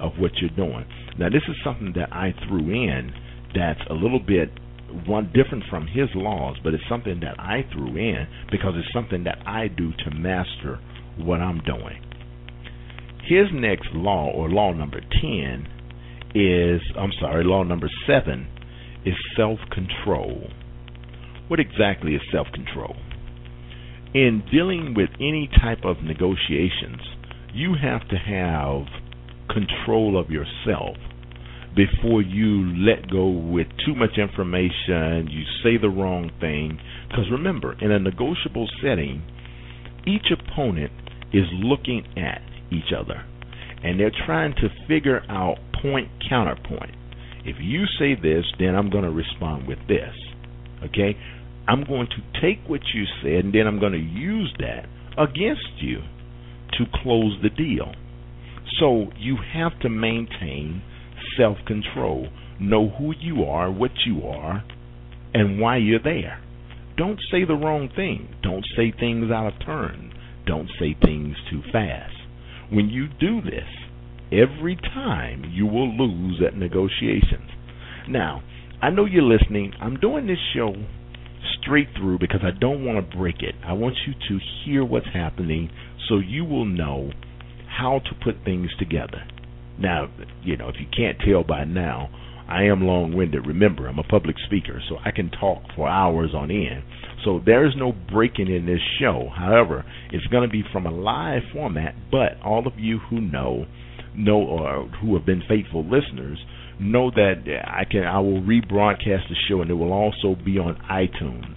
of 0.00 0.12
what 0.18 0.32
you're 0.40 0.56
doing. 0.56 0.86
Now, 1.18 1.28
this 1.28 1.42
is 1.48 1.56
something 1.64 1.92
that 1.96 2.12
I 2.12 2.34
threw 2.48 2.70
in 2.70 3.12
that's 3.54 3.80
a 3.90 3.94
little 3.94 4.20
bit 4.20 4.50
one 5.06 5.32
different 5.34 5.64
from 5.70 5.86
his 5.86 6.08
laws, 6.14 6.56
but 6.62 6.74
it's 6.74 6.84
something 6.88 7.20
that 7.20 7.38
I 7.38 7.64
threw 7.72 7.96
in 7.96 8.26
because 8.50 8.74
it's 8.76 8.92
something 8.92 9.24
that 9.24 9.38
I 9.46 9.68
do 9.68 9.92
to 10.04 10.10
master 10.14 10.78
what 11.18 11.40
I'm 11.40 11.60
doing. 11.60 12.00
His 13.26 13.46
next 13.52 13.88
law, 13.94 14.30
or 14.30 14.48
law 14.48 14.72
number 14.72 15.00
10, 15.00 15.68
is, 16.34 16.80
I'm 16.98 17.12
sorry, 17.20 17.44
law 17.44 17.62
number 17.62 17.88
7 18.06 18.48
is 19.04 19.14
self 19.36 19.58
control. 19.70 20.48
What 21.48 21.60
exactly 21.60 22.14
is 22.14 22.22
self 22.32 22.48
control? 22.52 22.96
in 24.14 24.42
dealing 24.52 24.94
with 24.94 25.08
any 25.20 25.48
type 25.60 25.84
of 25.84 26.02
negotiations, 26.02 27.00
you 27.54 27.74
have 27.80 28.06
to 28.08 28.16
have 28.16 28.86
control 29.48 30.20
of 30.20 30.30
yourself 30.30 30.96
before 31.74 32.20
you 32.20 32.74
let 32.76 33.10
go 33.10 33.28
with 33.28 33.66
too 33.86 33.94
much 33.94 34.18
information, 34.18 35.26
you 35.30 35.42
say 35.64 35.78
the 35.80 35.88
wrong 35.88 36.30
thing. 36.40 36.78
Because 37.08 37.24
remember, 37.30 37.72
in 37.80 37.90
a 37.90 37.98
negotiable 37.98 38.68
setting, 38.82 39.22
each 40.06 40.26
opponent 40.30 40.92
is 41.32 41.44
looking 41.52 42.04
at 42.18 42.42
each 42.70 42.92
other 42.94 43.24
and 43.82 43.98
they're 43.98 44.12
trying 44.26 44.54
to 44.56 44.68
figure 44.86 45.22
out 45.30 45.56
point 45.80 46.08
counterpoint. 46.28 46.94
If 47.44 47.56
you 47.60 47.84
say 47.98 48.14
this, 48.14 48.44
then 48.58 48.74
I'm 48.74 48.90
going 48.90 49.04
to 49.04 49.10
respond 49.10 49.66
with 49.66 49.78
this. 49.88 50.14
Okay? 50.84 51.16
I'm 51.66 51.84
going 51.84 52.08
to 52.08 52.40
take 52.40 52.68
what 52.68 52.80
you 52.94 53.04
said 53.22 53.44
and 53.44 53.54
then 53.54 53.66
I'm 53.66 53.78
going 53.78 53.92
to 53.92 53.98
use 53.98 54.52
that 54.58 54.86
against 55.16 55.80
you 55.80 55.98
to 56.78 56.84
close 57.02 57.38
the 57.42 57.50
deal. 57.50 57.92
So 58.80 59.06
you 59.18 59.36
have 59.54 59.78
to 59.80 59.88
maintain 59.88 60.82
self 61.36 61.58
control. 61.66 62.28
Know 62.60 62.90
who 62.90 63.12
you 63.18 63.44
are, 63.44 63.70
what 63.70 63.90
you 64.06 64.26
are, 64.26 64.64
and 65.34 65.60
why 65.60 65.78
you're 65.78 66.02
there. 66.02 66.42
Don't 66.96 67.18
say 67.30 67.44
the 67.44 67.54
wrong 67.54 67.88
thing. 67.94 68.34
Don't 68.42 68.64
say 68.76 68.92
things 68.92 69.30
out 69.30 69.46
of 69.46 69.64
turn. 69.64 70.12
Don't 70.46 70.68
say 70.78 70.96
things 71.00 71.36
too 71.50 71.62
fast. 71.72 72.14
When 72.70 72.88
you 72.88 73.08
do 73.08 73.40
this, 73.42 73.68
every 74.32 74.76
time 74.76 75.44
you 75.52 75.66
will 75.66 75.94
lose 75.96 76.42
at 76.46 76.56
negotiations. 76.56 77.50
Now, 78.08 78.42
I 78.80 78.90
know 78.90 79.04
you're 79.04 79.22
listening. 79.22 79.72
I'm 79.80 79.96
doing 79.96 80.26
this 80.26 80.38
show 80.54 80.74
straight 81.60 81.88
through 81.96 82.18
because 82.18 82.40
I 82.42 82.58
don't 82.58 82.84
want 82.84 82.98
to 82.98 83.16
break 83.16 83.36
it. 83.40 83.54
I 83.64 83.74
want 83.74 83.94
you 84.06 84.14
to 84.14 84.44
hear 84.64 84.84
what's 84.84 85.06
happening 85.12 85.70
so 86.08 86.18
you 86.18 86.44
will 86.44 86.64
know 86.64 87.10
how 87.68 88.00
to 88.00 88.24
put 88.24 88.44
things 88.44 88.70
together. 88.78 89.22
Now, 89.78 90.08
you 90.42 90.56
know, 90.56 90.68
if 90.68 90.76
you 90.78 90.86
can't 90.94 91.18
tell 91.24 91.44
by 91.44 91.64
now, 91.64 92.10
I 92.48 92.64
am 92.64 92.82
long 92.82 93.16
winded. 93.16 93.46
Remember, 93.46 93.86
I'm 93.86 93.98
a 93.98 94.04
public 94.04 94.36
speaker, 94.46 94.80
so 94.88 94.96
I 95.04 95.10
can 95.10 95.30
talk 95.30 95.62
for 95.74 95.88
hours 95.88 96.34
on 96.34 96.50
end. 96.50 96.82
So 97.24 97.40
there's 97.44 97.74
no 97.76 97.92
breaking 97.92 98.48
in 98.48 98.66
this 98.66 98.80
show. 99.00 99.30
However, 99.34 99.84
it's 100.10 100.26
going 100.26 100.42
to 100.42 100.52
be 100.52 100.64
from 100.72 100.86
a 100.86 100.90
live 100.90 101.42
format, 101.52 101.94
but 102.10 102.32
all 102.44 102.66
of 102.66 102.74
you 102.78 102.98
who 103.08 103.20
know, 103.20 103.66
know 104.16 104.40
or 104.40 104.88
who 105.00 105.14
have 105.14 105.26
been 105.26 105.42
faithful 105.48 105.84
listeners, 105.84 106.38
know 106.80 107.10
that 107.10 107.44
I 107.64 107.84
can 107.84 108.04
I 108.04 108.18
will 108.20 108.40
rebroadcast 108.42 109.28
the 109.28 109.36
show 109.48 109.62
and 109.62 109.70
it 109.70 109.74
will 109.74 109.92
also 109.92 110.36
be 110.44 110.58
on 110.58 110.76
iTunes. 110.90 111.56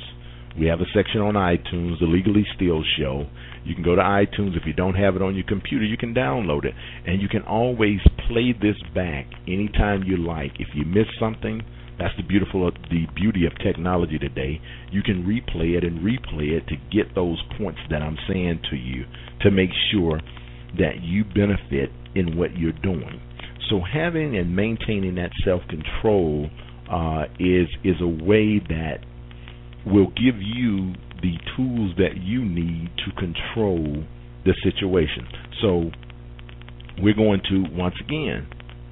We 0.58 0.68
have 0.68 0.80
a 0.80 0.86
section 0.94 1.20
on 1.20 1.34
iTunes, 1.34 2.00
the 2.00 2.06
Legally 2.06 2.46
Steal 2.56 2.82
Show. 2.98 3.28
You 3.66 3.76
can 3.76 3.84
go 3.84 3.96
to 3.96 4.02
iTunes. 4.02 4.56
If 4.56 4.66
you 4.66 4.72
don't 4.72 4.96
have 4.96 5.18
it 5.18 5.22
on 5.22 5.36
your 5.36 5.44
computer, 5.46 5.84
you 5.84 5.98
can 5.98 6.14
download 6.14 6.64
it. 6.64 6.74
And 7.06 7.22
you 7.22 7.28
can 7.28 7.42
always 7.42 8.00
play 8.30 8.54
this 8.54 8.78
back 8.94 9.26
anytime 9.48 10.04
you 10.04 10.16
like. 10.16 10.54
If 10.60 10.70
you 10.74 10.86
miss 10.86 11.08
something, 11.20 11.62
that's 11.98 12.16
the 12.16 12.24
beautiful 12.24 12.68
uh, 12.68 12.72
the 12.90 13.08
beauty 13.16 13.46
of 13.46 13.54
technology 13.60 14.18
today. 14.18 14.62
You 14.92 15.02
can 15.02 15.24
replay 15.24 15.78
it 15.78 15.84
and 15.84 16.00
replay 16.00 16.56
it 16.56 16.68
to 16.68 16.76
get 16.92 17.16
those 17.16 17.42
points 17.58 17.80
that 17.90 18.02
I'm 18.02 18.18
saying 18.28 18.62
to 18.70 18.76
you 18.76 19.06
to 19.42 19.52
make 19.52 19.72
sure 19.92 20.22
that 20.78 21.02
you 21.02 21.24
benefit 21.24 21.90
in 22.16 22.38
what 22.38 22.58
you're 22.58 22.80
doing. 22.84 23.22
So 23.70 23.80
having 23.82 24.38
and 24.38 24.56
maintaining 24.56 25.16
that 25.16 25.32
self-control 25.44 26.50
uh, 26.92 27.24
is 27.40 27.68
is 27.84 27.96
a 28.00 28.08
way 28.08 28.60
that 28.70 29.00
will 29.86 30.08
give 30.10 30.40
you 30.40 30.94
the 31.22 31.34
tools 31.56 31.92
that 31.98 32.18
you 32.22 32.46
need 32.46 32.90
to 33.06 33.12
control 33.20 34.04
the 34.46 34.54
situation. 34.64 35.28
So 35.62 35.92
we're 37.02 37.16
going 37.16 37.42
to 37.50 37.66
once 37.72 37.96
again 38.00 38.48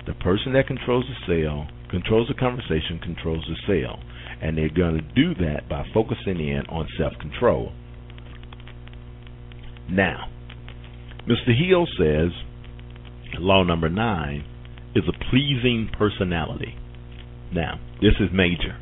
the 0.08 0.14
person 0.16 0.54
that 0.54 0.68
controls 0.68 1.06
the 1.06 1.28
sale 1.28 1.68
controls 1.94 2.28
the 2.28 2.34
conversation, 2.34 3.00
controls 3.04 3.46
the 3.48 3.56
sale. 3.68 4.00
And 4.42 4.58
they're 4.58 4.74
going 4.74 4.96
to 4.96 5.02
do 5.14 5.36
that 5.46 5.70
by 5.70 5.86
focusing 5.94 6.40
in 6.40 6.64
on 6.68 6.88
self 6.98 7.14
control. 7.22 7.72
Now, 9.90 10.30
Mr. 11.28 11.56
Hill 11.56 11.88
says 11.98 12.32
law 13.40 13.64
number 13.64 13.90
nine 13.90 14.44
is 14.96 15.04
a 15.08 15.30
pleasing 15.30 15.90
personality. 15.98 16.76
Now, 17.54 17.80
this 18.02 18.14
is 18.20 18.30
major. 18.34 18.78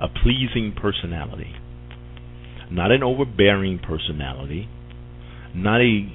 A 0.00 0.08
pleasing 0.08 0.74
personality. 0.80 1.52
Not 2.70 2.92
an 2.92 3.02
overbearing 3.02 3.80
personality, 3.80 4.68
not 5.54 5.80
a 5.80 6.08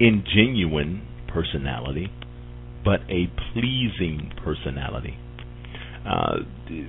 ingenuine 0.00 1.02
personality, 1.28 2.08
but 2.84 3.00
a 3.10 3.26
pleasing 3.52 4.32
personality. 4.42 5.18
Uh, 6.08 6.36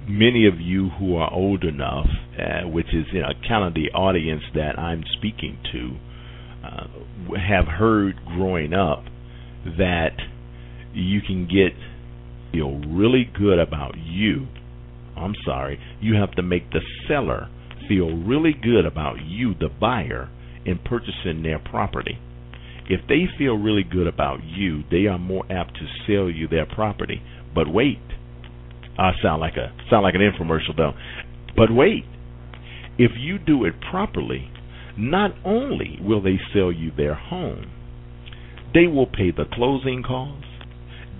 many 0.08 0.48
of 0.48 0.60
you 0.60 0.90
who 0.98 1.16
are 1.18 1.32
old 1.32 1.64
enough, 1.64 2.08
uh, 2.40 2.68
which 2.68 2.88
is 2.88 3.06
you 3.12 3.22
know, 3.22 3.30
kind 3.48 3.66
of 3.66 3.74
the 3.74 3.92
audience 3.94 4.44
that 4.54 4.80
I'm 4.80 5.04
speaking 5.18 5.58
to, 5.72 5.98
uh, 6.66 6.88
have 7.38 7.66
heard 7.66 8.16
growing 8.26 8.74
up 8.74 9.04
that 9.78 10.18
you 10.94 11.22
can 11.22 11.46
get 11.46 11.74
feel 12.52 12.80
really 12.80 13.30
good 13.38 13.60
about 13.60 13.96
you. 13.98 14.48
I'm 15.18 15.34
sorry, 15.46 15.80
you 16.02 16.16
have 16.16 16.32
to 16.34 16.42
make 16.42 16.72
the 16.72 16.82
seller 17.08 17.50
feel 17.88 18.16
really 18.16 18.54
good 18.54 18.86
about 18.86 19.18
you, 19.26 19.54
the 19.54 19.70
buyer, 19.70 20.30
in 20.66 20.80
purchasing 20.80 21.44
their 21.44 21.60
property. 21.60 22.18
If 22.90 23.02
they 23.08 23.26
feel 23.38 23.58
really 23.58 23.84
good 23.84 24.08
about 24.08 24.44
you, 24.44 24.84
they 24.92 25.08
are 25.08 25.18
more 25.18 25.44
apt 25.52 25.76
to 25.76 25.88
sell 26.06 26.30
you 26.30 26.48
their 26.48 26.66
property. 26.66 27.22
But 27.54 27.72
wait, 27.72 28.00
I 28.98 29.12
sound 29.22 29.42
like 29.42 29.56
a 29.56 29.74
sound 29.90 30.04
like 30.04 30.16
an 30.16 30.22
infomercial 30.22 30.76
though. 30.76 30.94
But 31.56 31.72
wait, 31.72 32.06
if 32.98 33.12
you 33.18 33.40
do 33.40 33.66
it 33.66 33.74
properly, 33.90 34.50
not 34.98 35.32
only 35.44 36.00
will 36.02 36.22
they 36.22 36.40
sell 36.54 36.72
you 36.72 36.92
their 36.96 37.16
home, 37.16 37.72
they 38.74 38.88
will 38.88 39.08
pay 39.08 39.32
the 39.32 39.46
closing 39.54 40.04
costs, 40.04 40.48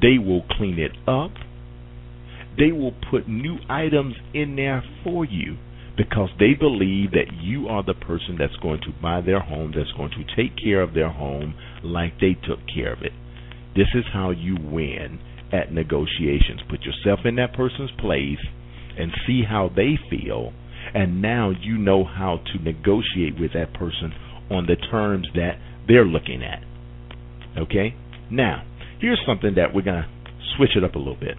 they 0.02 0.18
will 0.18 0.44
clean 0.52 0.80
it 0.80 0.92
up, 1.08 1.32
they 2.58 2.72
will 2.72 2.94
put 3.10 3.28
new 3.28 3.58
items 3.70 4.16
in 4.34 4.56
there 4.56 4.84
for 5.04 5.26
you 5.26 5.58
because 5.98 6.30
they 6.40 6.54
believe 6.54 7.12
that 7.12 7.32
you 7.42 7.68
are 7.68 7.84
the 7.84 7.94
person 7.94 8.36
that's 8.38 8.56
going 8.58 8.82
to 8.82 8.92
buy 9.02 9.22
their 9.22 9.40
home, 9.40 9.74
that's 9.76 9.92
going 9.96 10.12
to 10.12 10.36
take 10.36 10.58
care 10.62 10.82
of 10.82 10.94
their 10.94 11.10
home 11.10 11.56
like 11.84 12.20
they 12.20 12.36
took 12.48 12.60
care 12.74 12.94
of 12.94 13.02
it. 13.02 13.14
This 13.76 13.88
is 13.94 14.06
how 14.14 14.32
you 14.32 14.58
win 14.62 15.20
at 15.52 15.72
negotiations. 15.72 16.62
Put 16.70 16.82
yourself 16.82 17.20
in 17.26 17.36
that 17.36 17.54
person's 17.54 17.92
place 18.00 18.40
and 18.98 19.12
see 19.28 19.44
how 19.48 19.70
they 19.74 19.98
feel, 20.10 20.54
and 20.96 21.22
now 21.22 21.52
you 21.52 21.78
know 21.78 22.04
how 22.04 22.40
to 22.54 22.64
negotiate 22.64 23.40
with 23.40 23.54
that 23.54 23.74
person 23.74 24.12
on 24.50 24.66
the 24.66 24.76
terms 24.90 25.28
that 25.36 25.60
they're 25.88 26.06
looking 26.06 26.42
at. 26.42 26.64
Okay? 27.62 27.94
Now, 28.32 28.64
here's 29.00 29.22
something 29.28 29.54
that 29.56 29.76
we're 29.76 29.84
going 29.84 30.02
to 30.02 30.10
switch 30.58 30.72
it 30.76 30.84
up 30.84 30.96
a 30.96 30.98
little 30.98 31.20
bit. 31.20 31.38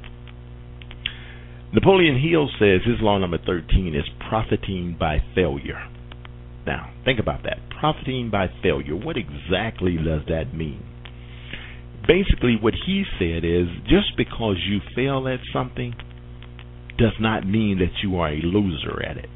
Napoleon 1.73 2.21
Hill 2.21 2.49
says 2.61 2.81
his 2.87 3.01
law 3.01 3.19
number 3.19 3.39
13 3.45 3.95
is 3.95 4.05
profiting 4.29 4.97
by 4.99 5.19
failure. 5.35 5.89
Now, 6.65 6.93
think 7.05 7.19
about 7.19 7.43
that. 7.43 7.59
Profiting 7.81 8.31
by 8.31 8.47
failure. 8.63 8.95
What 8.95 9.17
exactly 9.17 9.97
does 9.97 10.23
that 10.29 10.55
mean? 10.55 10.83
basically 12.07 12.57
what 12.61 12.75
he 12.87 13.05
said 13.19 13.45
is 13.45 13.67
just 13.85 14.17
because 14.17 14.57
you 14.67 14.81
fail 14.95 15.27
at 15.29 15.41
something 15.53 15.95
does 16.99 17.15
not 17.21 17.47
mean 17.47 17.79
that 17.79 18.03
you 18.03 18.17
are 18.19 18.31
a 18.31 18.41
loser 18.41 19.03
at 19.03 19.17
it. 19.17 19.29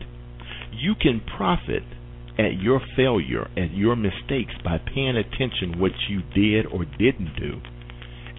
You 0.80 0.94
can 0.94 1.20
profit 1.36 1.82
at 2.38 2.58
your 2.58 2.80
failure, 2.96 3.50
at 3.54 3.72
your 3.72 3.96
mistakes 3.96 4.54
by 4.64 4.78
paying 4.78 5.16
attention 5.16 5.78
what 5.78 5.92
you 6.08 6.22
did 6.34 6.64
or 6.66 6.86
didn't 6.86 7.36
do 7.38 7.60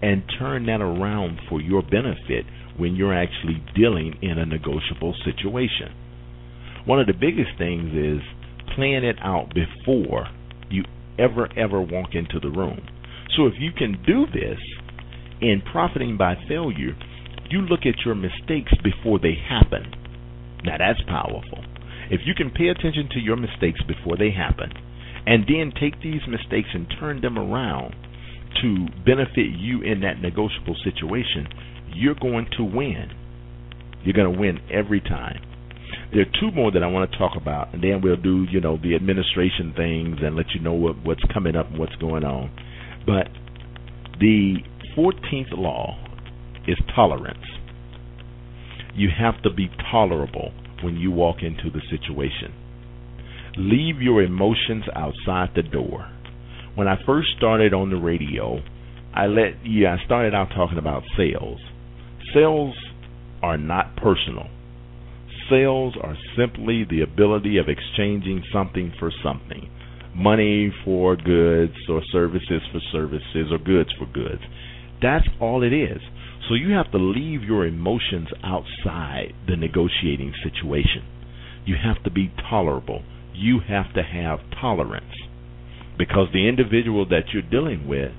and 0.01 0.23
turn 0.39 0.65
that 0.65 0.81
around 0.81 1.39
for 1.47 1.61
your 1.61 1.83
benefit 1.83 2.45
when 2.77 2.95
you're 2.95 3.13
actually 3.13 3.63
dealing 3.75 4.15
in 4.23 4.39
a 4.39 4.45
negotiable 4.45 5.13
situation. 5.23 5.93
One 6.85 6.99
of 6.99 7.05
the 7.05 7.13
biggest 7.13 7.51
things 7.59 7.93
is 7.93 8.21
plan 8.75 9.03
it 9.03 9.17
out 9.21 9.53
before 9.53 10.25
you 10.71 10.83
ever 11.19 11.47
ever 11.55 11.79
walk 11.79 12.15
into 12.15 12.39
the 12.39 12.49
room. 12.49 12.81
So 13.37 13.45
if 13.45 13.53
you 13.59 13.71
can 13.71 14.01
do 14.07 14.25
this 14.25 14.57
in 15.41 15.61
profiting 15.71 16.17
by 16.17 16.35
failure, 16.47 16.97
you 17.51 17.61
look 17.61 17.81
at 17.81 18.03
your 18.03 18.15
mistakes 18.15 18.73
before 18.83 19.19
they 19.19 19.35
happen. 19.47 19.93
Now 20.63 20.77
that's 20.79 21.01
powerful. 21.07 21.70
If 22.11 22.21
you 22.25 22.33
can 22.35 22.51
pay 22.51 22.67
attention 22.67 23.07
to 23.13 23.19
your 23.19 23.37
mistakes 23.37 23.79
before 23.87 24.17
they 24.17 24.31
happen, 24.31 24.69
and 25.25 25.45
then 25.47 25.71
take 25.79 26.01
these 26.01 26.19
mistakes 26.27 26.67
and 26.73 26.85
turn 26.99 27.21
them 27.21 27.37
around 27.39 27.95
to 28.61 28.87
benefit 29.05 29.47
you 29.57 29.81
in 29.81 30.01
that 30.01 30.19
negotiable 30.19 30.75
situation, 30.83 31.47
you're 31.93 32.15
going 32.15 32.47
to 32.57 32.63
win. 32.65 33.11
You're 34.03 34.13
going 34.13 34.33
to 34.33 34.37
win 34.37 34.59
every 34.69 34.99
time. 34.99 35.39
There 36.11 36.21
are 36.21 36.39
two 36.39 36.51
more 36.51 36.69
that 36.71 36.83
I 36.83 36.87
want 36.87 37.09
to 37.09 37.17
talk 37.17 37.37
about, 37.39 37.73
and 37.73 37.81
then 37.81 38.01
we'll 38.03 38.17
do, 38.17 38.45
you 38.51 38.59
know, 38.59 38.77
the 38.77 38.93
administration 38.95 39.73
things 39.75 40.17
and 40.21 40.35
let 40.35 40.47
you 40.53 40.59
know 40.59 40.73
what, 40.73 40.97
what's 41.05 41.23
coming 41.33 41.55
up 41.55 41.69
and 41.69 41.79
what's 41.79 41.95
going 41.95 42.25
on. 42.25 42.51
But 43.05 43.27
the 44.19 44.57
14th 44.97 45.57
law 45.57 45.97
is 46.67 46.77
tolerance. 46.93 47.45
You 48.95 49.09
have 49.17 49.41
to 49.43 49.49
be 49.49 49.69
tolerable 49.89 50.51
when 50.83 50.97
you 50.97 51.11
walk 51.11 51.37
into 51.41 51.69
the 51.69 51.81
situation. 51.89 52.53
Leave 53.57 54.01
your 54.01 54.21
emotions 54.21 54.85
outside 54.95 55.49
the 55.55 55.63
door. 55.63 56.09
When 56.75 56.87
I 56.87 56.97
first 57.05 57.29
started 57.37 57.73
on 57.73 57.89
the 57.89 57.97
radio, 57.97 58.61
I 59.13 59.27
let 59.27 59.65
yeah, 59.65 59.97
I 59.99 60.05
started 60.05 60.33
out 60.33 60.49
talking 60.55 60.77
about 60.77 61.03
sales. 61.17 61.59
Sales 62.33 62.75
are 63.43 63.57
not 63.57 63.97
personal. 63.97 64.47
Sales 65.49 65.95
are 66.01 66.15
simply 66.37 66.85
the 66.89 67.01
ability 67.01 67.57
of 67.57 67.67
exchanging 67.67 68.43
something 68.53 68.93
for 68.97 69.11
something 69.23 69.69
money 70.15 70.73
for 70.83 71.15
goods 71.15 71.75
or 71.89 72.01
services 72.11 72.61
for 72.71 72.79
services 72.91 73.51
or 73.51 73.57
goods 73.57 73.89
for 73.97 74.05
goods. 74.05 74.41
That's 75.01 75.25
all 75.39 75.63
it 75.63 75.73
is. 75.73 76.01
So 76.47 76.55
you 76.55 76.73
have 76.73 76.91
to 76.91 76.97
leave 76.97 77.43
your 77.43 77.65
emotions 77.65 78.29
outside 78.43 79.33
the 79.47 79.55
negotiating 79.55 80.33
situation. 80.43 81.03
You 81.65 81.75
have 81.81 82.03
to 82.03 82.11
be 82.11 82.33
tolerable. 82.49 83.03
You 83.33 83.59
have 83.67 83.93
to 83.93 84.03
have 84.03 84.39
tolerance. 84.59 85.13
Because 85.97 86.27
the 86.33 86.47
individual 86.47 87.07
that 87.09 87.29
you're 87.31 87.43
dealing 87.43 87.87
with, 87.87 88.11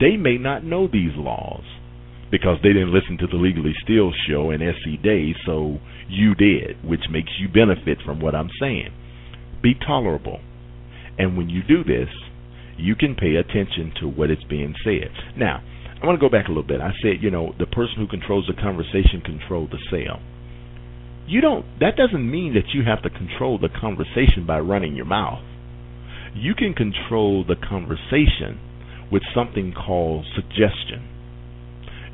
they 0.00 0.16
may 0.16 0.38
not 0.38 0.64
know 0.64 0.86
these 0.86 1.12
laws 1.14 1.62
because 2.30 2.58
they 2.62 2.70
didn't 2.72 2.92
listen 2.92 3.18
to 3.18 3.26
the 3.26 3.36
Legally 3.36 3.74
Steal 3.84 4.10
show 4.26 4.50
and 4.50 4.62
SC 4.62 5.00
Days, 5.02 5.36
so 5.44 5.78
you 6.08 6.34
did, 6.34 6.82
which 6.82 7.02
makes 7.10 7.30
you 7.38 7.46
benefit 7.46 7.98
from 8.04 8.20
what 8.20 8.34
I'm 8.34 8.50
saying. 8.58 8.90
Be 9.62 9.74
tolerable. 9.74 10.40
And 11.18 11.36
when 11.36 11.50
you 11.50 11.62
do 11.62 11.84
this, 11.84 12.08
you 12.78 12.96
can 12.96 13.14
pay 13.14 13.36
attention 13.36 13.92
to 14.00 14.08
what 14.08 14.30
is 14.30 14.42
being 14.48 14.74
said. 14.82 15.10
Now, 15.36 15.62
I 16.02 16.06
want 16.06 16.18
to 16.18 16.20
go 16.20 16.30
back 16.30 16.46
a 16.46 16.48
little 16.48 16.66
bit. 16.66 16.80
I 16.80 16.90
said, 17.00 17.22
you 17.22 17.30
know, 17.30 17.54
the 17.60 17.66
person 17.66 17.94
who 17.98 18.08
controls 18.08 18.48
the 18.48 18.60
conversation 18.60 19.22
controls 19.24 19.70
the 19.70 19.78
sale. 19.88 20.18
You 21.28 21.40
don't. 21.40 21.64
That 21.78 21.94
doesn't 21.96 22.28
mean 22.28 22.54
that 22.54 22.74
you 22.74 22.82
have 22.82 23.02
to 23.02 23.10
control 23.10 23.58
the 23.58 23.68
conversation 23.68 24.44
by 24.44 24.58
running 24.58 24.96
your 24.96 25.06
mouth. 25.06 25.44
You 26.34 26.54
can 26.56 26.74
control 26.74 27.44
the 27.46 27.54
conversation 27.54 28.58
with 29.12 29.22
something 29.32 29.72
called 29.72 30.26
suggestion. 30.34 31.08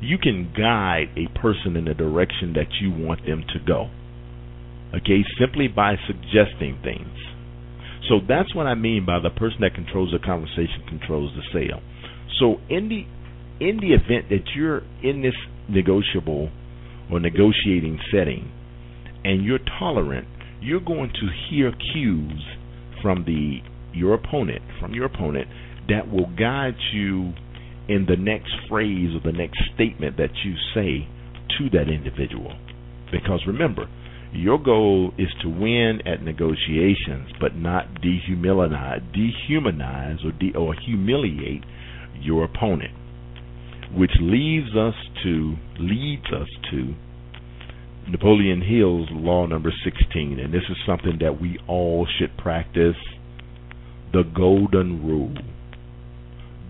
You 0.01 0.19
can 0.19 0.53
guide 0.55 1.09
a 1.17 1.27
person 1.39 1.75
in 1.75 1.85
the 1.85 1.95
direction 1.95 2.53
that 2.53 2.67
you 2.79 2.91
want 2.91 3.25
them 3.25 3.43
to 3.53 3.59
go. 3.59 3.89
Okay, 4.93 5.25
simply 5.39 5.67
by 5.67 5.95
suggesting 6.05 6.77
things. 6.83 7.17
So 8.07 8.19
that's 8.27 8.53
what 8.53 8.67
I 8.67 8.75
mean 8.75 9.05
by 9.05 9.19
the 9.19 9.29
person 9.29 9.61
that 9.61 9.73
controls 9.73 10.11
the 10.11 10.19
conversation 10.19 10.83
controls 10.87 11.31
the 11.35 11.43
sale. 11.51 11.81
So 12.39 12.57
in 12.69 12.89
the 12.89 13.05
in 13.59 13.77
the 13.77 13.93
event 13.93 14.29
that 14.29 14.55
you're 14.55 14.81
in 15.03 15.21
this 15.21 15.35
negotiable 15.67 16.49
or 17.11 17.19
negotiating 17.19 17.99
setting 18.11 18.51
and 19.23 19.43
you're 19.43 19.59
tolerant, 19.79 20.27
you're 20.61 20.79
going 20.79 21.09
to 21.09 21.27
hear 21.49 21.71
cues 21.71 22.43
from 23.01 23.23
the 23.25 23.59
your 23.93 24.13
opponent, 24.13 24.61
from 24.79 24.93
your 24.93 25.05
opponent 25.05 25.47
that 25.87 26.11
will 26.11 26.27
guide 26.37 26.75
you 26.93 27.33
in 27.87 28.05
the 28.07 28.15
next 28.15 28.51
phrase 28.69 29.09
or 29.15 29.31
the 29.31 29.35
next 29.35 29.57
statement 29.73 30.15
that 30.17 30.29
you 30.45 30.53
say 30.75 31.07
to 31.57 31.69
that 31.71 31.89
individual. 31.91 32.53
Because 33.11 33.41
remember, 33.47 33.89
your 34.31 34.61
goal 34.61 35.11
is 35.17 35.29
to 35.41 35.49
win 35.49 36.01
at 36.05 36.21
negotiations, 36.21 37.31
but 37.41 37.55
not 37.55 37.87
dehumanize, 38.01 39.01
dehumanize 39.11 40.23
or, 40.23 40.31
de- 40.31 40.55
or 40.55 40.75
humiliate 40.75 41.63
your 42.21 42.45
opponent, 42.45 42.91
which 43.95 44.11
leads 44.19 44.75
us 44.75 44.95
to 45.23 45.55
leads 45.79 46.25
us 46.27 46.47
to 46.71 46.93
Napoleon 48.07 48.61
Hill's 48.61 49.07
law 49.11 49.45
number 49.45 49.71
16, 49.83 50.39
and 50.39 50.53
this 50.53 50.63
is 50.69 50.77
something 50.85 51.17
that 51.21 51.39
we 51.41 51.59
all 51.67 52.07
should 52.17 52.37
practice: 52.37 52.95
the 54.13 54.23
golden 54.23 55.05
rule. 55.05 55.35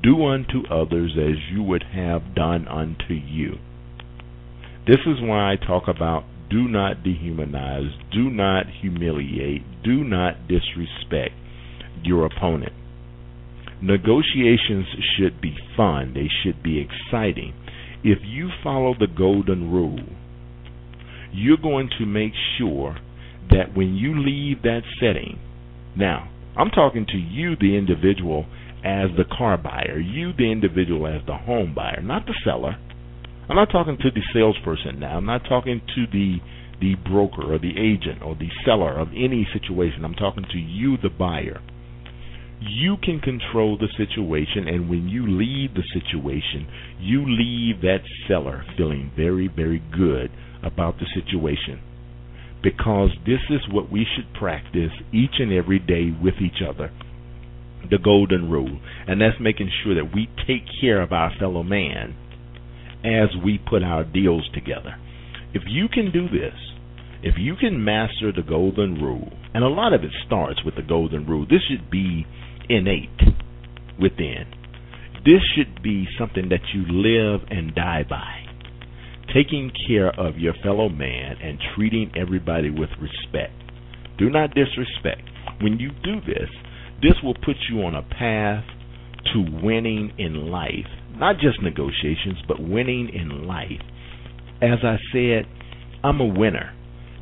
Do 0.01 0.25
unto 0.25 0.65
others 0.69 1.17
as 1.17 1.51
you 1.51 1.61
would 1.63 1.83
have 1.93 2.33
done 2.35 2.67
unto 2.67 3.13
you. 3.13 3.57
This 4.87 4.99
is 5.05 5.21
why 5.21 5.51
I 5.51 5.55
talk 5.55 5.83
about 5.87 6.23
do 6.49 6.67
not 6.67 7.03
dehumanize, 7.03 7.91
do 8.11 8.29
not 8.29 8.65
humiliate, 8.81 9.61
do 9.83 10.03
not 10.03 10.47
disrespect 10.47 11.35
your 12.03 12.25
opponent. 12.25 12.73
Negotiations 13.81 14.85
should 15.17 15.39
be 15.41 15.55
fun, 15.77 16.13
they 16.13 16.29
should 16.43 16.61
be 16.61 16.79
exciting. 16.79 17.53
If 18.03 18.19
you 18.23 18.49
follow 18.63 18.93
the 18.97 19.07
golden 19.07 19.71
rule, 19.71 19.99
you're 21.31 21.57
going 21.57 21.89
to 21.97 22.05
make 22.05 22.33
sure 22.57 22.97
that 23.51 23.75
when 23.75 23.95
you 23.95 24.19
leave 24.19 24.61
that 24.63 24.81
setting, 24.99 25.39
now, 25.95 26.29
I'm 26.57 26.69
talking 26.69 27.05
to 27.07 27.17
you, 27.17 27.55
the 27.55 27.77
individual, 27.77 28.45
as 28.83 29.09
the 29.17 29.25
car 29.37 29.57
buyer, 29.57 29.99
you, 29.99 30.33
the 30.37 30.51
individual, 30.51 31.07
as 31.07 31.21
the 31.25 31.35
home 31.37 31.73
buyer, 31.73 32.01
not 32.01 32.25
the 32.25 32.35
seller. 32.43 32.77
I'm 33.49 33.55
not 33.55 33.71
talking 33.71 33.97
to 33.97 34.11
the 34.11 34.21
salesperson 34.33 34.99
now. 34.99 35.17
I'm 35.17 35.25
not 35.25 35.43
talking 35.47 35.81
to 35.95 36.05
the 36.11 36.37
the 36.79 36.95
broker 37.09 37.53
or 37.53 37.59
the 37.59 37.75
agent 37.77 38.21
or 38.23 38.35
the 38.35 38.47
seller 38.65 38.97
of 38.97 39.09
any 39.09 39.45
situation. 39.51 40.05
I'm 40.05 40.13
talking 40.13 40.45
to 40.49 40.57
you, 40.57 40.95
the 40.95 41.09
buyer. 41.09 41.59
You 42.61 42.97
can 43.01 43.19
control 43.19 43.77
the 43.77 43.87
situation, 43.97 44.67
and 44.67 44.89
when 44.89 45.07
you 45.07 45.25
leave 45.25 45.73
the 45.73 45.83
situation, 45.93 46.67
you 46.99 47.25
leave 47.25 47.81
that 47.81 48.01
seller 48.27 48.65
feeling 48.75 49.11
very, 49.15 49.47
very 49.47 49.81
good 49.95 50.29
about 50.61 50.95
the 50.99 51.07
situation. 51.13 51.79
Because 52.61 53.11
this 53.25 53.39
is 53.49 53.61
what 53.71 53.89
we 53.89 54.05
should 54.15 54.33
practice 54.33 54.91
each 55.13 55.39
and 55.39 55.53
every 55.53 55.79
day 55.79 56.11
with 56.21 56.35
each 56.41 56.61
other 56.67 56.91
the 57.89 57.97
golden 57.97 58.49
rule, 58.49 58.79
and 59.07 59.21
that's 59.21 59.39
making 59.39 59.71
sure 59.83 59.95
that 59.95 60.13
we 60.13 60.27
take 60.45 60.63
care 60.81 61.01
of 61.01 61.11
our 61.11 61.31
fellow 61.39 61.63
man 61.63 62.15
as 63.03 63.29
we 63.43 63.57
put 63.57 63.83
our 63.83 64.03
deals 64.03 64.49
together. 64.53 64.95
If 65.53 65.63
you 65.67 65.87
can 65.87 66.11
do 66.11 66.27
this, 66.27 66.53
if 67.23 67.35
you 67.37 67.55
can 67.55 67.83
master 67.83 68.31
the 68.31 68.43
golden 68.47 69.01
rule, 69.01 69.31
and 69.53 69.63
a 69.63 69.69
lot 69.69 69.93
of 69.93 70.03
it 70.03 70.11
starts 70.25 70.63
with 70.63 70.75
the 70.75 70.81
golden 70.81 71.25
rule, 71.25 71.45
this 71.49 71.61
should 71.69 71.89
be 71.89 72.25
innate 72.69 73.09
within. 73.99 74.45
This 75.25 75.41
should 75.55 75.83
be 75.83 76.07
something 76.17 76.49
that 76.49 76.61
you 76.73 76.85
live 76.89 77.41
and 77.49 77.75
die 77.75 78.03
by. 78.09 78.45
Taking 79.33 79.71
care 79.87 80.09
of 80.09 80.37
your 80.37 80.53
fellow 80.63 80.89
man 80.89 81.35
and 81.41 81.59
treating 81.75 82.11
everybody 82.15 82.69
with 82.69 82.89
respect. 83.01 83.53
Do 84.17 84.29
not 84.29 84.55
disrespect. 84.55 85.21
When 85.61 85.77
you 85.79 85.91
do 86.03 86.21
this, 86.21 86.49
this 87.01 87.13
will 87.23 87.35
put 87.35 87.55
you 87.69 87.81
on 87.81 87.95
a 87.95 88.01
path 88.01 88.63
to 89.33 89.61
winning 89.61 90.13
in 90.17 90.49
life 90.49 90.87
not 91.19 91.35
just 91.39 91.61
negotiations, 91.61 92.37
but 92.47 92.59
winning 92.59 93.09
in 93.13 93.45
life. 93.45 93.83
As 94.61 94.79
I 94.83 94.97
said, 95.11 95.45
I'm 96.03 96.19
a 96.21 96.25
winner. 96.25 96.73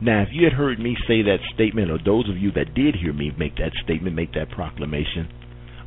Now, 0.01 0.21
if 0.21 0.29
you 0.31 0.43
had 0.43 0.53
heard 0.53 0.79
me 0.79 0.95
say 1.07 1.23
that 1.23 1.39
statement, 1.55 1.89
or 1.89 1.97
those 1.97 2.29
of 2.29 2.37
you 2.37 2.51
that 2.51 2.75
did 2.75 2.95
hear 2.95 3.11
me 3.11 3.31
make 3.37 3.57
that 3.57 3.71
statement, 3.83 4.15
make 4.15 4.33
that 4.33 4.51
proclamation, 4.51 5.27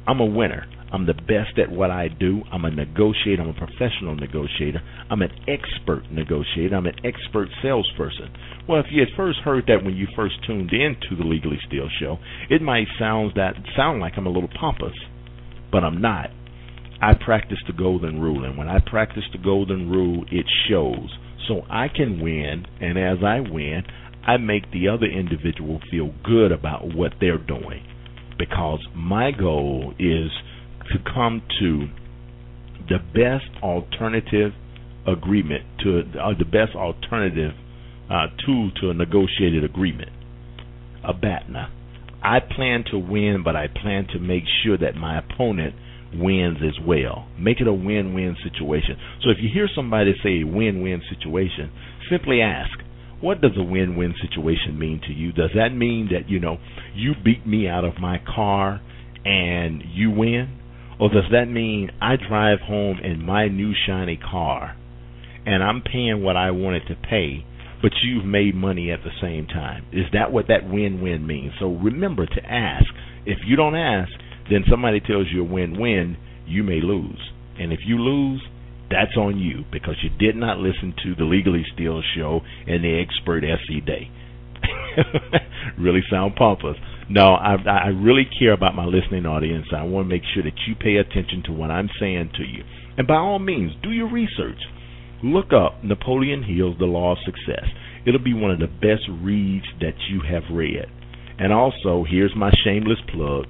I'm 0.07 0.21
a 0.21 0.27
winner. 0.27 0.67
I'm 0.93 1.07
the 1.07 1.15
best 1.15 1.59
at 1.59 1.71
what 1.71 1.91
I 1.91 2.09
do. 2.09 2.43
I'm 2.53 2.65
a 2.65 2.71
negotiator. 2.71 3.43
I'm 3.43 3.49
a 3.49 3.55
professional 3.55 4.17
negotiator. 4.17 4.83
I'm 5.09 5.23
an 5.23 5.31
expert 5.47 6.11
negotiator. 6.11 6.75
I'm 6.75 6.87
an 6.87 6.97
expert 7.05 7.49
salesperson. 7.63 8.35
Well, 8.69 8.81
if 8.81 8.87
you 8.91 9.01
had 9.01 9.17
first 9.17 9.39
heard 9.45 9.65
that 9.69 9.85
when 9.85 9.95
you 9.95 10.09
first 10.17 10.35
tuned 10.47 10.73
in 10.73 10.97
to 11.09 11.17
the 11.17 11.23
Legally 11.23 11.61
Steal 11.69 11.89
show, 12.01 12.19
it 12.49 12.61
might 12.61 12.89
sound 12.99 13.33
that 13.37 13.55
sound 13.77 14.01
like 14.01 14.15
I'm 14.17 14.27
a 14.27 14.31
little 14.31 14.51
pompous, 14.59 14.97
but 15.71 15.85
I'm 15.85 16.01
not. 16.01 16.31
I 17.01 17.15
practice 17.15 17.59
the 17.67 17.73
golden 17.73 18.21
rule, 18.21 18.45
and 18.45 18.59
when 18.59 18.69
I 18.69 18.79
practice 18.85 19.25
the 19.33 19.39
golden 19.39 19.89
rule, 19.89 20.25
it 20.31 20.47
shows. 20.69 21.09
So 21.49 21.63
I 21.71 21.89
can 21.89 22.21
win, 22.21 22.67
and 22.81 22.99
as 22.99 23.25
I 23.25 23.41
win, 23.41 23.85
I 24.27 24.37
make 24.37 24.71
the 24.71 24.89
other 24.89 25.07
individual 25.07 25.81
feel 25.91 26.13
good 26.25 26.53
about 26.53 26.95
what 26.95 27.13
they're 27.21 27.39
doing. 27.39 27.85
Because 28.41 28.80
my 28.97 29.32
goal 29.32 29.93
is 29.99 30.30
to 30.91 30.99
come 31.12 31.43
to 31.61 31.88
the 32.88 32.97
best 33.12 33.62
alternative 33.62 34.53
agreement, 35.07 35.62
to 35.80 36.01
uh, 36.18 36.32
the 36.38 36.47
best 36.47 36.74
alternative 36.74 37.53
uh, 38.11 38.28
tool 38.45 38.70
to 38.80 38.88
a 38.88 38.95
negotiated 38.95 39.62
agreement, 39.62 40.09
a 41.07 41.12
BATNA. 41.12 41.70
I 42.22 42.38
plan 42.41 42.84
to 42.91 42.99
win, 42.99 43.43
but 43.45 43.57
I 43.57 43.66
plan 43.68 44.07
to 44.14 44.18
make 44.18 44.45
sure 44.64 44.78
that 44.78 44.95
my 44.95 45.18
opponent 45.18 45.74
wins 46.14 46.59
as 46.64 46.82
well. 46.84 47.28
Make 47.38 47.61
it 47.61 47.66
a 47.68 47.72
win-win 47.72 48.36
situation. 48.43 48.97
So 49.22 49.30
if 49.30 49.36
you 49.41 49.51
hear 49.53 49.68
somebody 49.74 50.14
say 50.22 50.45
win-win 50.45 51.03
situation, 51.09 51.70
simply 52.11 52.41
ask, 52.41 52.70
what 53.21 53.41
does 53.41 53.53
a 53.57 53.62
win-win 53.62 54.14
situation 54.21 54.79
mean 54.79 55.01
to 55.07 55.12
you? 55.12 55.33
Does 55.33 55.51
that 55.55 55.71
mean 55.75 56.09
that, 56.12 56.31
you 56.31 56.41
know, 56.41 56.59
you 56.95 57.12
beat 57.23 57.47
me 57.47 57.68
out 57.68 57.85
of 57.85 57.99
my 58.01 58.18
car 58.18 58.81
and 59.25 59.83
you 59.93 60.11
win? 60.11 60.59
Or 60.99 61.09
does 61.09 61.25
that 61.33 61.47
mean 61.47 61.91
I 62.01 62.16
drive 62.16 62.61
home 62.61 62.99
in 63.03 63.25
my 63.25 63.49
new 63.49 63.73
shiny 63.87 64.18
car 64.18 64.77
and 65.47 65.62
I'm 65.62 65.83
paying 65.83 66.23
what 66.23 66.37
I 66.37 66.51
wanted 66.51 66.87
to 66.89 66.95
pay, 66.95 67.45
but 67.83 67.93
you've 68.03 68.25
made 68.25 68.55
money 68.55 68.91
at 68.91 69.01
the 69.03 69.11
same 69.21 69.47
time? 69.47 69.85
Is 69.93 70.07
that 70.12 70.33
what 70.33 70.49
that 70.49 70.68
win-win 70.68 71.27
means? 71.27 71.53
So 71.59 71.68
remember 71.68 72.27
to 72.27 72.45
ask. 72.45 72.87
If 73.27 73.39
you 73.47 73.57
don't 73.57 73.77
ask, 73.77 74.11
then 74.51 74.64
somebody 74.71 75.01
tells 75.01 75.27
you 75.33 75.43
a 75.43 75.45
win-win, 75.45 76.16
you 76.47 76.62
may 76.62 76.81
lose. 76.83 77.21
And 77.59 77.73
if 77.73 77.81
you 77.87 77.99
lose, 77.99 78.43
that's 78.91 79.16
on 79.16 79.38
you 79.38 79.64
because 79.70 79.97
you 80.03 80.11
did 80.11 80.36
not 80.36 80.59
listen 80.59 80.95
to 81.05 81.14
the 81.14 81.24
Legally 81.24 81.64
Steal 81.74 82.03
show 82.16 82.41
and 82.66 82.84
the 82.84 83.01
expert 83.01 83.45
SE 83.45 83.80
Day. 83.80 84.11
really 85.78 86.03
sound 86.11 86.34
pompous. 86.36 86.76
No, 87.09 87.34
I, 87.34 87.57
I 87.66 87.88
really 87.88 88.26
care 88.38 88.53
about 88.53 88.74
my 88.74 88.84
listening 88.84 89.26
audience. 89.26 89.66
I 89.74 89.82
want 89.82 90.07
to 90.07 90.09
make 90.09 90.22
sure 90.34 90.43
that 90.43 90.59
you 90.66 90.74
pay 90.74 90.97
attention 90.97 91.43
to 91.47 91.53
what 91.53 91.70
I'm 91.70 91.88
saying 91.99 92.30
to 92.36 92.43
you. 92.43 92.64
And 92.97 93.07
by 93.07 93.14
all 93.14 93.38
means, 93.38 93.72
do 93.82 93.91
your 93.91 94.11
research. 94.11 94.59
Look 95.22 95.53
up 95.53 95.84
Napoleon 95.84 96.43
Hill's 96.43 96.78
The 96.78 96.86
Law 96.86 97.12
of 97.12 97.18
Success. 97.24 97.66
It'll 98.07 98.22
be 98.22 98.34
one 98.34 98.51
of 98.51 98.59
the 98.59 98.66
best 98.66 99.09
reads 99.09 99.66
that 99.80 99.95
you 100.09 100.22
have 100.28 100.45
read. 100.51 100.86
And 101.38 101.53
also, 101.53 102.05
here's 102.09 102.34
my 102.36 102.51
shameless 102.64 102.99
plug 103.12 103.47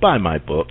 buy 0.00 0.18
my 0.18 0.36
book. 0.36 0.66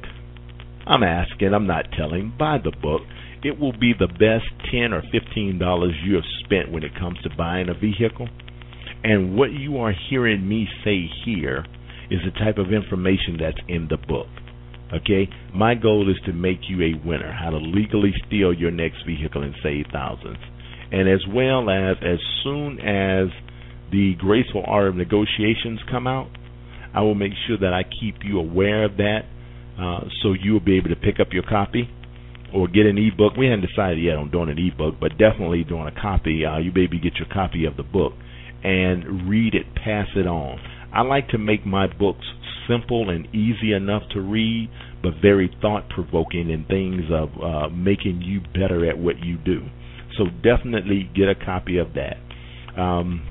I'm 0.85 1.03
asking, 1.03 1.53
I'm 1.53 1.67
not 1.67 1.85
telling. 1.97 2.33
Buy 2.37 2.57
the 2.61 2.71
book. 2.71 3.01
It 3.43 3.59
will 3.59 3.73
be 3.73 3.93
the 3.97 4.07
best 4.07 4.45
ten 4.71 4.93
or 4.93 5.01
fifteen 5.11 5.57
dollars 5.57 5.93
you 6.05 6.15
have 6.15 6.23
spent 6.45 6.71
when 6.71 6.83
it 6.83 6.93
comes 6.97 7.17
to 7.23 7.29
buying 7.35 7.69
a 7.69 7.73
vehicle. 7.73 8.29
And 9.03 9.35
what 9.35 9.51
you 9.51 9.77
are 9.77 9.93
hearing 10.09 10.47
me 10.47 10.67
say 10.83 11.09
here 11.25 11.65
is 12.11 12.19
the 12.23 12.31
type 12.31 12.59
of 12.59 12.71
information 12.71 13.37
that's 13.39 13.57
in 13.67 13.87
the 13.89 13.97
book. 13.97 14.27
Okay, 14.93 15.27
my 15.55 15.73
goal 15.73 16.07
is 16.11 16.17
to 16.25 16.33
make 16.33 16.59
you 16.69 16.83
a 16.83 17.07
winner. 17.07 17.31
How 17.31 17.49
to 17.49 17.57
legally 17.57 18.13
steal 18.27 18.53
your 18.53 18.71
next 18.71 19.03
vehicle 19.07 19.41
and 19.41 19.55
save 19.63 19.85
thousands, 19.91 20.37
and 20.91 21.09
as 21.09 21.21
well 21.33 21.69
as 21.69 21.97
as 22.03 22.19
soon 22.43 22.79
as 22.79 23.29
the 23.91 24.13
graceful 24.19 24.63
art 24.67 24.89
of 24.89 24.95
negotiations 24.95 25.79
come 25.89 26.05
out, 26.05 26.29
I 26.93 27.01
will 27.01 27.15
make 27.15 27.33
sure 27.47 27.57
that 27.57 27.73
I 27.73 27.83
keep 27.83 28.17
you 28.23 28.37
aware 28.37 28.83
of 28.83 28.97
that, 28.97 29.21
uh, 29.79 30.01
so 30.21 30.33
you 30.33 30.53
will 30.53 30.59
be 30.59 30.77
able 30.77 30.89
to 30.89 30.95
pick 30.95 31.19
up 31.19 31.29
your 31.31 31.43
copy 31.43 31.89
or 32.53 32.67
get 32.67 32.85
an 32.85 32.97
ebook. 32.97 33.35
We 33.37 33.47
haven't 33.47 33.67
decided 33.67 34.03
yet 34.03 34.15
on 34.15 34.31
doing 34.31 34.49
an 34.49 34.57
ebook, 34.57 34.95
but 34.99 35.11
definitely 35.17 35.63
doing 35.63 35.87
a 35.87 36.01
copy. 36.01 36.45
Uh, 36.45 36.57
you 36.59 36.71
maybe 36.73 36.99
get 36.99 37.15
your 37.15 37.27
copy 37.31 37.65
of 37.65 37.77
the 37.77 37.83
book 37.83 38.13
and 38.63 39.29
read 39.29 39.55
it, 39.55 39.65
pass 39.75 40.07
it 40.15 40.27
on. 40.27 40.59
I 40.93 41.01
like 41.01 41.29
to 41.29 41.37
make 41.37 41.65
my 41.65 41.87
books 41.87 42.25
simple 42.67 43.09
and 43.09 43.27
easy 43.33 43.73
enough 43.73 44.03
to 44.13 44.21
read, 44.21 44.69
but 45.01 45.13
very 45.21 45.55
thought 45.61 45.89
provoking 45.89 46.49
in 46.49 46.65
things 46.65 47.03
of 47.11 47.29
uh, 47.41 47.69
making 47.69 48.21
you 48.21 48.41
better 48.53 48.87
at 48.89 48.97
what 48.97 49.19
you 49.23 49.37
do. 49.37 49.61
So 50.17 50.25
definitely 50.43 51.09
get 51.15 51.29
a 51.29 51.35
copy 51.35 51.77
of 51.77 51.93
that. 51.93 52.17
Um, 52.79 53.27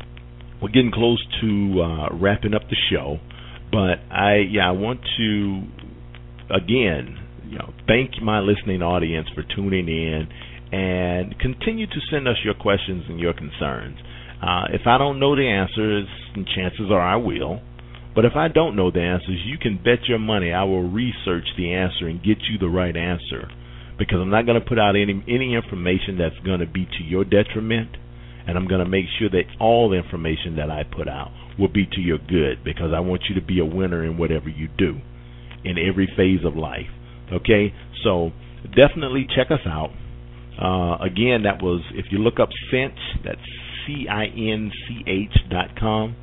we're 0.63 0.69
getting 0.69 0.93
close 0.93 1.25
to 1.41 1.83
uh, 1.83 2.17
wrapping 2.17 2.55
up 2.55 2.63
the 2.69 2.77
show, 2.91 3.19
but 3.71 3.99
I 4.11 4.43
yeah 4.51 4.69
I 4.69 4.73
want 4.73 5.01
to 5.17 5.63
again 6.55 7.20
you 7.51 7.59
know 7.59 7.75
thank 7.87 8.23
my 8.23 8.41
listening 8.41 8.83
audience 8.83 9.29
for 9.35 9.43
tuning 9.43 9.89
in 9.89 10.29
and 10.73 11.39
continue 11.39 11.87
to 11.87 12.01
send 12.11 12.29
us 12.29 12.37
your 12.45 12.55
questions 12.55 13.05
and 13.09 13.19
your 13.19 13.35
concerns. 13.35 13.99
Uh, 14.41 14.73
if 14.73 14.87
I 14.87 14.97
don't 14.99 15.19
know 15.19 15.35
the 15.37 15.47
answers, 15.47 16.07
chances 16.55 16.91
are 16.91 17.01
I 17.01 17.17
will. 17.17 17.61
But 18.15 18.25
if 18.25 18.35
I 18.35 18.49
don't 18.49 18.75
know 18.75 18.91
the 18.91 19.01
answers, 19.01 19.39
you 19.45 19.59
can 19.59 19.77
bet 19.77 20.09
your 20.09 20.19
money 20.19 20.53
I 20.53 20.65
will 20.65 20.89
research 20.89 21.47
the 21.57 21.75
answer 21.75 22.07
and 22.07 22.23
get 22.23 22.39
you 22.51 22.59
the 22.59 22.69
right 22.69 22.97
answer. 22.97 23.49
Because 23.99 24.19
I'm 24.21 24.31
not 24.31 24.47
going 24.47 24.59
to 24.61 24.67
put 24.67 24.79
out 24.79 24.97
any 24.97 25.23
any 25.29 25.55
information 25.55 26.19
that's 26.19 26.39
going 26.45 26.61
to 26.61 26.67
be 26.67 26.87
to 26.87 27.05
your 27.05 27.25
detriment, 27.25 27.91
and 28.47 28.57
I'm 28.57 28.67
going 28.67 28.83
to 28.83 28.89
make 28.89 29.05
sure 29.19 29.29
that 29.29 29.45
all 29.61 29.91
the 29.91 29.97
information 29.97 30.57
that 30.57 30.71
I 30.71 30.83
put 30.85 31.07
out 31.07 31.31
will 31.59 31.69
be 31.69 31.87
to 31.87 32.01
your 32.01 32.19
good. 32.19 32.65
Because 32.65 32.93
I 32.97 33.01
want 33.01 33.23
you 33.29 33.39
to 33.39 33.47
be 33.47 33.61
a 33.61 33.65
winner 33.65 34.03
in 34.05 34.17
whatever 34.17 34.49
you 34.49 34.69
do, 34.79 34.99
in 35.65 35.77
every 35.79 36.09
phase 36.17 36.45
of 36.45 36.57
life. 36.57 36.91
Okay, 37.33 37.73
so 38.03 38.31
definitely 38.77 39.27
check 39.35 39.51
us 39.51 39.65
out. 39.67 39.91
Uh, 40.61 41.03
again, 41.03 41.45
that 41.45 41.63
was 41.63 41.81
if 41.95 42.07
you 42.11 42.19
look 42.19 42.41
up 42.41 42.49
Cinch, 42.71 42.99
that's 43.25 43.41
C 43.87 44.07
I 44.11 44.25
N 44.27 44.71
C 44.87 45.05
H 45.07 45.51
dot 45.51 45.79
com. 45.79 46.17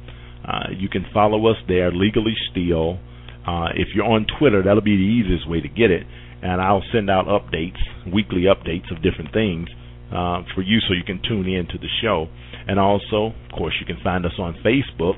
Uh, 0.45 0.69
you 0.77 0.89
can 0.89 1.05
follow 1.13 1.47
us 1.47 1.57
there, 1.67 1.91
Legally 1.91 2.35
Steal. 2.51 2.99
Uh, 3.47 3.69
if 3.75 3.89
you're 3.95 4.05
on 4.05 4.25
Twitter, 4.39 4.61
that'll 4.63 4.81
be 4.81 4.95
the 4.95 5.01
easiest 5.01 5.49
way 5.49 5.61
to 5.61 5.67
get 5.67 5.91
it. 5.91 6.03
And 6.41 6.61
I'll 6.61 6.83
send 6.93 7.09
out 7.09 7.25
updates, 7.25 7.79
weekly 8.13 8.43
updates 8.43 8.91
of 8.91 9.01
different 9.01 9.33
things 9.33 9.69
uh, 10.11 10.43
for 10.53 10.61
you 10.61 10.79
so 10.81 10.93
you 10.93 11.03
can 11.03 11.21
tune 11.27 11.47
in 11.47 11.65
to 11.67 11.77
the 11.77 11.87
show. 12.01 12.27
And 12.67 12.79
also, 12.79 13.33
of 13.49 13.57
course, 13.57 13.73
you 13.79 13.85
can 13.85 14.01
find 14.03 14.25
us 14.25 14.33
on 14.37 14.55
Facebook 14.63 15.15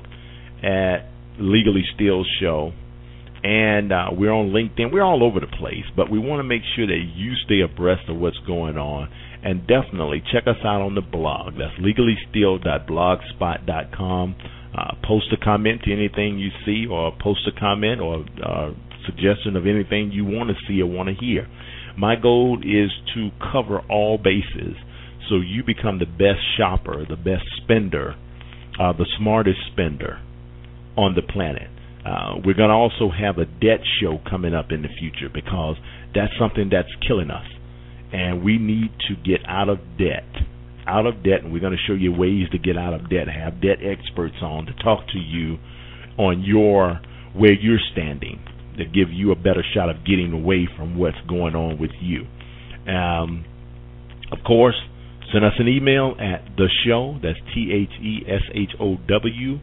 at 0.64 1.10
Legally 1.38 1.84
Steal 1.94 2.24
Show. 2.40 2.72
And 3.42 3.90
uh, 3.92 4.08
we're 4.12 4.32
on 4.32 4.50
LinkedIn. 4.50 4.92
We're 4.92 5.02
all 5.02 5.24
over 5.24 5.40
the 5.40 5.46
place, 5.46 5.86
but 5.96 6.10
we 6.10 6.18
want 6.18 6.40
to 6.40 6.44
make 6.44 6.60
sure 6.76 6.86
that 6.86 7.02
you 7.14 7.32
stay 7.44 7.60
abreast 7.60 8.02
of 8.08 8.16
what's 8.16 8.36
going 8.46 8.76
on. 8.76 9.08
And 9.42 9.66
definitely 9.66 10.22
check 10.30 10.46
us 10.46 10.58
out 10.62 10.82
on 10.82 10.94
the 10.94 11.00
blog. 11.00 11.54
That's 11.56 11.72
legallysteal.blogspot.com. 11.80 14.36
Uh, 14.76 14.94
post 15.02 15.32
a 15.32 15.38
comment 15.42 15.80
to 15.84 15.92
anything 15.92 16.38
you 16.38 16.50
see, 16.66 16.86
or 16.86 17.16
post 17.18 17.48
a 17.48 17.52
comment 17.58 18.00
or 18.00 18.26
uh, 18.44 18.72
suggestion 19.06 19.56
of 19.56 19.66
anything 19.66 20.12
you 20.12 20.24
want 20.24 20.50
to 20.50 20.56
see 20.68 20.82
or 20.82 20.86
want 20.86 21.08
to 21.08 21.14
hear. 21.14 21.48
My 21.96 22.16
goal 22.16 22.58
is 22.62 22.90
to 23.14 23.30
cover 23.52 23.80
all 23.88 24.18
bases 24.18 24.76
so 25.28 25.36
you 25.36 25.62
become 25.64 25.98
the 25.98 26.06
best 26.06 26.40
shopper, 26.58 27.04
the 27.08 27.16
best 27.16 27.44
spender, 27.62 28.16
uh, 28.78 28.92
the 28.92 29.06
smartest 29.18 29.58
spender 29.72 30.20
on 30.96 31.14
the 31.14 31.22
planet. 31.22 31.68
Uh, 32.04 32.40
we're 32.44 32.54
going 32.54 32.70
to 32.70 32.74
also 32.74 33.10
have 33.10 33.38
a 33.38 33.44
debt 33.44 33.80
show 34.00 34.18
coming 34.28 34.54
up 34.54 34.66
in 34.70 34.82
the 34.82 34.88
future 34.98 35.28
because 35.32 35.76
that's 36.14 36.32
something 36.38 36.70
that's 36.70 36.88
killing 37.06 37.30
us. 37.30 37.46
And 38.12 38.42
we 38.42 38.58
need 38.58 38.90
to 39.08 39.14
get 39.16 39.46
out 39.46 39.68
of 39.68 39.78
debt 39.98 40.24
out 40.86 41.06
of 41.06 41.22
debt, 41.22 41.44
and 41.44 41.52
we're 41.52 41.60
going 41.60 41.76
to 41.76 41.86
show 41.86 41.92
you 41.92 42.12
ways 42.12 42.48
to 42.50 42.58
get 42.58 42.76
out 42.76 42.94
of 42.94 43.08
debt. 43.08 43.28
Have 43.28 43.60
debt 43.62 43.78
experts 43.82 44.36
on 44.42 44.66
to 44.66 44.72
talk 44.82 45.06
to 45.12 45.18
you 45.18 45.58
on 46.18 46.42
your 46.42 47.00
where 47.34 47.52
you're 47.52 47.78
standing 47.92 48.42
to 48.76 48.84
give 48.84 49.12
you 49.12 49.30
a 49.30 49.36
better 49.36 49.64
shot 49.74 49.88
of 49.88 50.04
getting 50.04 50.32
away 50.32 50.68
from 50.76 50.98
what's 50.98 51.20
going 51.28 51.54
on 51.54 51.78
with 51.78 51.92
you. 52.00 52.26
Um, 52.90 53.44
of 54.32 54.38
course, 54.44 54.74
send 55.32 55.44
us 55.44 55.52
an 55.58 55.68
email 55.68 56.14
at 56.18 56.56
the 56.56 56.68
show. 56.84 57.18
That's 57.22 57.38
T 57.54 57.70
H 57.72 58.02
E 58.02 58.24
S 58.26 58.42
H 58.54 58.70
O 58.80 58.96
W 58.96 59.58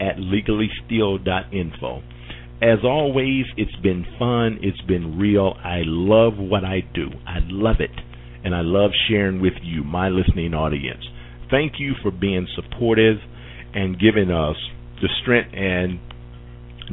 at 0.00 0.16
legallysteal.info. 0.16 2.02
As 2.62 2.78
always, 2.84 3.46
it's 3.56 3.74
been 3.82 4.06
fun. 4.18 4.58
It's 4.62 4.80
been 4.82 5.18
real. 5.18 5.54
I 5.64 5.82
love 5.84 6.34
what 6.36 6.64
I 6.64 6.80
do. 6.94 7.08
I 7.26 7.38
love 7.42 7.76
it 7.80 7.90
and 8.44 8.54
I 8.54 8.60
love 8.62 8.90
sharing 9.08 9.40
with 9.40 9.54
you, 9.62 9.84
my 9.84 10.08
listening 10.08 10.54
audience. 10.54 11.04
Thank 11.50 11.74
you 11.78 11.94
for 12.02 12.10
being 12.10 12.46
supportive 12.54 13.18
and 13.74 13.98
giving 13.98 14.30
us 14.30 14.56
the 15.00 15.08
strength 15.22 15.50
and 15.54 16.00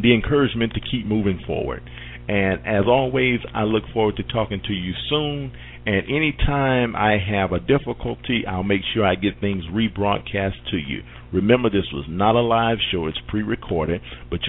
the 0.01 0.13
encouragement 0.13 0.73
to 0.73 0.79
keep 0.79 1.05
moving 1.05 1.39
forward. 1.45 1.81
And 2.29 2.59
as 2.63 2.85
always, 2.85 3.39
I 3.55 3.63
look 3.63 3.85
forward 3.91 4.17
to 4.17 4.23
talking 4.23 4.61
to 4.67 4.71
you 4.73 4.93
soon. 5.09 5.51
And 5.87 6.03
anytime 6.05 6.95
I 6.95 7.17
have 7.17 7.51
a 7.51 7.59
difficulty, 7.59 8.43
I'll 8.47 8.61
make 8.61 8.81
sure 8.93 9.03
I 9.03 9.15
get 9.15 9.41
things 9.41 9.63
rebroadcast 9.73 10.69
to 10.69 10.77
you. 10.77 11.01
Remember, 11.33 11.71
this 11.71 11.89
was 11.91 12.05
not 12.07 12.35
a 12.35 12.41
live 12.41 12.77
show, 12.91 13.07
it's 13.07 13.17
pre 13.27 13.41
recorded, 13.41 14.01
but 14.29 14.37